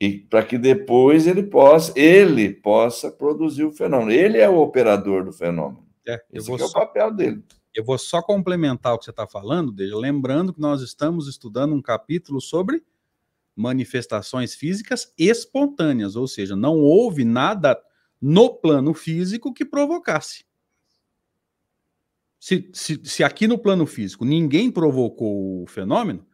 E 0.00 0.18
para 0.18 0.44
que 0.44 0.58
depois 0.58 1.26
ele 1.26 1.42
possa, 1.42 1.92
ele 1.98 2.50
possa 2.50 3.10
produzir 3.10 3.64
o 3.64 3.72
fenômeno. 3.72 4.12
Ele 4.12 4.38
é 4.38 4.48
o 4.48 4.58
operador 4.58 5.24
do 5.24 5.32
fenômeno. 5.32 5.85
É, 6.06 6.24
Esse 6.32 6.52
é 6.52 6.58
só, 6.58 6.66
o 6.66 6.72
papel 6.72 7.12
dele. 7.12 7.44
Eu 7.74 7.84
vou 7.84 7.98
só 7.98 8.22
complementar 8.22 8.94
o 8.94 8.98
que 8.98 9.04
você 9.04 9.10
está 9.10 9.26
falando, 9.26 9.72
Deja, 9.72 9.96
lembrando 9.96 10.52
que 10.52 10.60
nós 10.60 10.80
estamos 10.80 11.28
estudando 11.28 11.74
um 11.74 11.82
capítulo 11.82 12.40
sobre 12.40 12.82
manifestações 13.54 14.54
físicas 14.54 15.12
espontâneas, 15.18 16.14
ou 16.14 16.28
seja, 16.28 16.54
não 16.54 16.76
houve 16.76 17.24
nada 17.24 17.80
no 18.20 18.50
plano 18.50 18.92
físico 18.92 19.52
que 19.52 19.64
provocasse. 19.64 20.44
Se, 22.38 22.70
se, 22.72 23.00
se 23.04 23.24
aqui 23.24 23.48
no 23.48 23.58
plano 23.58 23.86
físico 23.86 24.24
ninguém 24.24 24.70
provocou 24.70 25.62
o 25.62 25.66
fenômeno, 25.66 26.26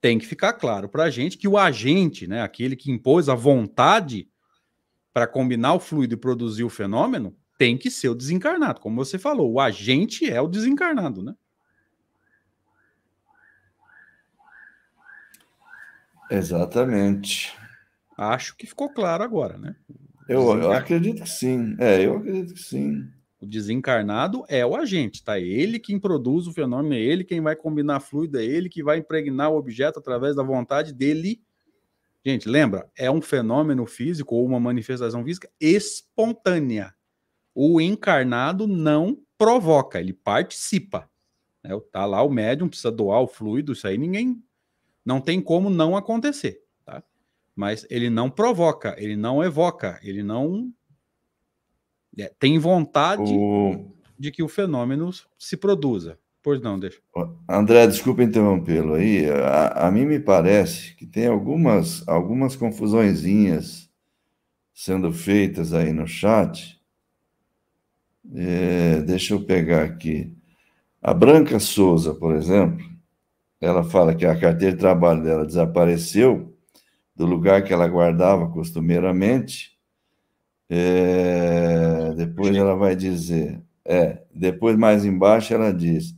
tem 0.00 0.18
que 0.18 0.26
ficar 0.26 0.54
claro 0.54 0.88
para 0.88 1.04
a 1.04 1.10
gente 1.10 1.38
que 1.38 1.46
o 1.46 1.56
agente, 1.56 2.26
né, 2.26 2.42
aquele 2.42 2.74
que 2.74 2.90
impôs 2.90 3.28
a 3.28 3.34
vontade 3.34 4.28
para 5.12 5.26
combinar 5.26 5.74
o 5.74 5.80
fluido 5.80 6.14
e 6.14 6.16
produzir 6.16 6.64
o 6.64 6.70
fenômeno, 6.70 7.36
tem 7.62 7.78
que 7.78 7.92
ser 7.92 8.08
o 8.08 8.14
desencarnado. 8.16 8.80
Como 8.80 8.96
você 8.96 9.20
falou, 9.20 9.52
o 9.52 9.60
agente 9.60 10.28
é 10.28 10.40
o 10.40 10.48
desencarnado, 10.48 11.22
né? 11.22 11.32
Exatamente. 16.28 17.56
Acho 18.18 18.56
que 18.56 18.66
ficou 18.66 18.88
claro 18.88 19.22
agora, 19.22 19.58
né? 19.58 19.76
Eu, 20.28 20.58
eu, 20.58 20.72
acredito 20.72 21.22
que 21.22 21.30
sim. 21.30 21.76
É, 21.78 22.04
eu 22.04 22.16
acredito 22.16 22.54
que 22.54 22.60
sim. 22.60 23.08
O 23.40 23.46
desencarnado 23.46 24.44
é 24.48 24.66
o 24.66 24.74
agente, 24.74 25.22
tá? 25.22 25.38
É 25.38 25.42
ele 25.42 25.78
quem 25.78 26.00
produz 26.00 26.48
o 26.48 26.52
fenômeno, 26.52 26.96
é 26.96 26.98
ele 26.98 27.22
quem 27.22 27.40
vai 27.40 27.54
combinar 27.54 28.00
fluido, 28.00 28.40
é 28.40 28.44
ele 28.44 28.68
que 28.68 28.82
vai 28.82 28.98
impregnar 28.98 29.52
o 29.52 29.56
objeto 29.56 30.00
através 30.00 30.34
da 30.34 30.42
vontade 30.42 30.92
dele. 30.92 31.40
Gente, 32.26 32.48
lembra? 32.48 32.90
É 32.98 33.08
um 33.08 33.22
fenômeno 33.22 33.86
físico 33.86 34.34
ou 34.34 34.44
uma 34.44 34.58
manifestação 34.58 35.22
física 35.22 35.48
espontânea 35.60 36.92
o 37.54 37.80
encarnado 37.80 38.66
não 38.66 39.18
provoca, 39.36 40.00
ele 40.00 40.12
participa. 40.12 41.08
Né? 41.62 41.78
Tá 41.90 42.04
lá 42.06 42.22
o 42.22 42.30
médium, 42.30 42.68
precisa 42.68 42.90
doar 42.90 43.20
o 43.20 43.26
fluido, 43.26 43.72
isso 43.72 43.86
aí 43.86 43.98
ninguém. 43.98 44.42
Não 45.04 45.20
tem 45.20 45.40
como 45.40 45.68
não 45.68 45.96
acontecer. 45.96 46.62
Tá? 46.84 47.02
Mas 47.54 47.86
ele 47.90 48.08
não 48.08 48.30
provoca, 48.30 48.94
ele 48.98 49.16
não 49.16 49.42
evoca, 49.42 49.98
ele 50.02 50.22
não. 50.22 50.72
É, 52.18 52.32
tem 52.38 52.58
vontade 52.58 53.32
o... 53.32 53.90
de 54.18 54.30
que 54.30 54.42
o 54.42 54.48
fenômeno 54.48 55.10
se 55.38 55.56
produza. 55.56 56.18
Pois 56.42 56.60
não, 56.60 56.78
deixa. 56.78 57.00
André, 57.48 57.86
desculpa 57.86 58.22
interrompê-lo 58.22 58.94
aí. 58.94 59.30
A, 59.30 59.86
a, 59.86 59.90
mim 59.92 60.04
me 60.04 60.18
parece 60.18 60.96
que 60.96 61.06
tem 61.06 61.26
algumas, 61.26 62.06
algumas 62.08 62.56
confusõezinhas 62.56 63.88
sendo 64.74 65.12
feitas 65.12 65.72
aí 65.72 65.92
no 65.92 66.06
chat 66.06 66.81
é, 68.34 69.00
deixa 69.02 69.34
eu 69.34 69.44
pegar 69.44 69.82
aqui. 69.84 70.32
A 71.00 71.12
Branca 71.12 71.58
Souza, 71.58 72.14
por 72.14 72.34
exemplo, 72.34 72.84
ela 73.60 73.82
fala 73.82 74.14
que 74.14 74.26
a 74.26 74.38
carteira 74.38 74.74
de 74.74 74.80
trabalho 74.80 75.22
dela 75.22 75.46
desapareceu 75.46 76.56
do 77.14 77.26
lugar 77.26 77.62
que 77.64 77.72
ela 77.72 77.86
guardava 77.86 78.48
costumeiramente. 78.48 79.72
É, 80.68 82.12
depois 82.16 82.56
ela 82.56 82.74
vai 82.74 82.96
dizer, 82.96 83.60
é, 83.84 84.22
depois 84.34 84.76
mais 84.76 85.04
embaixo 85.04 85.52
ela 85.52 85.72
diz, 85.72 86.14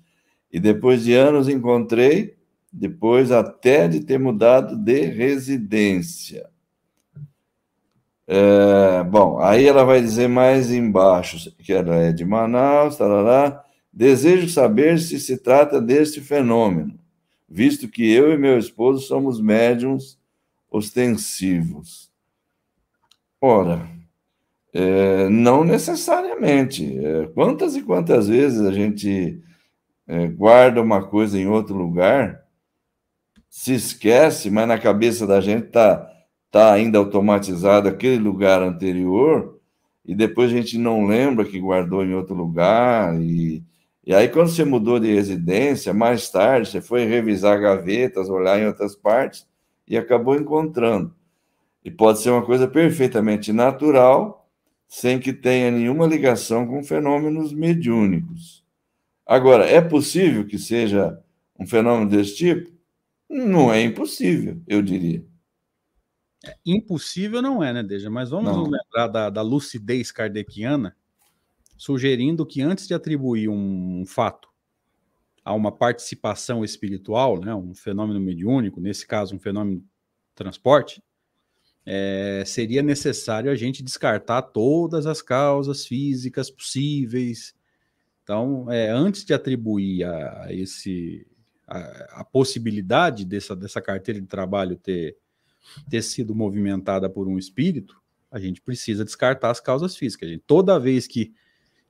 e 0.52 0.60
depois 0.60 1.04
de 1.04 1.14
anos 1.14 1.48
encontrei, 1.48 2.36
depois 2.72 3.32
até 3.32 3.88
de 3.88 4.00
ter 4.00 4.18
mudado 4.18 4.76
de 4.76 5.06
residência. 5.06 6.48
É, 8.26 9.04
bom, 9.04 9.38
aí 9.40 9.66
ela 9.66 9.84
vai 9.84 10.00
dizer 10.00 10.28
mais 10.28 10.72
embaixo 10.72 11.52
que 11.58 11.72
ela 11.72 11.96
é 11.96 12.12
de 12.12 12.24
Manaus, 12.24 12.96
tarará. 12.96 13.62
Desejo 13.92 14.48
saber 14.48 14.98
se 14.98 15.20
se 15.20 15.38
trata 15.38 15.80
deste 15.80 16.20
fenômeno, 16.20 16.98
visto 17.48 17.88
que 17.88 18.10
eu 18.10 18.32
e 18.32 18.38
meu 18.38 18.58
esposo 18.58 19.06
somos 19.06 19.40
médiums 19.40 20.18
ostensivos. 20.70 22.10
Ora, 23.40 23.86
é, 24.72 25.28
não 25.28 25.62
necessariamente. 25.62 26.98
É, 26.98 27.26
quantas 27.28 27.76
e 27.76 27.82
quantas 27.82 28.26
vezes 28.26 28.60
a 28.60 28.72
gente 28.72 29.40
é, 30.08 30.26
guarda 30.28 30.82
uma 30.82 31.06
coisa 31.06 31.38
em 31.38 31.46
outro 31.46 31.76
lugar, 31.76 32.42
se 33.48 33.74
esquece, 33.74 34.50
mas 34.50 34.66
na 34.66 34.78
cabeça 34.78 35.26
da 35.26 35.40
gente 35.40 35.66
está 35.66 36.10
está 36.54 36.72
ainda 36.72 36.98
automatizado 36.98 37.88
aquele 37.88 38.22
lugar 38.22 38.62
anterior, 38.62 39.58
e 40.06 40.14
depois 40.14 40.52
a 40.52 40.54
gente 40.54 40.78
não 40.78 41.04
lembra 41.04 41.44
que 41.44 41.58
guardou 41.58 42.04
em 42.04 42.14
outro 42.14 42.32
lugar, 42.32 43.20
e, 43.20 43.60
e 44.06 44.14
aí 44.14 44.28
quando 44.28 44.50
você 44.50 44.64
mudou 44.64 45.00
de 45.00 45.12
residência, 45.12 45.92
mais 45.92 46.30
tarde 46.30 46.68
você 46.68 46.80
foi 46.80 47.06
revisar 47.06 47.60
gavetas, 47.60 48.30
olhar 48.30 48.60
em 48.60 48.66
outras 48.66 48.94
partes, 48.94 49.48
e 49.88 49.96
acabou 49.96 50.36
encontrando. 50.36 51.12
E 51.84 51.90
pode 51.90 52.20
ser 52.20 52.30
uma 52.30 52.46
coisa 52.46 52.68
perfeitamente 52.68 53.52
natural, 53.52 54.48
sem 54.86 55.18
que 55.18 55.32
tenha 55.32 55.72
nenhuma 55.72 56.06
ligação 56.06 56.68
com 56.68 56.84
fenômenos 56.84 57.52
mediúnicos. 57.52 58.64
Agora, 59.26 59.66
é 59.68 59.80
possível 59.80 60.46
que 60.46 60.58
seja 60.58 61.18
um 61.58 61.66
fenômeno 61.66 62.08
desse 62.08 62.36
tipo? 62.36 62.70
Não 63.28 63.72
é 63.72 63.82
impossível, 63.82 64.60
eu 64.68 64.80
diria. 64.80 65.33
Impossível 66.64 67.40
não 67.40 67.62
é, 67.62 67.72
né, 67.72 67.82
Deja? 67.82 68.10
Mas 68.10 68.30
vamos 68.30 68.52
não. 68.52 68.64
lembrar 68.64 69.08
da, 69.08 69.30
da, 69.30 69.42
lucidez 69.42 70.10
kardeciana, 70.10 70.96
sugerindo 71.76 72.46
que 72.46 72.62
antes 72.62 72.86
de 72.86 72.94
atribuir 72.94 73.48
um, 73.48 74.00
um 74.00 74.06
fato 74.06 74.48
a 75.44 75.52
uma 75.52 75.70
participação 75.70 76.64
espiritual, 76.64 77.38
né, 77.38 77.54
um 77.54 77.74
fenômeno 77.74 78.18
mediúnico, 78.18 78.80
nesse 78.80 79.06
caso 79.06 79.36
um 79.36 79.38
fenômeno 79.38 79.80
de 79.80 79.86
transporte, 80.34 81.02
é, 81.86 82.42
seria 82.46 82.82
necessário 82.82 83.50
a 83.50 83.54
gente 83.54 83.82
descartar 83.82 84.40
todas 84.40 85.06
as 85.06 85.20
causas 85.20 85.86
físicas 85.86 86.50
possíveis. 86.50 87.54
Então, 88.22 88.70
é, 88.72 88.88
antes 88.88 89.22
de 89.24 89.34
atribuir 89.34 90.04
a, 90.04 90.44
a 90.44 90.52
esse 90.52 91.26
a, 91.66 92.20
a, 92.20 92.24
possibilidade 92.24 93.24
dessa, 93.24 93.54
dessa 93.54 93.82
carteira 93.82 94.20
de 94.20 94.26
trabalho 94.26 94.76
ter 94.76 95.16
ter 95.88 96.02
sido 96.02 96.34
movimentada 96.34 97.08
por 97.08 97.28
um 97.28 97.38
espírito, 97.38 98.00
a 98.30 98.38
gente 98.38 98.60
precisa 98.60 99.04
descartar 99.04 99.50
as 99.50 99.60
causas 99.60 99.96
físicas. 99.96 100.28
Gente. 100.28 100.42
Toda 100.46 100.78
vez 100.78 101.06
que, 101.06 101.32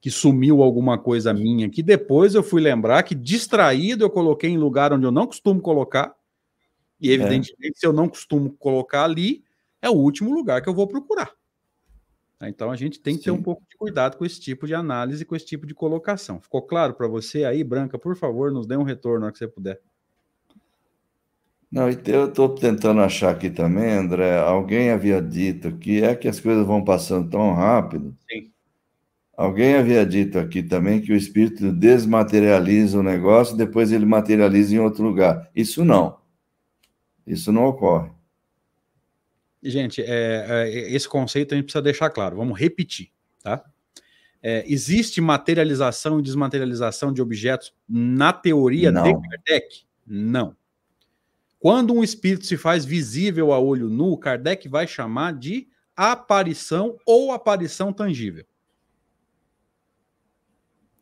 que 0.01 0.11
sumiu 0.11 0.63
alguma 0.63 0.99
coisa 0.99 1.33
minha, 1.33 1.69
que 1.71 1.83
depois 1.83 2.35
eu 2.35 2.43
fui 2.43 2.61
lembrar 2.61 3.03
que 3.03 3.15
distraído 3.15 4.05
eu 4.05 4.11
coloquei 4.11 4.51
em 4.51 4.59
lugar 4.59 4.93
onde 4.93 5.07
eu 5.07 5.11
não 5.11 5.27
costumo 5.27 5.61
colocar, 5.61 6.15
e 7.01 7.11
é. 7.11 7.15
evidentemente, 7.15 7.77
é. 7.77 7.79
se 7.79 7.87
eu 7.87 7.93
não 7.93 8.09
costumo 8.09 8.53
colocar 8.53 9.05
ali, 9.05 9.43
é 9.81 9.89
o 9.91 9.95
último 9.95 10.35
lugar 10.35 10.63
que 10.63 10.69
eu 10.69 10.75
vou 10.75 10.87
procurar. 10.87 11.33
Tá? 12.39 12.49
Então 12.49 12.71
a 12.71 12.77
gente 12.77 13.01
tem 13.01 13.15
que 13.15 13.21
Sim. 13.21 13.25
ter 13.25 13.31
um 13.31 13.43
pouco 13.43 13.63
de 13.69 13.77
cuidado 13.77 14.17
com 14.17 14.25
esse 14.25 14.41
tipo 14.41 14.67
de 14.67 14.75
análise, 14.75 15.25
com 15.25 15.35
esse 15.35 15.47
tipo 15.47 15.67
de 15.67 15.75
colocação. 15.75 16.41
Ficou 16.41 16.63
claro 16.63 16.95
para 16.95 17.07
você 17.07 17.45
aí, 17.45 17.65
Branca? 17.65 17.99
Por 17.99 18.17
favor, 18.17 18.51
nos 18.53 18.67
dê 18.67 18.77
um 18.77 18.83
retorno 18.83 19.21
na 19.21 19.27
hora 19.27 19.33
que 19.33 19.39
você 19.39 19.49
puder. 19.49 19.81
Não, 21.75 21.91
eu 21.91 22.29
estou 22.29 22.51
tentando 22.51 23.01
achar 23.01 23.31
aqui 23.31 23.51
também, 23.51 23.91
André. 23.95 24.39
Alguém 24.39 24.91
havia 24.91 25.21
dito 25.21 25.77
que 25.77 26.05
é 26.05 26.15
que 26.15 26.29
as 26.29 26.39
coisas 26.39 26.65
vão 26.65 26.85
passando 26.85 27.29
tão 27.29 27.53
rápido. 27.53 28.17
Sim. 28.31 28.53
Alguém 29.37 29.75
havia 29.75 30.07
dito 30.07 30.39
aqui 30.39 30.63
também 30.63 31.01
que 31.01 31.13
o 31.13 31.17
espírito 31.17 31.73
desmaterializa 31.73 32.97
o 32.97 33.03
negócio, 33.03 33.57
depois 33.57 33.91
ele 33.91 34.07
materializa 34.07 34.73
em 34.73 34.79
outro 34.79 35.03
lugar. 35.03 35.51
Isso 35.53 35.85
não. 35.85 36.17
Isso 37.27 37.51
não 37.51 37.65
ocorre. 37.65 38.09
Gente, 39.61 40.01
é, 40.01 40.47
é, 40.49 40.95
esse 40.95 41.09
conceito 41.09 41.55
a 41.55 41.57
gente 41.57 41.65
precisa 41.65 41.83
deixar 41.83 42.09
claro. 42.11 42.37
Vamos 42.37 42.57
repetir, 42.57 43.11
tá? 43.43 43.65
É, 44.41 44.63
existe 44.69 45.21
materialização 45.21 46.21
e 46.21 46.23
desmaterialização 46.23 47.13
de 47.13 47.21
objetos 47.21 47.75
na 47.89 48.33
teoria 48.33 48.93
não. 48.93 49.03
de 49.03 49.29
Kardec? 49.29 49.83
Não. 50.07 50.55
Quando 51.65 51.95
um 51.95 52.05
espírito 52.05 52.45
se 52.45 52.59
faz 52.59 52.85
visível 52.85 53.51
a 53.51 53.59
olho 53.59 53.89
nu, 53.89 54.19
Kardec 54.19 54.69
vai 54.69 54.87
chamar 54.87 55.33
de 55.33 55.67
aparição 55.97 56.99
ou 57.07 57.33
aparição 57.33 57.91
tangível. 57.91 58.45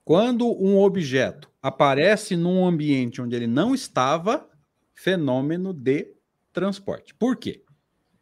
Quando 0.05 0.47
um 0.47 0.79
objeto 0.79 1.51
aparece 1.61 2.37
num 2.37 2.65
ambiente 2.65 3.21
onde 3.21 3.35
ele 3.35 3.49
não 3.49 3.75
estava, 3.75 4.49
fenômeno 4.95 5.73
de 5.73 6.15
transporte. 6.53 7.13
Por 7.13 7.37
quê? 7.37 7.65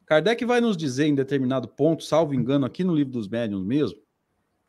Kardec 0.07 0.43
vai 0.47 0.63
nos 0.63 0.79
dizer 0.79 1.09
em 1.09 1.15
determinado 1.15 1.69
ponto, 1.69 2.03
salvo 2.03 2.33
engano, 2.33 2.65
aqui 2.65 2.83
no 2.83 2.95
livro 2.95 3.13
dos 3.13 3.29
médiuns 3.29 3.67
mesmo, 3.67 4.01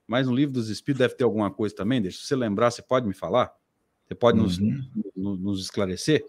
mas 0.05 0.28
no 0.28 0.36
livro 0.36 0.51
dos 0.51 0.67
espíritos 0.67 1.07
deve 1.07 1.15
ter 1.15 1.24
alguma 1.24 1.49
coisa 1.49 1.74
também, 1.74 2.01
deixa 2.01 2.22
você 2.22 2.36
lembrar, 2.36 2.69
você 2.69 2.82
pode 2.82 3.07
me 3.07 3.13
falar? 3.13 3.49
Você 4.05 4.13
pode 4.13 4.38
uhum. 4.38 4.43
nos, 5.15 5.39
nos 5.39 5.61
esclarecer? 5.61 6.26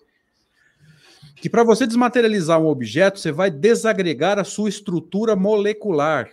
Que 1.36 1.48
para 1.50 1.64
você 1.64 1.86
desmaterializar 1.86 2.60
um 2.60 2.66
objeto, 2.66 3.18
você 3.18 3.32
vai 3.32 3.50
desagregar 3.50 4.38
a 4.38 4.44
sua 4.44 4.68
estrutura 4.68 5.34
molecular. 5.34 6.30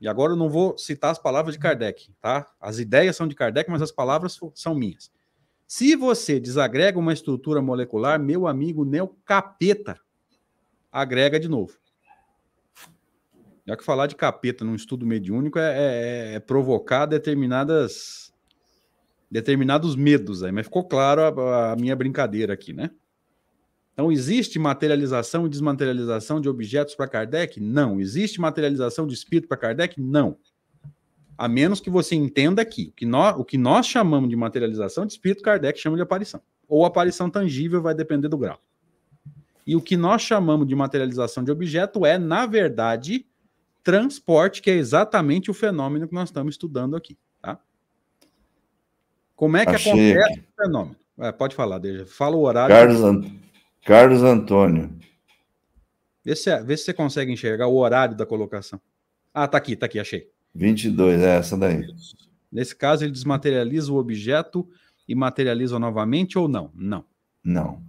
E 0.00 0.08
agora 0.08 0.32
eu 0.32 0.36
não 0.36 0.48
vou 0.48 0.76
citar 0.76 1.10
as 1.10 1.18
palavras 1.18 1.54
de 1.54 1.58
Kardec, 1.58 2.12
tá? 2.20 2.46
As 2.60 2.78
ideias 2.78 3.16
são 3.16 3.26
de 3.26 3.34
Kardec, 3.34 3.70
mas 3.70 3.82
as 3.82 3.90
palavras 3.90 4.38
são 4.54 4.74
minhas. 4.74 5.10
Se 5.66 5.96
você 5.96 6.38
desagrega 6.38 6.98
uma 6.98 7.12
estrutura 7.12 7.60
molecular, 7.60 8.20
meu 8.20 8.46
amigo, 8.46 8.84
nem 8.84 9.00
o 9.00 9.08
capeta 9.08 9.98
agrega 10.92 11.40
de 11.40 11.48
novo. 11.48 11.76
Já 13.66 13.76
que 13.76 13.84
falar 13.84 14.06
de 14.06 14.14
capeta 14.14 14.64
num 14.64 14.76
estudo 14.76 15.04
mediúnico 15.04 15.58
é, 15.58 15.74
é, 15.76 16.34
é 16.34 16.40
provocar 16.40 17.04
determinadas 17.04 18.32
determinados 19.28 19.96
medos 19.96 20.44
aí, 20.44 20.52
mas 20.52 20.66
ficou 20.66 20.84
claro 20.84 21.20
a, 21.20 21.72
a, 21.72 21.76
minha 21.76 21.96
brincadeira 21.96 22.54
aqui, 22.54 22.72
né? 22.72 22.90
Então, 23.96 24.12
existe 24.12 24.58
materialização 24.58 25.46
e 25.46 25.48
desmaterialização 25.48 26.38
de 26.38 26.50
objetos 26.50 26.94
para 26.94 27.08
Kardec? 27.08 27.58
Não. 27.58 27.98
Existe 27.98 28.38
materialização 28.38 29.06
de 29.06 29.14
espírito 29.14 29.48
para 29.48 29.56
Kardec? 29.56 29.98
Não. 29.98 30.36
A 31.38 31.48
menos 31.48 31.80
que 31.80 31.88
você 31.88 32.14
entenda 32.14 32.60
aqui, 32.60 32.88
o 32.88 32.92
que 32.92 33.06
nós, 33.06 33.34
o 33.38 33.42
que 33.42 33.56
nós 33.56 33.86
chamamos 33.86 34.28
de 34.28 34.36
materialização 34.36 35.06
de 35.06 35.14
espírito, 35.14 35.42
Kardec 35.42 35.80
chama 35.80 35.96
de 35.96 36.02
aparição. 36.02 36.42
Ou 36.68 36.84
aparição 36.84 37.30
tangível, 37.30 37.80
vai 37.80 37.94
depender 37.94 38.28
do 38.28 38.36
grau. 38.36 38.60
E 39.66 39.74
o 39.74 39.80
que 39.80 39.96
nós 39.96 40.20
chamamos 40.20 40.68
de 40.68 40.74
materialização 40.74 41.42
de 41.42 41.50
objeto 41.50 42.04
é, 42.04 42.18
na 42.18 42.44
verdade, 42.44 43.24
transporte, 43.82 44.60
que 44.60 44.70
é 44.70 44.74
exatamente 44.74 45.50
o 45.50 45.54
fenômeno 45.54 46.06
que 46.06 46.14
nós 46.14 46.28
estamos 46.28 46.52
estudando 46.52 46.96
aqui. 46.96 47.16
Tá? 47.40 47.58
Como 49.34 49.56
é 49.56 49.64
que 49.64 49.74
Achei 49.74 50.12
acontece 50.12 50.40
o 50.40 50.62
fenômeno? 50.62 50.96
É, 51.18 51.32
pode 51.32 51.54
falar, 51.54 51.78
Deja. 51.78 52.04
Fala 52.04 52.36
o 52.36 52.42
horário. 52.42 52.76
Carlos. 52.76 53.45
Carlos 53.86 54.22
Antônio. 54.22 54.98
Vê 56.24 56.36
se, 56.36 56.54
vê 56.62 56.76
se 56.76 56.84
você 56.84 56.92
consegue 56.92 57.32
enxergar 57.32 57.68
o 57.68 57.76
horário 57.76 58.16
da 58.16 58.26
colocação. 58.26 58.80
Ah, 59.32 59.48
tá 59.48 59.56
aqui, 59.56 59.76
tá 59.76 59.86
aqui, 59.86 59.98
achei. 59.98 60.28
22, 60.54 61.22
é 61.22 61.36
essa 61.36 61.56
daí. 61.56 61.86
Nesse 62.50 62.74
caso, 62.74 63.04
ele 63.04 63.12
desmaterializa 63.12 63.92
o 63.92 63.96
objeto 63.96 64.68
e 65.06 65.14
materializa 65.14 65.78
novamente 65.78 66.38
ou 66.38 66.48
não? 66.48 66.70
Não. 66.74 67.04
Não. 67.42 67.82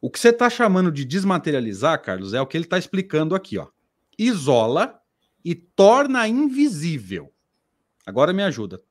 O 0.00 0.10
que 0.10 0.18
você 0.18 0.30
está 0.30 0.50
chamando 0.50 0.90
de 0.90 1.04
desmaterializar, 1.04 2.02
Carlos, 2.02 2.34
é 2.34 2.40
o 2.40 2.46
que 2.46 2.56
ele 2.56 2.64
está 2.64 2.78
explicando 2.78 3.34
aqui, 3.34 3.56
ó 3.56 3.68
isola 4.20 5.00
e 5.42 5.54
torna 5.54 6.28
invisível. 6.28 7.32
Agora 8.04 8.34
me 8.34 8.42
ajuda. 8.42 8.82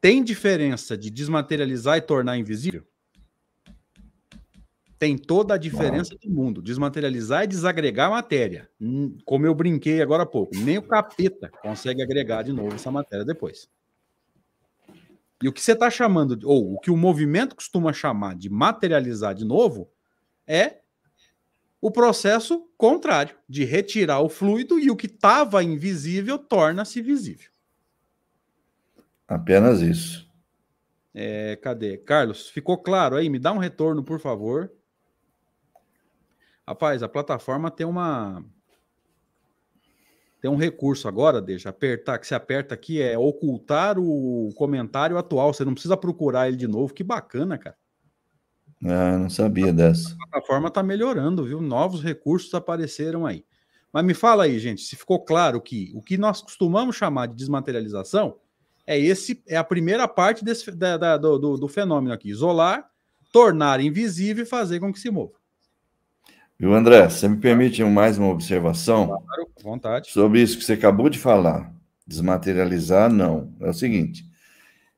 Tem 0.00 0.24
diferença 0.24 0.96
de 0.96 1.08
desmaterializar 1.08 1.98
e 1.98 2.00
tornar 2.00 2.36
invisível? 2.36 2.84
Tem 5.02 5.18
toda 5.18 5.54
a 5.54 5.58
diferença 5.58 6.14
do 6.14 6.30
mundo. 6.30 6.62
Desmaterializar 6.62 7.42
e 7.42 7.48
desagregar 7.48 8.06
a 8.06 8.12
matéria. 8.12 8.70
Hum, 8.80 9.18
como 9.24 9.44
eu 9.44 9.52
brinquei 9.52 10.00
agora 10.00 10.22
há 10.22 10.26
pouco, 10.26 10.56
nem 10.56 10.78
o 10.78 10.82
capeta 10.86 11.50
consegue 11.60 12.00
agregar 12.00 12.44
de 12.44 12.52
novo 12.52 12.76
essa 12.76 12.88
matéria 12.88 13.24
depois. 13.24 13.68
E 15.42 15.48
o 15.48 15.52
que 15.52 15.60
você 15.60 15.72
está 15.72 15.90
chamando, 15.90 16.38
ou 16.44 16.74
o 16.74 16.78
que 16.78 16.88
o 16.88 16.96
movimento 16.96 17.56
costuma 17.56 17.92
chamar 17.92 18.36
de 18.36 18.48
materializar 18.48 19.34
de 19.34 19.44
novo, 19.44 19.90
é 20.46 20.82
o 21.80 21.90
processo 21.90 22.70
contrário, 22.78 23.34
de 23.48 23.64
retirar 23.64 24.20
o 24.20 24.28
fluido 24.28 24.78
e 24.78 24.88
o 24.88 24.94
que 24.94 25.06
estava 25.06 25.64
invisível 25.64 26.38
torna-se 26.38 27.02
visível. 27.02 27.50
Apenas 29.26 29.80
isso. 29.80 30.30
É, 31.12 31.56
cadê? 31.56 31.98
Carlos, 31.98 32.48
ficou 32.48 32.78
claro 32.78 33.16
aí? 33.16 33.28
Me 33.28 33.40
dá 33.40 33.52
um 33.52 33.58
retorno, 33.58 34.04
por 34.04 34.20
favor. 34.20 34.70
Rapaz, 36.66 37.02
a 37.02 37.08
plataforma 37.08 37.70
tem 37.70 37.86
uma. 37.86 38.44
Tem 40.40 40.50
um 40.50 40.56
recurso 40.56 41.06
agora, 41.06 41.40
deixa 41.40 41.68
apertar, 41.68 42.18
que 42.18 42.26
se 42.26 42.34
aperta 42.34 42.74
aqui 42.74 43.00
é 43.00 43.16
ocultar 43.16 43.96
o 43.98 44.50
comentário 44.56 45.16
atual. 45.16 45.52
Você 45.52 45.64
não 45.64 45.72
precisa 45.72 45.96
procurar 45.96 46.48
ele 46.48 46.56
de 46.56 46.66
novo. 46.66 46.92
Que 46.92 47.04
bacana, 47.04 47.56
cara. 47.56 47.76
Ah, 48.84 49.16
não 49.16 49.30
sabia 49.30 49.72
dessa. 49.72 50.14
A 50.14 50.28
plataforma 50.28 50.66
está 50.66 50.82
melhorando, 50.82 51.44
viu? 51.44 51.60
Novos 51.60 52.02
recursos 52.02 52.52
apareceram 52.54 53.24
aí. 53.24 53.44
Mas 53.92 54.04
me 54.04 54.14
fala 54.14 54.44
aí, 54.44 54.58
gente, 54.58 54.82
se 54.82 54.96
ficou 54.96 55.22
claro 55.24 55.60
que 55.60 55.92
o 55.94 56.02
que 56.02 56.16
nós 56.16 56.40
costumamos 56.40 56.96
chamar 56.96 57.26
de 57.26 57.34
desmaterialização 57.36 58.38
é 58.86 58.98
esse, 58.98 59.42
é 59.46 59.56
a 59.56 59.62
primeira 59.62 60.08
parte 60.08 60.44
desse, 60.44 60.70
da, 60.72 60.96
da, 60.96 61.16
do, 61.16 61.56
do, 61.56 61.68
fenômeno 61.68 62.12
aqui: 62.12 62.30
isolar, 62.30 62.88
tornar 63.32 63.80
invisível 63.80 64.42
e 64.42 64.48
fazer 64.48 64.80
com 64.80 64.92
que 64.92 64.98
se 64.98 65.10
mova. 65.10 65.41
Viu, 66.62 66.72
André? 66.74 67.10
Você 67.10 67.26
me 67.26 67.38
permite 67.38 67.82
mais 67.82 68.18
uma 68.18 68.28
observação? 68.28 69.08
Claro, 69.08 69.50
vontade. 69.64 70.12
Sobre 70.12 70.40
isso 70.40 70.56
que 70.56 70.64
você 70.64 70.74
acabou 70.74 71.10
de 71.10 71.18
falar. 71.18 71.74
Desmaterializar, 72.06 73.12
não. 73.12 73.52
É 73.60 73.70
o 73.70 73.74
seguinte: 73.74 74.24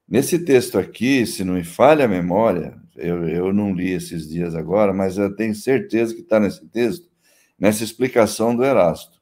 nesse 0.06 0.40
texto 0.40 0.78
aqui, 0.78 1.24
se 1.24 1.42
não 1.42 1.54
me 1.54 1.64
falha 1.64 2.04
a 2.04 2.08
memória, 2.08 2.76
eu, 2.94 3.26
eu 3.26 3.50
não 3.50 3.72
li 3.72 3.92
esses 3.92 4.28
dias 4.28 4.54
agora, 4.54 4.92
mas 4.92 5.16
eu 5.16 5.34
tenho 5.34 5.54
certeza 5.54 6.14
que 6.14 6.20
está 6.20 6.38
nesse 6.38 6.66
texto, 6.66 7.08
nessa 7.58 7.82
explicação 7.82 8.54
do 8.54 8.62
Erasto. 8.62 9.18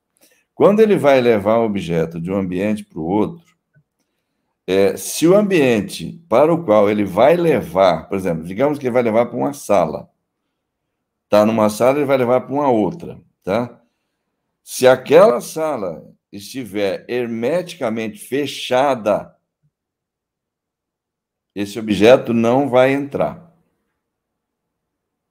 Quando 0.53 0.81
ele 0.81 0.97
vai 0.97 1.21
levar 1.21 1.61
um 1.61 1.67
objeto 1.67 2.21
de 2.21 2.29
um 2.33 2.37
ambiente 2.37 2.85
para 2.85 2.99
o 2.99 3.05
outro, 3.05 3.47
é, 4.67 4.97
se 4.97 5.29
o 5.29 5.37
ambiente 5.37 6.21
para 6.29 6.53
o 6.53 6.65
qual 6.65 6.91
ele 6.91 7.05
vai 7.05 7.37
levar, 7.37 8.09
por 8.09 8.19
exemplo, 8.19 8.43
digamos 8.43 8.81
que 8.81 8.87
ele 8.87 8.95
vai 8.95 9.05
levar 9.05 9.27
para 9.27 9.39
uma 9.39 9.53
sala, 9.53 10.11
está 11.33 11.47
numa 11.47 11.71
sala, 11.71 11.97
ele 11.97 12.05
vai 12.05 12.19
levar 12.19 12.43
para 12.43 12.53
uma 12.53 12.69
outra, 12.69 13.19
tá? 13.43 13.83
Se 14.63 14.87
aquela 14.87 15.41
sala 15.41 16.07
estiver 16.31 17.07
hermeticamente 17.09 18.19
fechada, 18.19 19.35
esse 21.55 21.79
objeto 21.79 22.35
não 22.35 22.69
vai 22.69 22.93
entrar. 22.93 23.51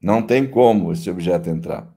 Não 0.01 0.25
tem 0.25 0.49
como 0.49 0.91
esse 0.91 1.07
objeto 1.07 1.49
entrar. 1.51 1.87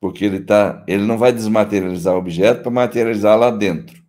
Porque 0.00 0.24
ele, 0.24 0.40
tá, 0.40 0.84
ele 0.88 1.04
não 1.04 1.16
vai 1.16 1.32
desmaterializar 1.32 2.12
o 2.12 2.18
objeto 2.18 2.62
para 2.62 2.70
materializar 2.72 3.38
lá 3.38 3.52
dentro. 3.52 4.04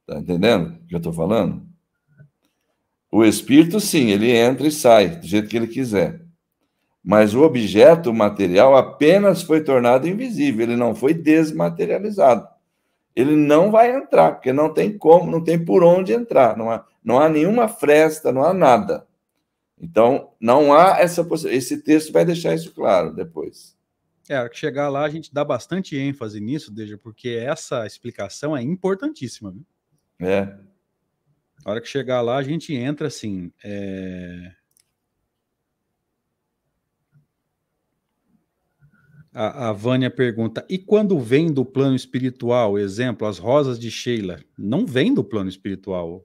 Está 0.00 0.20
entendendo 0.20 0.74
o 0.74 0.86
que 0.88 0.94
eu 0.96 0.98
estou 0.98 1.12
falando? 1.12 1.64
O 3.10 3.24
espírito, 3.24 3.78
sim, 3.78 4.10
ele 4.10 4.32
entra 4.32 4.66
e 4.66 4.72
sai 4.72 5.16
do 5.16 5.26
jeito 5.26 5.48
que 5.48 5.56
ele 5.56 5.68
quiser. 5.68 6.23
Mas 7.04 7.34
o 7.34 7.42
objeto 7.42 8.14
material 8.14 8.74
apenas 8.74 9.42
foi 9.42 9.62
tornado 9.62 10.08
invisível, 10.08 10.62
ele 10.62 10.76
não 10.76 10.94
foi 10.94 11.12
desmaterializado. 11.12 12.48
Ele 13.14 13.36
não 13.36 13.70
vai 13.70 13.94
entrar, 13.94 14.32
porque 14.32 14.52
não 14.52 14.72
tem 14.72 14.96
como, 14.96 15.30
não 15.30 15.44
tem 15.44 15.62
por 15.62 15.84
onde 15.84 16.12
entrar, 16.12 16.56
não 16.56 16.70
há, 16.70 16.84
não 17.04 17.20
há 17.20 17.28
nenhuma 17.28 17.68
fresta, 17.68 18.32
não 18.32 18.42
há 18.42 18.54
nada. 18.54 19.06
Então, 19.78 20.30
não 20.40 20.72
há 20.72 20.98
essa 20.98 21.22
possibilidade. 21.22 21.58
Esse 21.58 21.82
texto 21.82 22.12
vai 22.12 22.24
deixar 22.24 22.54
isso 22.54 22.72
claro 22.72 23.14
depois. 23.14 23.76
É, 24.28 24.48
que 24.48 24.56
chegar 24.56 24.88
lá 24.88 25.04
a 25.04 25.08
gente 25.10 25.32
dá 25.32 25.44
bastante 25.44 25.96
ênfase 25.96 26.40
nisso, 26.40 26.72
Deja, 26.72 26.96
porque 26.96 27.28
essa 27.28 27.86
explicação 27.86 28.56
é 28.56 28.62
importantíssima. 28.62 29.50
Viu? 29.50 29.66
É. 30.26 30.56
A 31.64 31.70
hora 31.70 31.80
que 31.80 31.88
chegar 31.88 32.22
lá, 32.22 32.36
a 32.38 32.42
gente 32.42 32.74
entra 32.74 33.08
assim. 33.08 33.52
É... 33.62 34.52
A, 39.34 39.70
a 39.70 39.72
Vânia 39.72 40.08
pergunta: 40.08 40.64
e 40.70 40.78
quando 40.78 41.18
vem 41.18 41.52
do 41.52 41.64
plano 41.64 41.96
espiritual, 41.96 42.78
exemplo, 42.78 43.26
as 43.26 43.38
rosas 43.38 43.78
de 43.78 43.90
Sheila, 43.90 44.38
não 44.56 44.86
vem 44.86 45.12
do 45.12 45.24
plano 45.24 45.48
espiritual? 45.48 46.24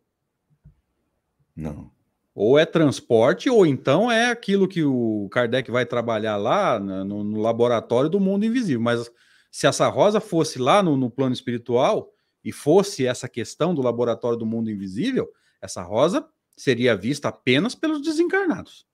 Não. 1.55 1.91
Ou 2.35 2.57
é 2.57 2.65
transporte, 2.65 3.49
ou 3.49 3.65
então 3.65 4.11
é 4.11 4.29
aquilo 4.29 4.67
que 4.67 4.83
o 4.83 5.27
Kardec 5.31 5.69
vai 5.71 5.85
trabalhar 5.85 6.37
lá 6.37 6.79
no, 6.79 7.23
no 7.23 7.41
laboratório 7.41 8.09
do 8.09 8.19
mundo 8.19 8.45
invisível. 8.45 8.79
Mas 8.79 9.11
se 9.51 9.65
essa 9.65 9.89
rosa 9.89 10.21
fosse 10.21 10.59
lá 10.59 10.81
no, 10.83 10.95
no 10.95 11.09
plano 11.09 11.33
espiritual 11.33 12.13
e 12.43 12.51
fosse 12.51 13.05
essa 13.05 13.27
questão 13.27 13.73
do 13.73 13.81
laboratório 13.81 14.37
do 14.37 14.45
mundo 14.45 14.69
invisível, 14.69 15.27
essa 15.59 15.81
rosa 15.81 16.25
seria 16.55 16.95
vista 16.95 17.27
apenas 17.27 17.73
pelos 17.73 18.01
desencarnados. 18.01 18.85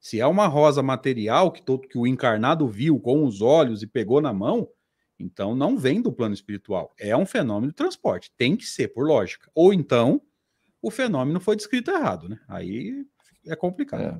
Se 0.00 0.18
é 0.18 0.26
uma 0.26 0.46
rosa 0.46 0.82
material 0.82 1.52
que 1.52 1.62
todo 1.62 1.86
que 1.86 1.98
o 1.98 2.06
encarnado 2.06 2.66
viu 2.66 2.98
com 2.98 3.24
os 3.24 3.42
olhos 3.42 3.82
e 3.82 3.86
pegou 3.86 4.20
na 4.20 4.32
mão, 4.32 4.66
então 5.18 5.54
não 5.54 5.76
vem 5.76 6.00
do 6.00 6.10
plano 6.10 6.34
espiritual. 6.34 6.94
É 6.98 7.14
um 7.14 7.26
fenômeno 7.26 7.70
de 7.70 7.76
transporte. 7.76 8.32
Tem 8.36 8.56
que 8.56 8.64
ser, 8.64 8.88
por 8.88 9.06
lógica. 9.06 9.50
Ou 9.54 9.74
então 9.74 10.22
o 10.80 10.90
fenômeno 10.90 11.38
foi 11.38 11.54
descrito 11.54 11.90
errado, 11.90 12.28
né? 12.28 12.40
Aí 12.48 13.04
é 13.46 13.54
complicado. 13.54 14.02
É. 14.02 14.18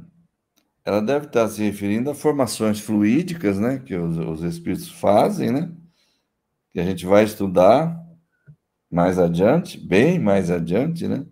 Ela 0.85 1.01
deve 1.01 1.27
estar 1.27 1.49
se 1.49 1.63
referindo 1.63 2.11
a 2.11 2.15
formações 2.15 2.81
fluídicas, 2.81 3.59
né? 3.59 3.79
Que 3.79 3.95
os, 3.97 4.19
os 4.19 4.43
espíritos 4.43 4.91
fazem, 4.91 5.51
né? 5.51 5.73
Que 6.71 6.81
a 6.81 6.85
gente 6.85 7.07
vai 7.07 7.25
estudar 7.25 7.99
mais 8.91 9.19
adiante, 9.19 9.79
bem 9.79 10.19
mais 10.19 10.51
adiante, 10.51 11.09
né? 11.09 11.25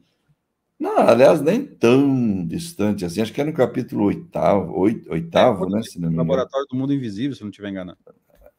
Não, 0.78 0.98
aliás, 0.98 1.40
nem 1.40 1.64
tão 1.64 2.46
distante 2.46 3.04
assim. 3.04 3.20
Acho 3.20 3.32
que 3.32 3.40
é 3.40 3.44
no 3.44 3.52
capítulo 3.52 4.04
oitavo, 4.04 4.78
oitavo, 4.78 5.66
é, 5.66 5.70
né? 5.70 5.82
Se 5.82 6.00
não 6.00 6.14
Laboratório 6.14 6.66
do 6.68 6.76
Mundo 6.76 6.94
Invisível, 6.94 7.34
se 7.34 7.42
não 7.42 7.50
estiver 7.50 7.70
enganado. 7.70 7.98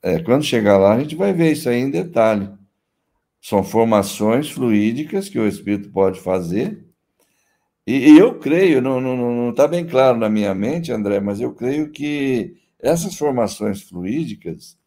É, 0.02 0.22
quando 0.22 0.44
chegar 0.44 0.78
lá, 0.78 0.96
a 0.96 1.00
gente 1.00 1.16
vai 1.16 1.34
ver 1.34 1.54
isso 1.54 1.70
aí 1.70 1.78
em 1.78 1.90
detalhe. 1.90 2.50
São 3.42 3.64
formações 3.64 4.50
fluídicas 4.50 5.30
que 5.30 5.40
o 5.40 5.48
espírito 5.48 5.90
pode 5.92 6.20
fazer. 6.20 6.86
E, 7.88 8.12
e 8.12 8.20
eu 8.20 8.38
creio, 8.38 8.82
não 8.82 9.50
está 9.50 9.68
bem 9.68 9.86
claro 9.86 10.18
na 10.18 10.30
minha 10.30 10.54
mente, 10.54 10.92
André, 10.92 11.20
mas 11.20 11.40
eu 11.40 11.54
creio 11.54 11.90
que 11.90 12.56
essas 12.80 13.16
formações 13.18 13.82
fluídicas 13.82 14.78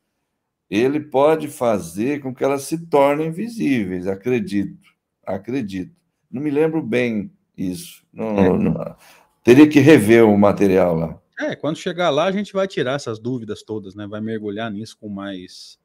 ele 0.70 1.00
pode 1.00 1.48
fazer 1.48 2.20
com 2.20 2.34
que 2.34 2.42
elas 2.42 2.62
se 2.62 2.86
tornem 2.86 3.30
visíveis, 3.30 4.06
acredito, 4.06 4.88
acredito. 5.26 6.01
Não 6.32 6.40
me 6.40 6.50
lembro 6.50 6.82
bem 6.82 7.30
isso. 7.56 8.02
Não, 8.12 8.38
é. 8.38 8.58
não, 8.58 8.96
teria 9.44 9.68
que 9.68 9.78
rever 9.80 10.24
o 10.24 10.38
material 10.38 10.96
lá. 10.96 11.22
É, 11.38 11.56
quando 11.56 11.76
chegar 11.76 12.10
lá, 12.10 12.24
a 12.24 12.32
gente 12.32 12.52
vai 12.52 12.66
tirar 12.66 12.94
essas 12.94 13.18
dúvidas 13.18 13.62
todas, 13.62 13.94
né? 13.94 14.06
Vai 14.06 14.20
mergulhar 14.20 14.70
nisso 14.70 14.96
com 14.98 15.08
mais 15.08 15.78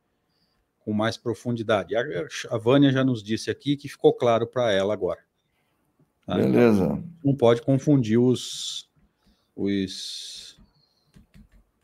com 0.80 0.93
mais 0.93 1.18
profundidade. 1.18 1.98
A, 1.98 2.02
a 2.52 2.58
Vânia 2.58 2.93
já 2.93 3.04
nos 3.04 3.22
disse 3.22 3.52
aqui 3.52 3.76
que 3.76 3.89
ficou 3.89 4.14
claro 4.14 4.48
para 4.48 4.72
ela 4.72 4.93
agora. 4.93 5.20
Tá? 6.26 6.36
Beleza. 6.36 7.04
Não 7.22 7.36
pode 7.36 7.62
confundir 7.62 8.18
os, 8.18 8.89
os, 9.54 10.58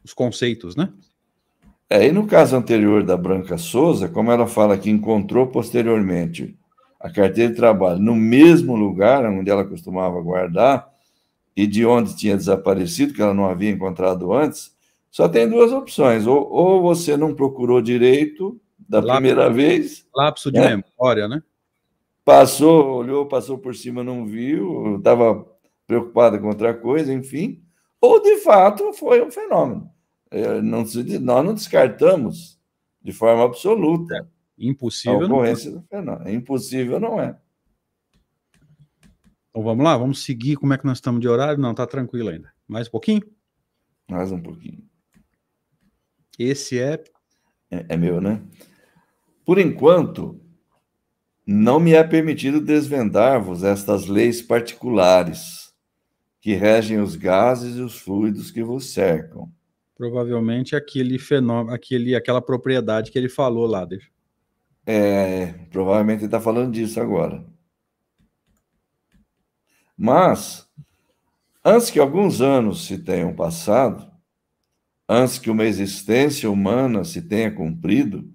os 0.06 0.14
conceitos, 0.14 0.78
né? 0.78 0.94
É, 1.90 2.08
e 2.08 2.14
no 2.14 2.26
caso 2.26 2.56
anterior 2.56 3.04
da 3.04 3.18
Branca 3.18 3.58
Souza, 3.58 4.08
como 4.08 4.32
ela 4.32 4.48
fala 4.48 4.78
que 4.78 4.90
encontrou 4.90 5.48
posteriormente 5.48 6.58
a 7.04 7.10
carteira 7.10 7.52
de 7.52 7.58
trabalho 7.58 8.00
no 8.00 8.16
mesmo 8.16 8.78
lugar 8.78 9.26
onde 9.26 9.52
ela 9.52 9.66
costumava 9.66 10.22
guardar 10.22 10.90
e 11.54 11.68
de 11.68 11.86
onde 11.86 12.16
tinha 12.16 12.38
desaparecido, 12.38 13.14
que 13.14 13.22
ela 13.22 13.34
não 13.34 13.46
havia 13.46 13.70
encontrado 13.70 14.32
antes, 14.32 14.74
só 15.12 15.28
tem 15.28 15.48
duas 15.48 15.74
opções: 15.74 16.26
ou, 16.26 16.50
ou 16.50 16.82
você 16.82 17.18
não 17.18 17.36
procurou 17.36 17.82
direito 17.82 18.58
da 18.80 19.02
primeira 19.02 19.50
vez. 19.50 20.08
Lapso 20.16 20.50
de 20.50 20.60
né? 20.60 20.82
memória, 20.98 21.28
né? 21.28 21.44
Passou, 22.24 22.96
olhou, 22.96 23.26
passou 23.26 23.58
por 23.58 23.76
cima, 23.76 24.02
não 24.02 24.26
viu, 24.26 24.96
estava 24.96 25.46
preocupada 25.86 26.40
com 26.40 26.48
outra 26.48 26.74
coisa, 26.74 27.14
enfim. 27.14 27.62
Ou 28.00 28.22
de 28.22 28.38
fato 28.38 28.94
foi 28.94 29.22
um 29.22 29.30
fenômeno. 29.30 29.92
É, 30.32 30.62
não, 30.62 30.80
nós 30.80 31.46
não 31.46 31.54
descartamos 31.54 32.58
de 33.02 33.12
forma 33.12 33.44
absoluta. 33.44 34.26
Impossível. 34.58 35.28
Não 35.28 35.44
é. 35.44 35.54
do 35.54 35.82
fenômeno. 35.90 36.30
Impossível 36.30 37.00
não 37.00 37.20
é. 37.20 37.38
Então 39.50 39.64
vamos 39.64 39.84
lá, 39.84 39.98
vamos 39.98 40.24
seguir. 40.24 40.56
Como 40.56 40.74
é 40.74 40.78
que 40.78 40.86
nós 40.86 40.98
estamos 40.98 41.22
de 41.22 41.28
horário? 41.28 41.62
Não, 41.62 41.74
tá 41.74 41.86
tranquilo 41.86 42.30
ainda. 42.30 42.52
Mais 42.68 42.88
um 42.88 42.92
pouquinho? 42.92 43.22
Mais 44.10 44.32
um 44.32 44.42
pouquinho. 44.42 44.84
Esse 46.38 46.80
é. 46.80 47.04
É, 47.70 47.86
é 47.90 47.98
meu, 47.98 48.20
né? 48.20 48.42
Por 49.46 49.60
enquanto, 49.60 50.40
não 51.46 51.80
me 51.80 51.94
é 51.94 52.04
permitido 52.04 52.62
desvendar-vos 52.62 53.64
estas 53.64 54.08
leis 54.08 54.42
particulares 54.42 55.74
que 56.42 56.54
regem 56.56 57.00
os 57.00 57.16
gases 57.16 57.78
e 57.78 57.82
os 57.82 57.98
fluidos 57.98 58.52
que 58.52 58.64
vos 58.64 58.92
cercam. 58.92 59.52
Provavelmente 59.96 60.76
aquele 60.76 61.20
fenômeno, 61.20 61.74
aquele, 61.74 62.16
aquela 62.16 62.42
propriedade 62.42 63.12
que 63.12 63.18
ele 63.18 63.30
falou 63.30 63.66
lá. 63.66 63.86
Deixa. 63.86 64.13
É, 64.86 65.54
provavelmente 65.72 66.26
está 66.26 66.42
falando 66.42 66.74
disso 66.74 67.00
agora. 67.00 67.46
Mas, 69.98 70.68
antes 71.64 71.90
que 71.90 72.00
alguns 72.00 72.42
anos 72.42 72.86
se 72.86 72.98
tenham 72.98 73.34
passado, 73.34 74.12
antes 75.08 75.40
que 75.40 75.50
uma 75.50 75.64
existência 75.64 76.50
humana 76.52 77.06
se 77.06 77.22
tenha 77.22 77.52
cumprido, 77.52 78.30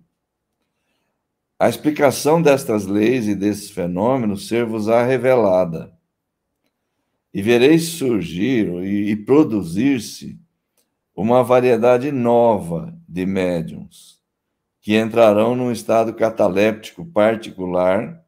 a 1.58 1.68
explicação 1.68 2.40
destas 2.40 2.86
leis 2.86 3.26
e 3.26 3.34
desses 3.34 3.70
fenômenos 3.70 4.48
ser-vos-á 4.48 5.04
revelada, 5.04 5.92
e 7.34 7.42
vereis 7.42 7.88
surgir 7.88 8.68
e, 8.84 9.10
e 9.10 9.16
produzir-se 9.16 10.40
uma 11.14 11.42
variedade 11.42 12.10
nova 12.10 12.96
de 13.06 13.26
médiums 13.26 14.17
que 14.80 14.96
entrarão 14.96 15.56
num 15.56 15.72
estado 15.72 16.14
cataléptico 16.14 17.04
particular, 17.04 18.24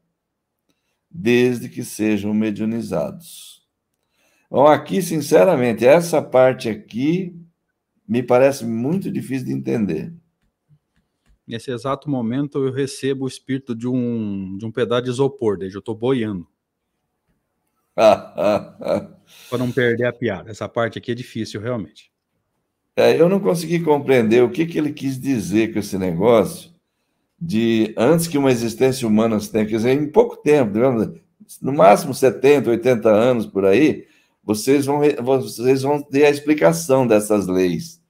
desde 1.10 1.68
que 1.68 1.82
sejam 1.84 2.32
mediunizados. 2.34 3.66
Bom, 4.50 4.66
aqui, 4.66 5.00
sinceramente, 5.00 5.86
essa 5.86 6.20
parte 6.20 6.68
aqui 6.68 7.36
me 8.06 8.22
parece 8.22 8.64
muito 8.64 9.10
difícil 9.10 9.46
de 9.46 9.52
entender. 9.52 10.12
Nesse 11.46 11.70
exato 11.70 12.10
momento, 12.10 12.64
eu 12.64 12.72
recebo 12.72 13.24
o 13.24 13.28
espírito 13.28 13.74
de 13.74 13.86
um, 13.86 14.56
de 14.56 14.66
um 14.66 14.72
pedaço 14.72 15.04
de 15.04 15.10
isopor, 15.10 15.56
desde 15.56 15.76
eu 15.76 15.80
estou 15.80 15.94
boiando. 15.94 16.46
Para 17.94 19.58
não 19.58 19.70
perder 19.70 20.06
a 20.06 20.12
piada. 20.12 20.50
Essa 20.50 20.68
parte 20.68 20.98
aqui 20.98 21.12
é 21.12 21.14
difícil, 21.14 21.60
realmente. 21.60 22.09
É, 22.96 23.20
eu 23.20 23.28
não 23.28 23.40
consegui 23.40 23.80
compreender 23.80 24.42
o 24.42 24.50
que, 24.50 24.66
que 24.66 24.78
ele 24.78 24.92
quis 24.92 25.18
dizer 25.18 25.72
com 25.72 25.78
esse 25.78 25.96
negócio 25.96 26.70
de 27.40 27.94
antes 27.96 28.26
que 28.26 28.36
uma 28.36 28.50
existência 28.50 29.08
humana 29.08 29.40
se 29.40 29.50
tenha, 29.50 29.64
quer 29.64 29.76
dizer, 29.76 29.92
em 29.92 30.06
pouco 30.06 30.36
tempo, 30.36 30.78
no 31.62 31.72
máximo 31.72 32.12
70, 32.12 32.68
80 32.70 33.08
anos 33.08 33.46
por 33.46 33.64
aí, 33.64 34.06
vocês 34.44 34.86
vão, 34.86 35.00
vocês 35.22 35.82
vão 35.82 36.02
ter 36.02 36.26
a 36.26 36.30
explicação 36.30 37.06
dessas 37.06 37.46
leis. 37.46 38.00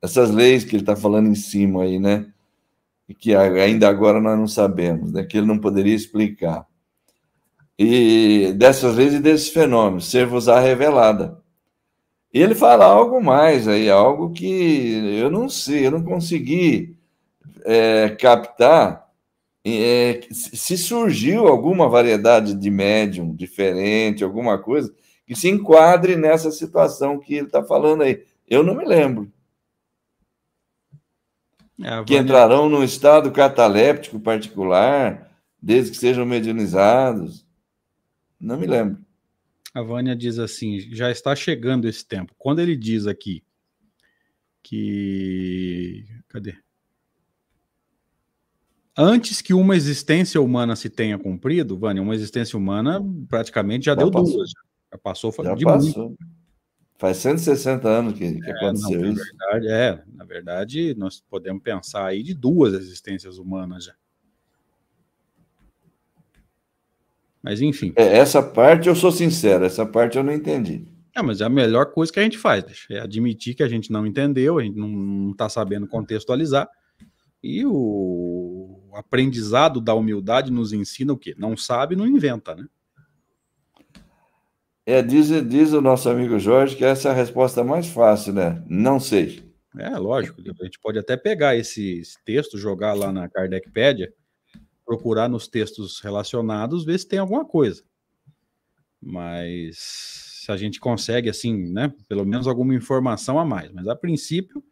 Essas 0.00 0.30
leis 0.30 0.64
que 0.64 0.74
ele 0.74 0.82
está 0.82 0.96
falando 0.96 1.28
em 1.28 1.34
cima 1.34 1.84
aí, 1.84 1.98
né? 1.98 2.26
E 3.08 3.14
que 3.14 3.34
ainda 3.34 3.88
agora 3.88 4.20
nós 4.20 4.38
não 4.38 4.48
sabemos, 4.48 5.12
né? 5.12 5.22
Que 5.22 5.38
ele 5.38 5.46
não 5.46 5.58
poderia 5.58 5.94
explicar. 5.94 6.66
E 7.78 8.52
dessas 8.56 8.96
leis 8.96 9.14
e 9.14 9.20
desses 9.20 9.48
fenômenos, 9.48 10.10
ser-vos-á 10.10 10.60
revelada. 10.60 11.41
E 12.32 12.40
ele 12.40 12.54
fala 12.54 12.86
algo 12.86 13.22
mais 13.22 13.68
aí, 13.68 13.90
algo 13.90 14.32
que 14.32 15.18
eu 15.18 15.30
não 15.30 15.48
sei, 15.48 15.86
eu 15.86 15.90
não 15.90 16.02
consegui 16.02 16.96
é, 17.64 18.10
captar 18.10 19.02
é, 19.64 20.20
se 20.32 20.76
surgiu 20.76 21.46
alguma 21.46 21.88
variedade 21.88 22.54
de 22.54 22.70
médium 22.70 23.34
diferente, 23.34 24.24
alguma 24.24 24.58
coisa 24.58 24.92
que 25.26 25.36
se 25.36 25.48
enquadre 25.48 26.16
nessa 26.16 26.50
situação 26.50 27.18
que 27.18 27.34
ele 27.34 27.46
está 27.46 27.62
falando 27.62 28.02
aí. 28.02 28.24
Eu 28.48 28.62
não 28.62 28.74
me 28.74 28.84
lembro. 28.84 29.32
É, 31.80 32.04
que 32.04 32.16
entrarão 32.16 32.68
num 32.68 32.82
estado 32.82 33.30
cataléptico 33.30 34.20
particular, 34.20 35.30
desde 35.60 35.92
que 35.92 35.96
sejam 35.96 36.26
medianizados. 36.26 37.46
Não 38.38 38.58
me 38.58 38.66
lembro. 38.66 38.98
A 39.74 39.82
Vânia 39.82 40.14
diz 40.14 40.38
assim: 40.38 40.80
já 40.80 41.10
está 41.10 41.34
chegando 41.34 41.88
esse 41.88 42.06
tempo. 42.06 42.34
Quando 42.38 42.60
ele 42.60 42.76
diz 42.76 43.06
aqui 43.06 43.42
que. 44.62 46.04
Cadê? 46.28 46.56
Antes 48.96 49.40
que 49.40 49.54
uma 49.54 49.74
existência 49.74 50.40
humana 50.40 50.76
se 50.76 50.90
tenha 50.90 51.18
cumprido, 51.18 51.78
Vânia, 51.78 52.02
uma 52.02 52.14
existência 52.14 52.58
humana 52.58 53.00
praticamente 53.26 53.86
já, 53.86 53.92
já 53.92 53.96
deu 53.96 54.10
passou. 54.10 54.36
duas. 54.36 54.50
Já 54.92 54.98
passou, 54.98 55.32
já 55.42 55.54
de 55.54 55.64
passou. 55.64 56.08
Muito. 56.08 56.18
Faz 56.98 57.16
160 57.16 57.88
anos 57.88 58.12
que, 58.12 58.32
que 58.32 58.48
é, 58.48 58.52
aconteceu 58.52 59.00
não, 59.00 59.12
isso. 59.12 59.24
Verdade, 59.24 59.68
é, 59.68 60.04
na 60.14 60.24
verdade, 60.24 60.94
nós 60.94 61.20
podemos 61.20 61.62
pensar 61.62 62.06
aí 62.06 62.22
de 62.22 62.32
duas 62.32 62.74
existências 62.74 63.38
humanas 63.38 63.86
já. 63.86 63.94
Mas 67.42 67.60
enfim. 67.60 67.92
É, 67.96 68.18
essa 68.18 68.42
parte 68.42 68.88
eu 68.88 68.94
sou 68.94 69.10
sincero, 69.10 69.64
essa 69.64 69.84
parte 69.84 70.16
eu 70.16 70.22
não 70.22 70.32
entendi. 70.32 70.86
É, 71.14 71.20
mas 71.20 71.40
é 71.40 71.44
a 71.44 71.48
melhor 71.48 71.92
coisa 71.92 72.12
que 72.12 72.20
a 72.20 72.22
gente 72.22 72.38
faz, 72.38 72.64
é 72.90 73.00
admitir 73.00 73.54
que 73.54 73.62
a 73.62 73.68
gente 73.68 73.90
não 73.90 74.06
entendeu, 74.06 74.58
a 74.58 74.62
gente 74.62 74.78
não 74.78 75.32
está 75.32 75.48
sabendo 75.48 75.86
contextualizar. 75.86 76.68
E 77.42 77.66
o 77.66 78.78
aprendizado 78.94 79.80
da 79.80 79.94
humildade 79.94 80.50
nos 80.50 80.72
ensina 80.72 81.12
o 81.12 81.18
quê? 81.18 81.34
Não 81.36 81.56
sabe, 81.56 81.96
não 81.96 82.06
inventa, 82.06 82.54
né? 82.54 82.66
É, 84.86 85.02
diz, 85.02 85.28
diz 85.48 85.72
o 85.72 85.80
nosso 85.80 86.08
amigo 86.08 86.38
Jorge 86.38 86.76
que 86.76 86.84
essa 86.84 87.08
é 87.08 87.12
a 87.12 87.14
resposta 87.14 87.62
mais 87.62 87.86
fácil, 87.86 88.32
né? 88.32 88.62
Não 88.68 88.98
sei. 88.98 89.52
É, 89.78 89.90
lógico. 89.90 90.40
A 90.40 90.64
gente 90.64 90.78
pode 90.80 90.98
até 90.98 91.16
pegar 91.16 91.56
esse, 91.56 91.98
esse 91.98 92.22
texto, 92.24 92.58
jogar 92.58 92.92
lá 92.92 93.12
na 93.12 93.28
Kardecpédia, 93.28 94.12
procurar 94.84 95.28
nos 95.28 95.48
textos 95.48 96.00
relacionados, 96.00 96.84
ver 96.84 96.98
se 96.98 97.08
tem 97.08 97.18
alguma 97.18 97.44
coisa. 97.44 97.82
Mas 99.00 99.78
se 100.44 100.50
a 100.50 100.56
gente 100.56 100.80
consegue, 100.80 101.30
assim, 101.30 101.72
né, 101.72 101.92
pelo 102.08 102.24
menos 102.24 102.46
alguma 102.46 102.74
informação 102.74 103.38
a 103.38 103.44
mais. 103.44 103.70
Mas 103.72 103.86
a 103.86 103.94
princípio, 103.94 104.62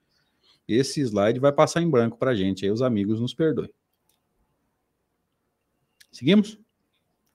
esse 0.66 1.00
slide 1.00 1.38
vai 1.38 1.52
passar 1.52 1.80
em 1.80 1.90
branco 1.90 2.18
para 2.18 2.32
a 2.32 2.34
gente, 2.34 2.64
aí 2.64 2.70
os 2.70 2.82
amigos 2.82 3.20
nos 3.20 3.34
perdoem. 3.34 3.70
Seguimos? 6.11 6.58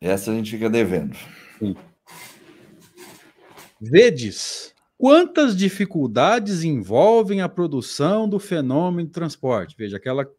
Essa 0.01 0.31
a 0.31 0.35
gente 0.35 0.51
fica 0.51 0.69
devendo. 0.69 1.15
Sim. 1.59 1.75
Vedes 3.79 4.73
quantas 4.97 5.55
dificuldades 5.55 6.63
envolvem 6.63 7.41
a 7.41 7.49
produção 7.49 8.27
do 8.27 8.39
fenômeno 8.39 9.07
de 9.07 9.13
transporte. 9.13 9.75
Veja, 9.77 9.97
aquela 9.97 10.29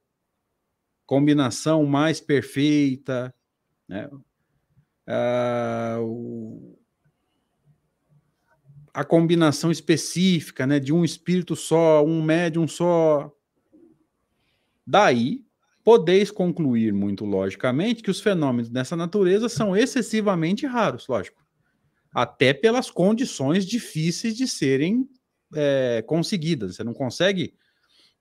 combinação 1.06 1.84
mais 1.84 2.20
perfeita, 2.20 3.34
né? 3.88 4.08
Ah, 5.06 5.98
o, 6.00 6.76
a 8.92 9.04
combinação 9.04 9.70
específica, 9.70 10.66
né, 10.66 10.80
de 10.80 10.92
um 10.92 11.04
espírito 11.04 11.54
só, 11.54 12.04
um 12.04 12.22
médium 12.22 12.66
só. 12.66 13.32
Daí, 14.86 15.44
podeis 15.84 16.30
concluir 16.30 16.92
muito 16.92 17.24
logicamente 17.24 18.02
que 18.02 18.10
os 18.10 18.20
fenômenos 18.20 18.68
dessa 18.68 18.96
natureza 18.96 19.48
são 19.48 19.76
excessivamente 19.76 20.66
raros, 20.66 21.06
lógico 21.08 21.46
até 22.16 22.54
pelas 22.54 22.90
condições 22.90 23.66
difíceis 23.66 24.34
de 24.34 24.48
serem 24.48 25.06
é, 25.54 26.02
conseguidas. 26.06 26.74
Você 26.74 26.82
não 26.82 26.94
consegue 26.94 27.52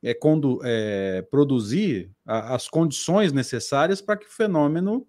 é, 0.03 0.17
é, 0.63 1.21
produzir 1.23 2.11
a, 2.25 2.55
as 2.55 2.67
condições 2.67 3.33
necessárias 3.33 4.01
para 4.01 4.17
que 4.17 4.25
o 4.25 4.29
fenômeno 4.29 5.07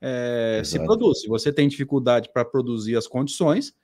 é, 0.00 0.62
se 0.64 0.78
produza. 0.78 1.20
Se 1.20 1.28
você 1.28 1.52
tem 1.52 1.68
dificuldade 1.68 2.30
para 2.32 2.44
produzir 2.44 2.96
as 2.96 3.06
condições, 3.06 3.74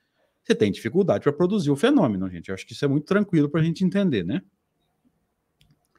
você 0.43 0.53
tem 0.53 0.71
dificuldade 0.71 1.23
para 1.23 1.33
produzir 1.33 1.71
o 1.71 1.75
fenômeno, 1.75 2.29
gente. 2.29 2.49
Eu 2.49 2.55
acho 2.55 2.65
que 2.65 2.73
isso 2.73 2.85
é 2.85 2.87
muito 2.87 3.05
tranquilo 3.05 3.49
para 3.49 3.61
a 3.61 3.63
gente 3.63 3.83
entender, 3.83 4.23
né? 4.23 4.41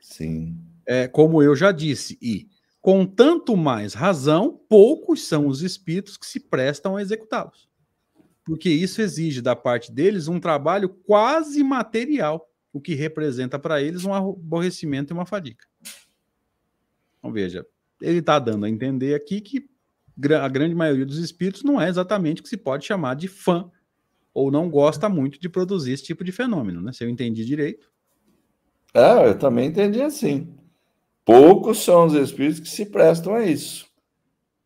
Sim. 0.00 0.58
É, 0.86 1.06
como 1.06 1.42
eu 1.42 1.54
já 1.54 1.72
disse, 1.72 2.18
e 2.20 2.48
com 2.80 3.06
tanto 3.06 3.56
mais 3.56 3.94
razão, 3.94 4.60
poucos 4.68 5.26
são 5.26 5.46
os 5.46 5.62
espíritos 5.62 6.16
que 6.16 6.26
se 6.26 6.40
prestam 6.40 6.96
a 6.96 7.02
executá-los 7.02 7.72
porque 8.44 8.68
isso 8.68 9.00
exige 9.00 9.40
da 9.40 9.54
parte 9.54 9.92
deles 9.92 10.28
um 10.28 10.40
trabalho 10.40 10.88
quase 10.88 11.62
material, 11.62 12.48
o 12.72 12.80
que 12.80 12.94
representa 12.94 13.58
para 13.58 13.82
eles 13.82 14.04
um 14.04 14.14
aborrecimento 14.14 15.12
e 15.12 15.14
uma 15.14 15.26
fadiga. 15.26 15.64
Então, 17.18 17.32
veja, 17.32 17.66
ele 18.00 18.18
está 18.18 18.38
dando 18.38 18.64
a 18.64 18.70
entender 18.70 19.14
aqui 19.14 19.40
que 19.40 19.68
a 20.40 20.48
grande 20.48 20.74
maioria 20.74 21.06
dos 21.06 21.18
espíritos 21.18 21.62
não 21.62 21.80
é 21.80 21.88
exatamente 21.88 22.40
o 22.40 22.44
que 22.44 22.48
se 22.48 22.56
pode 22.56 22.84
chamar 22.84 23.14
de 23.14 23.28
fã, 23.28 23.70
ou 24.34 24.50
não 24.50 24.70
gosta 24.70 25.08
muito 25.08 25.38
de 25.38 25.48
produzir 25.48 25.92
esse 25.92 26.04
tipo 26.04 26.24
de 26.24 26.32
fenômeno, 26.32 26.80
né? 26.80 26.92
Se 26.92 27.04
eu 27.04 27.08
entendi 27.08 27.44
direito. 27.44 27.90
É, 28.94 29.28
eu 29.28 29.38
também 29.38 29.68
entendi 29.68 30.00
assim. 30.00 30.54
Poucos 31.24 31.78
são 31.78 32.06
os 32.06 32.14
espíritos 32.14 32.60
que 32.60 32.68
se 32.68 32.86
prestam 32.86 33.34
a 33.34 33.44
isso, 33.44 33.86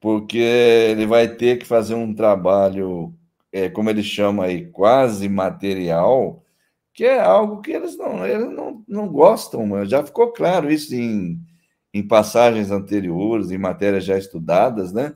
porque 0.00 0.38
ele 0.38 1.06
vai 1.06 1.28
ter 1.28 1.58
que 1.58 1.66
fazer 1.66 1.94
um 1.94 2.14
trabalho 2.14 3.14
é, 3.52 3.68
como 3.68 3.90
ele 3.90 4.02
chama 4.02 4.44
aí, 4.44 4.66
quase 4.66 5.28
material, 5.28 6.44
que 6.96 7.04
é 7.04 7.20
algo 7.20 7.60
que 7.60 7.72
eles 7.72 7.94
não, 7.98 8.26
eles 8.26 8.50
não, 8.50 8.82
não 8.88 9.06
gostam. 9.06 9.84
Já 9.84 10.02
ficou 10.02 10.32
claro 10.32 10.72
isso 10.72 10.94
em, 10.94 11.38
em 11.92 12.02
passagens 12.02 12.70
anteriores, 12.70 13.50
em 13.50 13.58
matérias 13.58 14.02
já 14.02 14.16
estudadas, 14.16 14.94
né? 14.94 15.14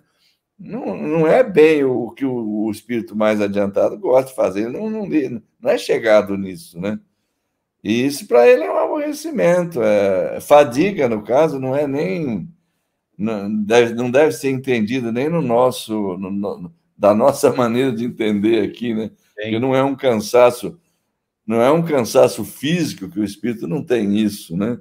Não, 0.58 0.94
não 0.94 1.26
é 1.26 1.42
bem 1.42 1.82
o 1.82 2.10
que 2.10 2.26
o, 2.26 2.66
o 2.66 2.70
espírito 2.70 3.16
mais 3.16 3.40
adiantado 3.40 3.98
gosta 3.98 4.28
de 4.28 4.36
fazer, 4.36 4.64
ele 4.64 4.78
não, 4.78 4.90
não, 4.90 5.08
não 5.08 5.70
é 5.70 5.78
chegado 5.78 6.36
nisso, 6.36 6.78
né? 6.78 7.00
E 7.82 8.04
isso 8.04 8.28
para 8.28 8.46
ele 8.46 8.62
é 8.62 8.70
um 8.70 8.76
aborrecimento, 8.76 9.82
é, 9.82 10.38
fadiga, 10.38 11.08
no 11.08 11.22
caso, 11.22 11.58
não 11.58 11.74
é 11.74 11.86
nem. 11.86 12.46
Não 13.16 13.64
deve, 13.64 13.94
não 13.94 14.10
deve 14.10 14.32
ser 14.32 14.50
entendido 14.50 15.10
nem 15.10 15.30
no 15.30 15.40
nosso. 15.40 15.94
No, 16.18 16.30
no, 16.30 16.74
da 16.96 17.14
nossa 17.14 17.50
maneira 17.56 17.90
de 17.90 18.04
entender 18.04 18.62
aqui, 18.62 18.92
né? 18.92 19.10
Porque 19.34 19.58
não 19.58 19.74
é 19.74 19.82
um 19.82 19.96
cansaço, 19.96 20.78
não 21.51 21.61
é 21.61 21.68
um 21.72 21.82
cansaço 21.82 22.44
físico 22.44 23.11
que 23.11 23.18
o 23.18 23.24
espírito 23.24 23.66
não 23.66 23.82
tem 23.82 24.16
isso, 24.16 24.57
né? 24.57 24.78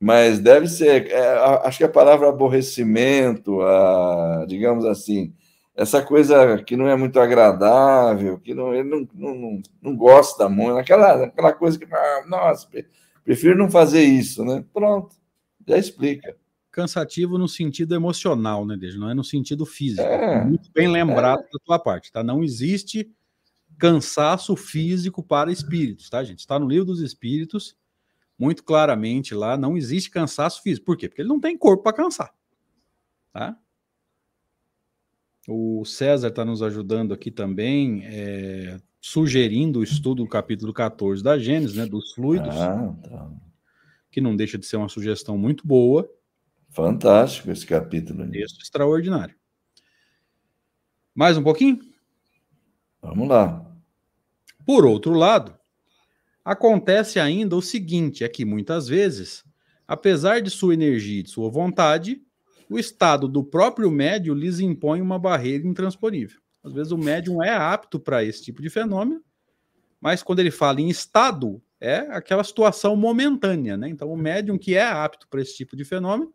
Mas 0.00 0.38
deve 0.38 0.66
ser, 0.66 1.10
é, 1.10 1.36
acho 1.62 1.76
que 1.76 1.84
a 1.84 1.90
palavra 1.90 2.26
aborrecimento, 2.26 3.60
a, 3.60 4.46
digamos 4.48 4.86
assim, 4.86 5.34
essa 5.76 6.00
coisa 6.00 6.56
que 6.62 6.74
não 6.74 6.88
é 6.88 6.96
muito 6.96 7.20
agradável, 7.20 8.38
que 8.38 8.54
não, 8.54 8.74
ele 8.74 8.88
não, 8.88 9.06
não, 9.12 9.62
não 9.82 9.94
gosta 9.94 10.48
muito, 10.48 10.78
aquela, 10.78 11.26
aquela 11.26 11.52
coisa 11.52 11.78
que, 11.78 11.84
ah, 11.84 12.24
nossa, 12.26 12.66
prefiro 13.22 13.58
não 13.58 13.70
fazer 13.70 14.02
isso, 14.02 14.42
né? 14.42 14.64
Pronto, 14.72 15.14
já 15.68 15.76
explica 15.76 16.34
cansativo 16.72 17.36
no 17.36 17.48
sentido 17.48 17.94
emocional, 17.94 18.64
né, 18.64 18.76
Deja? 18.76 18.96
Não 18.96 19.10
é 19.10 19.12
no 19.12 19.24
sentido 19.24 19.66
físico. 19.66 20.00
É, 20.00 20.44
Muito 20.44 20.70
bem 20.72 20.88
lembrado 20.88 21.40
é. 21.40 21.52
da 21.52 21.58
tua 21.62 21.78
parte, 21.78 22.12
tá? 22.12 22.22
Não 22.22 22.42
existe 22.44 23.10
cansaço 23.80 24.54
físico 24.54 25.22
para 25.22 25.50
espíritos, 25.50 26.10
tá, 26.10 26.22
gente? 26.22 26.40
Está 26.40 26.58
no 26.58 26.68
livro 26.68 26.84
dos 26.84 27.00
espíritos, 27.00 27.74
muito 28.38 28.62
claramente 28.62 29.34
lá, 29.34 29.56
não 29.56 29.76
existe 29.76 30.10
cansaço 30.10 30.62
físico. 30.62 30.84
Por 30.84 30.96
quê? 30.96 31.08
Porque 31.08 31.22
ele 31.22 31.28
não 31.28 31.40
tem 31.40 31.56
corpo 31.56 31.82
para 31.82 31.96
cansar, 31.96 32.32
tá? 33.32 33.56
O 35.48 35.84
César 35.86 36.28
está 36.28 36.44
nos 36.44 36.62
ajudando 36.62 37.14
aqui 37.14 37.30
também, 37.30 38.02
é, 38.04 38.78
sugerindo 39.00 39.80
o 39.80 39.82
estudo 39.82 40.22
do 40.22 40.28
capítulo 40.28 40.72
14 40.72 41.24
da 41.24 41.38
Gênesis, 41.38 41.74
né, 41.74 41.86
dos 41.86 42.12
fluidos, 42.12 42.54
ah, 42.54 42.94
tá. 43.02 43.32
que 44.10 44.20
não 44.20 44.36
deixa 44.36 44.58
de 44.58 44.66
ser 44.66 44.76
uma 44.76 44.90
sugestão 44.90 45.38
muito 45.38 45.66
boa. 45.66 46.08
Fantástico 46.68 47.50
esse 47.50 47.66
capítulo. 47.66 48.30
Texto 48.30 48.60
extraordinário. 48.60 49.34
Mais 51.14 51.36
um 51.36 51.42
pouquinho? 51.42 51.80
Vamos 53.02 53.26
lá. 53.26 53.69
Por 54.70 54.86
outro 54.86 55.14
lado, 55.14 55.58
acontece 56.44 57.18
ainda 57.18 57.56
o 57.56 57.60
seguinte: 57.60 58.22
é 58.22 58.28
que 58.28 58.44
muitas 58.44 58.86
vezes, 58.86 59.42
apesar 59.84 60.40
de 60.40 60.48
sua 60.48 60.74
energia 60.74 61.18
e 61.18 61.22
de 61.24 61.30
sua 61.30 61.50
vontade, 61.50 62.22
o 62.70 62.78
estado 62.78 63.26
do 63.26 63.42
próprio 63.42 63.90
médium 63.90 64.32
lhes 64.32 64.60
impõe 64.60 65.00
uma 65.00 65.18
barreira 65.18 65.66
intransponível. 65.66 66.38
Às 66.62 66.72
vezes 66.72 66.92
o 66.92 66.96
médium 66.96 67.42
é 67.42 67.50
apto 67.50 67.98
para 67.98 68.22
esse 68.22 68.44
tipo 68.44 68.62
de 68.62 68.70
fenômeno, 68.70 69.20
mas 70.00 70.22
quando 70.22 70.38
ele 70.38 70.52
fala 70.52 70.80
em 70.80 70.88
estado, 70.88 71.60
é 71.80 72.06
aquela 72.10 72.44
situação 72.44 72.94
momentânea, 72.94 73.76
né? 73.76 73.88
Então, 73.88 74.08
o 74.08 74.16
médium 74.16 74.56
que 74.56 74.76
é 74.76 74.84
apto 74.84 75.26
para 75.26 75.42
esse 75.42 75.56
tipo 75.56 75.74
de 75.74 75.84
fenômeno 75.84 76.32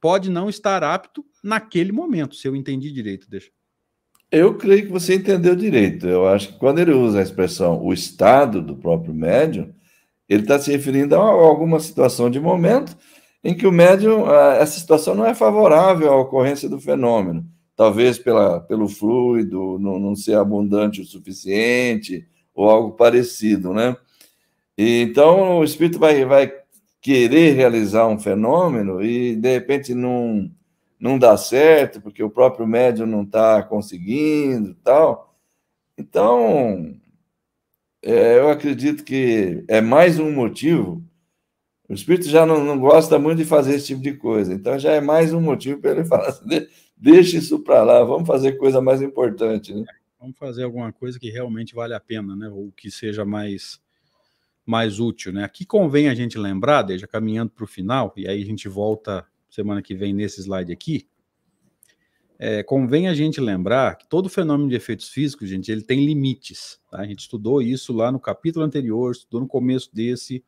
pode 0.00 0.30
não 0.30 0.48
estar 0.48 0.82
apto 0.82 1.22
naquele 1.44 1.92
momento, 1.92 2.34
se 2.34 2.48
eu 2.48 2.56
entendi 2.56 2.90
direito, 2.90 3.28
deixa. 3.28 3.50
Eu 4.30 4.54
creio 4.54 4.86
que 4.86 4.92
você 4.92 5.14
entendeu 5.14 5.56
direito. 5.56 6.06
Eu 6.06 6.28
acho 6.28 6.48
que 6.48 6.58
quando 6.58 6.78
ele 6.78 6.92
usa 6.92 7.18
a 7.18 7.22
expressão 7.22 7.82
o 7.82 7.92
estado 7.92 8.60
do 8.60 8.76
próprio 8.76 9.14
médium, 9.14 9.72
ele 10.28 10.42
está 10.42 10.58
se 10.58 10.70
referindo 10.70 11.14
a 11.16 11.18
alguma 11.18 11.80
situação 11.80 12.30
de 12.30 12.38
momento 12.38 12.96
em 13.42 13.54
que 13.54 13.66
o 13.66 13.72
médium, 13.72 14.30
essa 14.30 14.78
situação 14.78 15.14
não 15.14 15.24
é 15.24 15.34
favorável 15.34 16.12
à 16.12 16.16
ocorrência 16.16 16.68
do 16.68 16.78
fenômeno. 16.78 17.46
Talvez 17.74 18.18
pela, 18.18 18.60
pelo 18.60 18.88
fluido 18.88 19.78
não, 19.78 19.98
não 19.98 20.16
ser 20.16 20.36
abundante 20.36 21.00
o 21.00 21.06
suficiente, 21.06 22.26
ou 22.54 22.68
algo 22.68 22.92
parecido, 22.96 23.72
né? 23.72 23.96
E, 24.76 25.02
então, 25.02 25.58
o 25.58 25.64
espírito 25.64 25.98
vai, 25.98 26.24
vai 26.24 26.52
querer 27.00 27.54
realizar 27.54 28.08
um 28.08 28.18
fenômeno 28.18 29.02
e, 29.02 29.36
de 29.36 29.52
repente, 29.52 29.94
não, 29.94 30.50
não 30.98 31.18
dá 31.18 31.36
certo, 31.36 32.00
porque 32.00 32.22
o 32.22 32.30
próprio 32.30 32.66
médium 32.66 33.06
não 33.06 33.22
está 33.22 33.62
conseguindo 33.62 34.74
tal. 34.82 35.36
Então, 35.96 36.98
é, 38.02 38.38
eu 38.38 38.48
acredito 38.48 39.04
que 39.04 39.64
é 39.68 39.80
mais 39.80 40.18
um 40.18 40.32
motivo. 40.32 41.02
O 41.88 41.94
espírito 41.94 42.28
já 42.28 42.44
não, 42.44 42.62
não 42.62 42.78
gosta 42.78 43.18
muito 43.18 43.38
de 43.38 43.44
fazer 43.44 43.74
esse 43.74 43.86
tipo 43.86 44.02
de 44.02 44.14
coisa, 44.14 44.52
então 44.52 44.78
já 44.78 44.92
é 44.92 45.00
mais 45.00 45.32
um 45.32 45.40
motivo 45.40 45.80
para 45.80 45.92
ele 45.92 46.04
falar 46.06 46.28
assim, 46.28 46.66
deixa 46.96 47.38
isso 47.38 47.60
para 47.60 47.82
lá, 47.82 48.04
vamos 48.04 48.26
fazer 48.26 48.58
coisa 48.58 48.80
mais 48.80 49.00
importante. 49.00 49.74
Né? 49.74 49.84
Vamos 50.20 50.36
fazer 50.36 50.64
alguma 50.64 50.92
coisa 50.92 51.18
que 51.18 51.30
realmente 51.30 51.74
vale 51.74 51.94
a 51.94 52.00
pena, 52.00 52.34
né? 52.36 52.48
Ou 52.48 52.72
que 52.72 52.90
seja 52.90 53.24
mais, 53.24 53.80
mais 54.66 54.98
útil, 54.98 55.32
né? 55.32 55.44
Aqui 55.44 55.64
convém 55.64 56.08
a 56.08 56.14
gente 56.14 56.36
lembrar, 56.36 56.82
desde 56.82 57.06
caminhando 57.06 57.52
para 57.52 57.64
o 57.64 57.68
final, 57.68 58.12
e 58.16 58.28
aí 58.28 58.42
a 58.42 58.46
gente 58.46 58.68
volta 58.68 59.24
semana 59.48 59.82
que 59.82 59.94
vem 59.94 60.12
nesse 60.12 60.40
slide 60.40 60.72
aqui, 60.72 61.08
é, 62.38 62.62
convém 62.62 63.08
a 63.08 63.14
gente 63.14 63.40
lembrar 63.40 63.96
que 63.96 64.08
todo 64.08 64.28
fenômeno 64.28 64.70
de 64.70 64.76
efeitos 64.76 65.08
físicos, 65.08 65.48
gente, 65.48 65.72
ele 65.72 65.82
tem 65.82 66.04
limites. 66.04 66.78
Tá? 66.88 67.00
A 67.00 67.06
gente 67.06 67.20
estudou 67.20 67.60
isso 67.60 67.92
lá 67.92 68.12
no 68.12 68.20
capítulo 68.20 68.64
anterior, 68.64 69.10
estudou 69.10 69.40
no 69.40 69.48
começo 69.48 69.90
desse. 69.92 70.44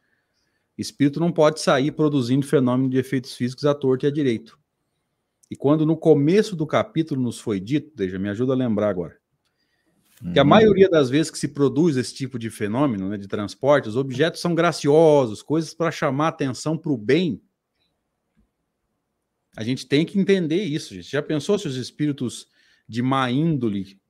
Espírito 0.79 1.19
não 1.19 1.33
pode 1.33 1.61
sair 1.61 1.91
produzindo 1.91 2.47
fenômeno 2.47 2.89
de 2.89 2.97
efeitos 2.97 3.35
físicos 3.35 3.67
à 3.67 3.75
torta 3.75 4.07
e 4.07 4.09
à 4.09 4.13
direito. 4.13 4.57
E 5.51 5.57
quando 5.57 5.85
no 5.85 5.97
começo 5.97 6.55
do 6.55 6.65
capítulo 6.65 7.21
nos 7.21 7.41
foi 7.41 7.59
dito, 7.59 7.91
deixa, 7.97 8.21
me 8.21 8.29
ajuda 8.29 8.53
a 8.53 8.57
lembrar 8.57 8.89
agora, 8.89 9.17
que 10.33 10.39
a 10.39 10.43
uhum. 10.43 10.49
maioria 10.49 10.89
das 10.89 11.11
vezes 11.11 11.29
que 11.29 11.39
se 11.39 11.49
produz 11.49 11.97
esse 11.97 12.15
tipo 12.15 12.39
de 12.39 12.51
fenômeno 12.51 13.09
né, 13.09 13.19
de 13.19 13.27
transporte, 13.27 13.89
os 13.89 13.97
objetos 13.97 14.41
são 14.41 14.55
graciosos, 14.55 15.43
coisas 15.43 15.75
para 15.75 15.91
chamar 15.91 16.29
atenção 16.29 16.79
para 16.79 16.93
o 16.93 16.97
bem 16.97 17.43
a 19.57 19.65
gente 19.65 19.87
tem 19.87 20.05
que 20.05 20.19
entender 20.19 20.63
isso, 20.63 20.95
gente. 20.95 21.11
Já 21.11 21.23
pensou 21.23 21.59
se 21.59 21.67
os 21.67 21.77
espíritos 21.77 22.47
de 22.89 23.03
má 23.03 23.31
índole 23.31 24.01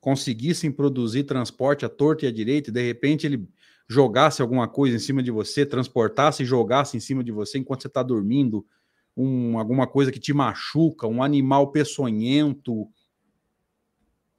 conseguissem 0.00 0.70
produzir 0.70 1.24
transporte 1.24 1.84
à 1.84 1.88
torta 1.88 2.24
e 2.24 2.28
à 2.28 2.32
direita 2.32 2.70
e 2.70 2.72
de 2.72 2.82
repente 2.82 3.26
ele 3.26 3.48
jogasse 3.88 4.42
alguma 4.42 4.66
coisa 4.68 4.96
em 4.96 5.00
cima 5.00 5.22
de 5.22 5.30
você, 5.30 5.64
transportasse 5.64 6.42
e 6.42 6.46
jogasse 6.46 6.96
em 6.96 7.00
cima 7.00 7.22
de 7.22 7.32
você 7.32 7.58
enquanto 7.58 7.82
você 7.82 7.88
está 7.88 8.02
dormindo, 8.02 8.66
um, 9.16 9.58
alguma 9.58 9.86
coisa 9.86 10.12
que 10.12 10.18
te 10.18 10.32
machuca, 10.32 11.06
um 11.06 11.22
animal 11.22 11.70
peçonhento. 11.70 12.88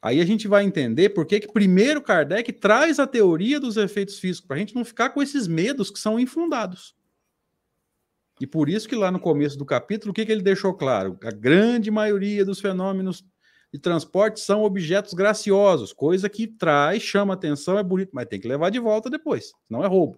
Aí 0.01 0.21
a 0.21 0.25
gente 0.25 0.47
vai 0.47 0.63
entender 0.63 1.09
por 1.09 1.25
que, 1.25 1.39
que 1.39 1.51
primeiro 1.51 2.01
Kardec 2.01 2.51
traz 2.53 2.99
a 2.99 3.07
teoria 3.07 3.59
dos 3.59 3.77
efeitos 3.77 4.19
físicos, 4.19 4.47
para 4.47 4.57
a 4.57 4.59
gente 4.59 4.75
não 4.75 4.85
ficar 4.85 5.09
com 5.09 5.21
esses 5.21 5.47
medos 5.47 5.89
que 5.89 5.99
são 5.99 6.19
infundados. 6.19 6.96
E 8.39 8.45
por 8.45 8.69
isso 8.69 8.87
que 8.87 8.95
lá 8.95 9.11
no 9.11 9.19
começo 9.19 9.57
do 9.57 9.65
capítulo, 9.65 10.11
o 10.11 10.13
que, 10.13 10.25
que 10.25 10.31
ele 10.31 10.41
deixou 10.41 10.73
claro? 10.73 11.17
A 11.23 11.31
grande 11.31 11.89
maioria 11.89 12.45
dos 12.45 12.59
fenômenos 12.59 13.25
de 13.73 13.79
transporte 13.79 14.39
são 14.39 14.63
objetos 14.63 15.13
graciosos, 15.13 15.91
coisa 15.91 16.29
que 16.29 16.47
traz, 16.47 17.01
chama 17.01 17.33
atenção, 17.33 17.77
é 17.77 17.83
bonito, 17.83 18.11
mas 18.13 18.27
tem 18.27 18.39
que 18.39 18.47
levar 18.47 18.69
de 18.69 18.79
volta 18.79 19.09
depois, 19.09 19.51
não 19.69 19.83
é 19.83 19.87
roubo. 19.87 20.17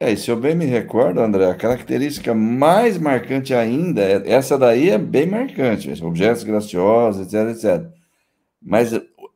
É, 0.00 0.12
e 0.12 0.16
se 0.16 0.30
eu 0.30 0.36
bem 0.36 0.56
me 0.56 0.64
recordo, 0.64 1.20
André, 1.20 1.48
a 1.48 1.54
característica 1.54 2.34
mais 2.34 2.98
marcante 2.98 3.54
ainda, 3.54 4.02
é, 4.02 4.30
essa 4.30 4.58
daí 4.58 4.90
é 4.90 4.98
bem 4.98 5.26
marcante, 5.26 5.90
objetos 6.02 6.42
graciosos, 6.42 7.32
etc, 7.32 7.56
etc. 7.56 7.92
Mas 8.60 8.90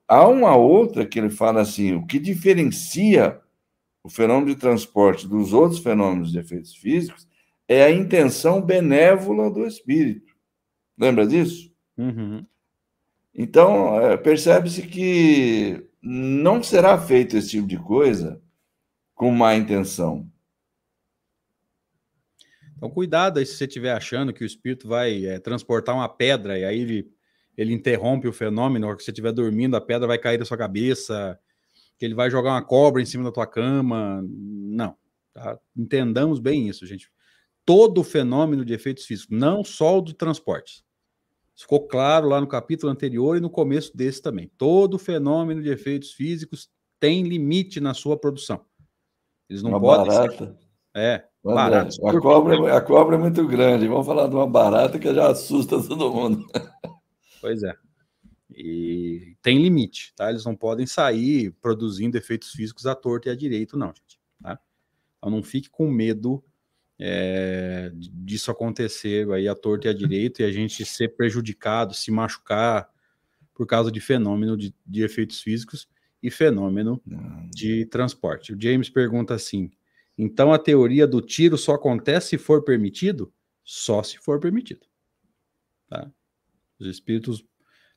há 0.08 0.26
uma 0.26 0.56
outra 0.56 1.06
que 1.06 1.18
ele 1.18 1.30
fala 1.30 1.60
assim, 1.60 1.94
o 1.94 2.04
que 2.04 2.18
diferencia 2.18 3.40
o 4.02 4.08
fenômeno 4.08 4.46
de 4.46 4.56
transporte 4.56 5.28
dos 5.28 5.52
outros 5.52 5.80
fenômenos 5.80 6.32
de 6.32 6.38
efeitos 6.38 6.74
físicos 6.74 7.28
é 7.68 7.84
a 7.84 7.90
intenção 7.90 8.62
benévola 8.62 9.50
do 9.50 9.66
espírito. 9.66 10.34
Lembra 10.98 11.26
disso? 11.26 11.70
Uhum. 11.98 12.44
Então, 13.34 14.00
é, 14.00 14.16
percebe-se 14.16 14.82
que 14.82 15.86
não 16.02 16.62
será 16.62 16.98
feito 16.98 17.36
esse 17.36 17.50
tipo 17.50 17.68
de 17.68 17.76
coisa 17.76 18.40
com 19.14 19.30
má 19.30 19.54
intenção. 19.54 20.26
Então, 22.76 22.88
cuidado 22.88 23.38
aí 23.38 23.44
se 23.44 23.56
você 23.56 23.64
estiver 23.64 23.92
achando 23.92 24.32
que 24.32 24.42
o 24.42 24.46
espírito 24.46 24.88
vai 24.88 25.26
é, 25.26 25.38
transportar 25.38 25.94
uma 25.94 26.08
pedra 26.08 26.58
e 26.58 26.64
aí 26.64 26.80
ele, 26.80 27.12
ele 27.56 27.74
interrompe 27.74 28.26
o 28.26 28.32
fenômeno, 28.32 28.88
ou 28.88 28.96
que 28.96 29.02
você 29.02 29.10
estiver 29.10 29.32
dormindo, 29.32 29.76
a 29.76 29.80
pedra 29.80 30.06
vai 30.06 30.16
cair 30.16 30.38
da 30.38 30.44
sua 30.44 30.56
cabeça, 30.56 31.38
que 31.98 32.04
ele 32.04 32.14
vai 32.14 32.30
jogar 32.30 32.50
uma 32.50 32.64
cobra 32.64 33.02
em 33.02 33.06
cima 33.06 33.24
da 33.24 33.32
tua 33.32 33.46
cama. 33.46 34.24
Não. 34.24 34.96
Tá? 35.34 35.58
Entendamos 35.76 36.38
bem 36.38 36.68
isso, 36.68 36.86
gente 36.86 37.10
todo 37.68 38.00
o 38.00 38.04
fenômeno 38.04 38.64
de 38.64 38.72
efeitos 38.72 39.04
físicos, 39.04 39.36
não 39.38 39.62
só 39.62 39.98
o 39.98 40.00
do 40.00 40.14
transporte. 40.14 40.82
Ficou 41.54 41.86
claro 41.86 42.26
lá 42.26 42.40
no 42.40 42.46
capítulo 42.46 42.90
anterior 42.90 43.36
e 43.36 43.40
no 43.40 43.50
começo 43.50 43.94
desse 43.94 44.22
também. 44.22 44.50
Todo 44.56 44.98
fenômeno 44.98 45.62
de 45.62 45.68
efeitos 45.68 46.12
físicos 46.12 46.70
tem 46.98 47.24
limite 47.24 47.78
na 47.78 47.92
sua 47.92 48.16
produção. 48.16 48.64
Eles 49.50 49.62
não 49.62 49.72
uma 49.72 49.80
podem. 49.80 50.06
Barata. 50.06 50.46
Ser... 50.46 50.56
É, 50.98 51.24
barata. 51.44 51.90
A, 52.08 52.18
cobra, 52.18 52.56
é 52.56 52.72
a 52.74 52.80
cobra 52.80 53.16
é 53.16 53.18
muito 53.18 53.46
grande. 53.46 53.86
Vamos 53.86 54.06
falar 54.06 54.28
de 54.28 54.34
uma 54.34 54.46
barata 54.46 54.98
que 54.98 55.12
já 55.12 55.30
assusta 55.30 55.76
todo 55.86 56.10
mundo. 56.10 56.46
Pois 57.38 57.62
é. 57.62 57.74
E 58.50 59.36
tem 59.42 59.58
limite, 59.58 60.14
tá? 60.16 60.30
Eles 60.30 60.46
não 60.46 60.56
podem 60.56 60.86
sair 60.86 61.50
produzindo 61.60 62.16
efeitos 62.16 62.50
físicos 62.50 62.86
à 62.86 62.94
torta 62.94 63.28
e 63.28 63.32
à 63.32 63.36
direito, 63.36 63.76
não, 63.76 63.88
gente. 63.88 64.18
Tá? 64.42 64.58
Então 65.18 65.30
não 65.30 65.42
fique 65.42 65.68
com 65.68 65.90
medo 65.90 66.42
é, 67.01 67.92
disso 67.94 68.51
acontecer 68.51 69.30
aí 69.30 69.46
a 69.46 69.55
torta 69.55 69.86
e 69.86 69.90
a 69.90 69.94
direita 69.94 70.42
e 70.42 70.46
a 70.46 70.51
gente 70.51 70.84
ser 70.84 71.14
prejudicado, 71.16 71.94
se 71.94 72.11
machucar 72.11 72.90
por 73.55 73.66
causa 73.66 73.90
de 73.90 74.01
fenômeno 74.01 74.57
de, 74.57 74.74
de 74.84 75.03
efeitos 75.03 75.40
físicos 75.40 75.88
e 76.22 76.30
fenômeno 76.30 77.01
de 77.55 77.86
transporte. 77.86 78.53
O 78.53 78.61
James 78.61 78.90
pergunta 78.90 79.34
assim: 79.34 79.70
então 80.16 80.53
a 80.53 80.59
teoria 80.59 81.07
do 81.07 81.20
tiro 81.20 81.57
só 81.57 81.74
acontece 81.74 82.30
se 82.30 82.38
for 82.38 82.64
permitido? 82.64 83.32
Só 83.64 84.03
se 84.03 84.18
for 84.18 84.40
permitido. 84.40 84.86
Tá? 85.88 86.11
Os 86.78 86.86
espíritos, 86.86 87.44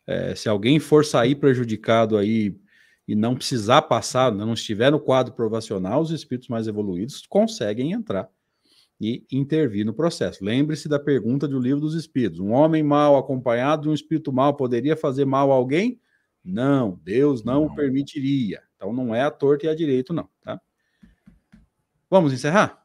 é, 0.06 0.36
se 0.36 0.48
alguém 0.48 0.80
for 0.80 1.06
sair 1.06 1.36
prejudicado 1.36 2.18
aí 2.18 2.56
e 3.08 3.16
não 3.16 3.36
precisar 3.36 3.82
passar, 3.84 4.32
não 4.32 4.54
estiver 4.54 4.92
no 4.92 5.00
quadro 5.00 5.34
provacional, 5.34 6.02
os 6.02 6.12
espíritos 6.12 6.50
mais 6.50 6.68
evoluídos 6.68 7.26
conseguem 7.26 7.92
entrar 7.92 8.30
e 9.02 9.26
intervir 9.32 9.84
no 9.84 9.96
processo. 9.96 10.46
Lembre-se 10.46 10.88
da 10.88 11.00
pergunta 11.00 11.48
do 11.48 11.60
livro 11.60 11.82
dos 11.82 11.96
espíritos: 11.96 12.40
um 12.40 12.52
homem 12.52 12.84
mal 12.84 13.18
acompanhado 13.18 13.82
de 13.82 13.90
um 13.90 13.94
espírito 13.96 14.32
mal 14.32 14.56
poderia 14.56 14.96
fazer 14.96 15.26
mal 15.26 15.52
a 15.52 15.56
alguém? 15.56 16.00
Não, 16.46 17.00
Deus 17.04 17.44
não, 17.44 17.66
não. 17.66 17.76
permitiria. 17.76 18.62
Então 18.76 18.94
não 18.94 19.14
é 19.14 19.24
a 19.24 19.32
torta 19.32 19.66
e 19.66 19.70
a 19.70 19.76
direito, 19.76 20.14
não. 20.14 20.30
Tá? 20.44 20.62
Vamos 22.08 22.32
encerrar? 22.32 22.84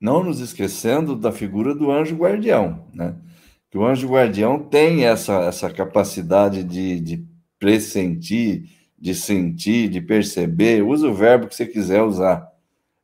Não 0.00 0.22
nos 0.22 0.38
esquecendo 0.38 1.16
da 1.16 1.32
figura 1.32 1.74
do 1.74 1.90
anjo 1.90 2.14
guardião, 2.14 2.86
né? 2.94 3.16
Que 3.68 3.78
o 3.78 3.84
anjo 3.84 4.08
guardião 4.08 4.62
tem 4.62 5.04
essa, 5.04 5.40
essa 5.40 5.70
capacidade 5.70 6.62
de, 6.62 7.00
de 7.00 7.26
pressentir, 7.58 8.68
de 8.96 9.14
sentir, 9.14 9.88
de 9.88 10.00
perceber, 10.00 10.84
usa 10.84 11.08
o 11.08 11.14
verbo 11.14 11.48
que 11.48 11.54
você 11.54 11.66
quiser 11.66 12.02
usar 12.02 12.51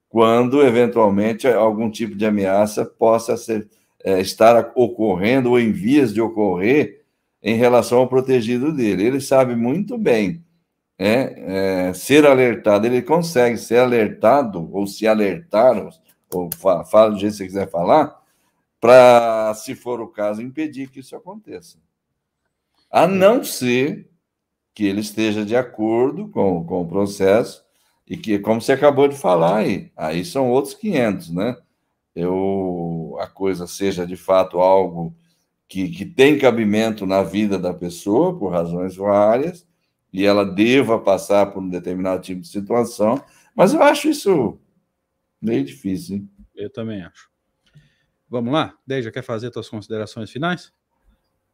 quando 0.09 0.63
eventualmente 0.63 1.47
algum 1.47 1.91
tipo 1.91 2.15
de 2.15 2.25
ameaça 2.25 2.85
possa 2.85 3.37
ser, 3.37 3.69
é, 4.03 4.21
estar 4.21 4.73
ocorrendo 4.75 5.51
ou 5.51 5.61
em 5.61 5.71
vias 5.71 6.15
de 6.15 6.21
ocorrer 6.21 7.03
em 7.43 7.57
relação 7.57 7.99
ao 7.99 8.09
protegido 8.09 8.73
dele. 8.73 9.05
Ele 9.05 9.21
sabe 9.21 9.55
muito 9.55 9.99
bem 9.99 10.43
é, 10.99 11.89
é, 11.89 11.95
ser 11.95 12.27
alertado, 12.27 12.87
ele 12.87 13.03
consegue 13.03 13.57
ser 13.57 13.79
alertado 13.79 14.69
ou 14.73 14.87
se 14.87 15.07
alertar, 15.07 15.89
ou 16.33 16.51
fala 16.91 17.11
do 17.11 17.19
jeito 17.19 17.33
que 17.33 17.39
você 17.39 17.47
quiser 17.47 17.71
falar, 17.71 18.19
para, 18.81 19.55
se 19.55 19.75
for 19.75 20.01
o 20.01 20.09
caso, 20.09 20.43
impedir 20.43 20.91
que 20.91 21.01
isso 21.01 21.15
aconteça. 21.15 21.79
A 22.91 23.07
não 23.07 23.45
ser 23.45 24.09
que 24.75 24.85
ele 24.87 25.01
esteja 25.01 25.45
de 25.45 25.57
acordo 25.57 26.29
com, 26.29 26.65
com 26.65 26.83
o 26.83 26.89
processo 26.89 27.65
e 28.09 28.17
que, 28.17 28.39
como 28.39 28.61
você 28.61 28.73
acabou 28.73 29.07
de 29.07 29.17
falar 29.17 29.59
aí, 29.59 29.93
aí 29.97 30.25
são 30.25 30.51
outros 30.51 30.75
500, 30.75 31.31
né? 31.31 31.57
Eu, 32.15 33.17
a 33.21 33.27
coisa 33.27 33.67
seja 33.67 34.07
de 34.07 34.17
fato 34.17 34.59
algo 34.59 35.15
que, 35.69 35.91
que 35.91 36.07
tem 36.07 36.39
cabimento 36.39 37.05
na 37.05 37.23
vida 37.23 37.59
da 37.59 37.75
pessoa, 37.75 38.37
por 38.37 38.51
razões 38.51 38.97
várias, 38.97 39.67
e 40.11 40.25
ela 40.25 40.45
deva 40.45 40.99
passar 40.99 41.53
por 41.53 41.63
um 41.63 41.69
determinado 41.69 42.23
tipo 42.23 42.41
de 42.41 42.49
situação, 42.49 43.23
mas 43.55 43.75
eu 43.75 43.83
acho 43.83 44.09
isso 44.09 44.59
meio 45.41 45.63
difícil. 45.63 46.17
Hein? 46.17 46.31
Eu 46.55 46.71
também 46.71 47.03
acho. 47.03 47.29
Vamos 48.29 48.53
lá? 48.53 48.75
Deja, 48.87 49.11
quer 49.11 49.23
fazer 49.23 49.53
suas 49.53 49.69
considerações 49.69 50.31
finais? 50.31 50.73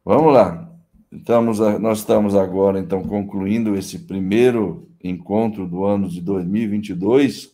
Vamos 0.03 0.33
lá. 0.33 0.74
Estamos, 1.17 1.59
nós 1.59 1.99
estamos 1.99 2.35
agora, 2.35 2.77
então, 2.77 3.01
concluindo 3.01 3.75
esse 3.75 3.99
primeiro 3.99 4.89
encontro 5.03 5.67
do 5.67 5.85
ano 5.85 6.09
de 6.09 6.19
2022, 6.19 7.51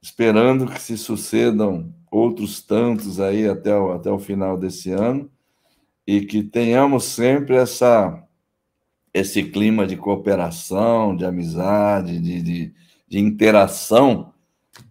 esperando 0.00 0.66
que 0.66 0.80
se 0.80 0.96
sucedam 0.96 1.92
outros 2.10 2.62
tantos 2.62 3.18
aí 3.20 3.48
até 3.48 3.76
o, 3.76 3.92
até 3.92 4.10
o 4.10 4.18
final 4.18 4.56
desse 4.56 4.90
ano 4.90 5.28
e 6.06 6.20
que 6.20 6.42
tenhamos 6.42 7.04
sempre 7.04 7.56
essa 7.56 8.20
esse 9.12 9.44
clima 9.44 9.86
de 9.86 9.96
cooperação, 9.96 11.14
de 11.14 11.24
amizade, 11.24 12.18
de, 12.18 12.42
de, 12.42 12.74
de 13.06 13.18
interação 13.20 14.32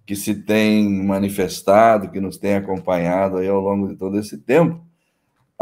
que 0.06 0.16
se 0.16 0.34
tem 0.34 0.90
manifestado, 1.04 2.10
que 2.10 2.22
nos 2.22 2.38
tem 2.38 2.56
acompanhado 2.56 3.38
aí 3.38 3.48
ao 3.50 3.60
longo 3.60 3.90
de 3.90 3.98
todo 3.98 4.18
esse 4.18 4.38
tempo, 4.38 4.82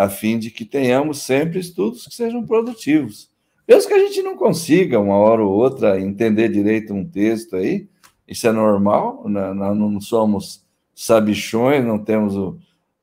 a 0.02 0.10
fim 0.10 0.40
de 0.40 0.50
que 0.50 0.66
tenhamos 0.66 1.22
sempre 1.22 1.60
estudos 1.60 2.08
que 2.08 2.16
sejam 2.16 2.44
produtivos. 2.44 3.30
Mesmo 3.68 3.88
que 3.88 3.94
a 3.94 4.00
gente 4.00 4.24
não 4.24 4.36
consiga, 4.36 5.00
uma 5.00 5.16
hora 5.16 5.44
ou 5.44 5.52
outra, 5.52 6.00
entender 6.02 6.50
direito 6.50 6.92
um 6.92 7.08
texto 7.08 7.56
aí, 7.56 7.88
isso 8.28 8.48
é 8.48 8.52
normal, 8.52 9.30
né? 9.30 9.54
nós 9.54 9.78
não 9.78 10.02
somos 10.02 10.66
sabichões, 10.96 11.86
não 11.86 12.00
temos 12.00 12.34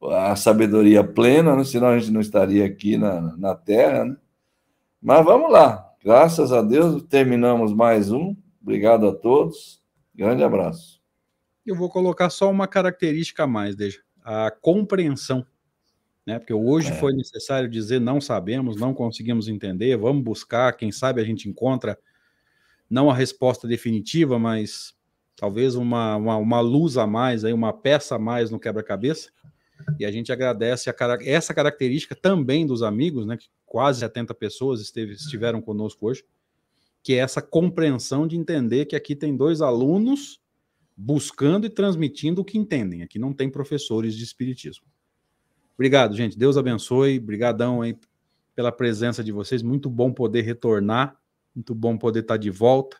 a 0.03 0.35
sabedoria 0.35 1.05
plena, 1.05 1.55
né? 1.55 1.63
senão 1.63 1.89
a 1.89 1.99
gente 1.99 2.11
não 2.11 2.21
estaria 2.21 2.67
aqui 2.67 2.97
na, 2.97 3.37
na 3.37 3.55
Terra. 3.55 4.05
Né? 4.05 4.17
Mas 5.01 5.25
vamos 5.25 5.53
lá, 5.53 5.89
graças 6.03 6.53
a 6.53 6.63
Deus 6.63 7.03
terminamos 7.05 7.73
mais 7.73 8.11
um. 8.11 8.35
Obrigado 8.61 9.07
a 9.07 9.15
todos, 9.15 9.81
grande 10.13 10.43
abraço. 10.43 11.01
Eu 11.65 11.77
vou 11.77 11.89
colocar 11.89 12.29
só 12.29 12.51
uma 12.51 12.67
característica 12.67 13.45
a 13.45 13.47
mais, 13.47 13.77
deixa 13.77 14.01
a 14.25 14.51
compreensão. 14.51 15.47
Né? 16.29 16.39
Porque 16.39 16.53
hoje 16.53 16.91
é. 16.91 16.95
foi 16.95 17.15
necessário 17.15 17.67
dizer 17.67 17.99
não 17.99 18.21
sabemos, 18.21 18.77
não 18.77 18.93
conseguimos 18.93 19.49
entender, 19.49 19.97
vamos 19.97 20.23
buscar, 20.23 20.77
quem 20.77 20.93
sabe 20.93 21.23
a 21.23 21.25
gente 21.25 21.49
encontra 21.49 21.99
não 22.91 23.09
a 23.09 23.15
resposta 23.15 23.67
definitiva, 23.67 24.39
mas 24.39 24.95
talvez 25.35 25.75
uma, 25.75 26.17
uma, 26.17 26.37
uma 26.37 26.61
luz 26.61 26.99
a 26.99 27.07
mais, 27.07 27.47
aí, 27.47 27.53
uma 27.55 27.73
peça 27.73 28.17
a 28.17 28.19
mais 28.19 28.51
no 28.51 28.61
quebra-cabeça. 28.61 29.31
E 29.99 30.05
a 30.05 30.13
gente 30.13 30.31
agradece 30.31 30.91
a, 30.91 30.95
essa 31.23 31.55
característica 31.55 32.15
também 32.15 32.67
dos 32.67 32.83
amigos, 32.83 33.25
né? 33.25 33.39
Que 33.39 33.47
quase 33.65 34.01
70 34.01 34.35
pessoas 34.35 34.83
esteve, 34.83 35.15
estiveram 35.15 35.63
conosco 35.63 36.09
hoje, 36.09 36.23
que 37.03 37.15
é 37.15 37.19
essa 37.19 37.41
compreensão 37.41 38.27
de 38.27 38.37
entender 38.37 38.85
que 38.85 38.97
aqui 38.97 39.17
tem 39.17 39.35
dois 39.35 39.63
alunos 39.63 40.43
buscando 40.95 41.65
e 41.65 41.71
transmitindo 41.71 42.43
o 42.43 42.45
que 42.45 42.59
entendem. 42.59 43.03
Aqui 43.03 43.19
não 43.19 43.33
tem 43.33 43.49
professores 43.49 44.15
de 44.15 44.25
espiritismo. 44.25 44.85
Obrigado, 45.79 46.17
gente. 46.17 46.37
Deus 46.37 46.57
abençoe. 46.57 47.19
Obrigadão 47.19 47.83
aí 47.83 47.97
pela 48.57 48.73
presença 48.73 49.23
de 49.23 49.31
vocês. 49.31 49.63
Muito 49.63 49.89
bom 49.89 50.13
poder 50.13 50.43
retornar. 50.43 51.17
Muito 51.55 51.73
bom 51.73 51.97
poder 51.97 52.21
estar 52.21 52.37
de 52.37 52.51
volta. 52.51 52.97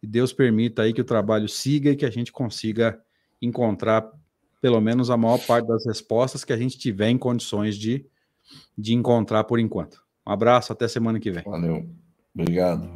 E 0.00 0.06
Deus 0.06 0.32
permita 0.32 0.82
aí 0.82 0.92
que 0.92 1.00
o 1.00 1.04
trabalho 1.04 1.48
siga 1.48 1.90
e 1.90 1.96
que 1.96 2.06
a 2.06 2.10
gente 2.10 2.30
consiga 2.30 3.00
encontrar 3.42 4.08
pelo 4.60 4.80
menos 4.80 5.10
a 5.10 5.16
maior 5.16 5.38
parte 5.44 5.66
das 5.66 5.84
respostas 5.84 6.44
que 6.44 6.52
a 6.52 6.56
gente 6.56 6.78
tiver 6.78 7.10
em 7.10 7.18
condições 7.18 7.76
de, 7.76 8.06
de 8.78 8.94
encontrar 8.94 9.42
por 9.44 9.58
enquanto. 9.58 10.04
Um 10.24 10.30
abraço, 10.30 10.72
até 10.72 10.86
semana 10.86 11.18
que 11.18 11.32
vem. 11.32 11.42
Valeu. 11.42 11.88
Obrigado. 12.32 12.88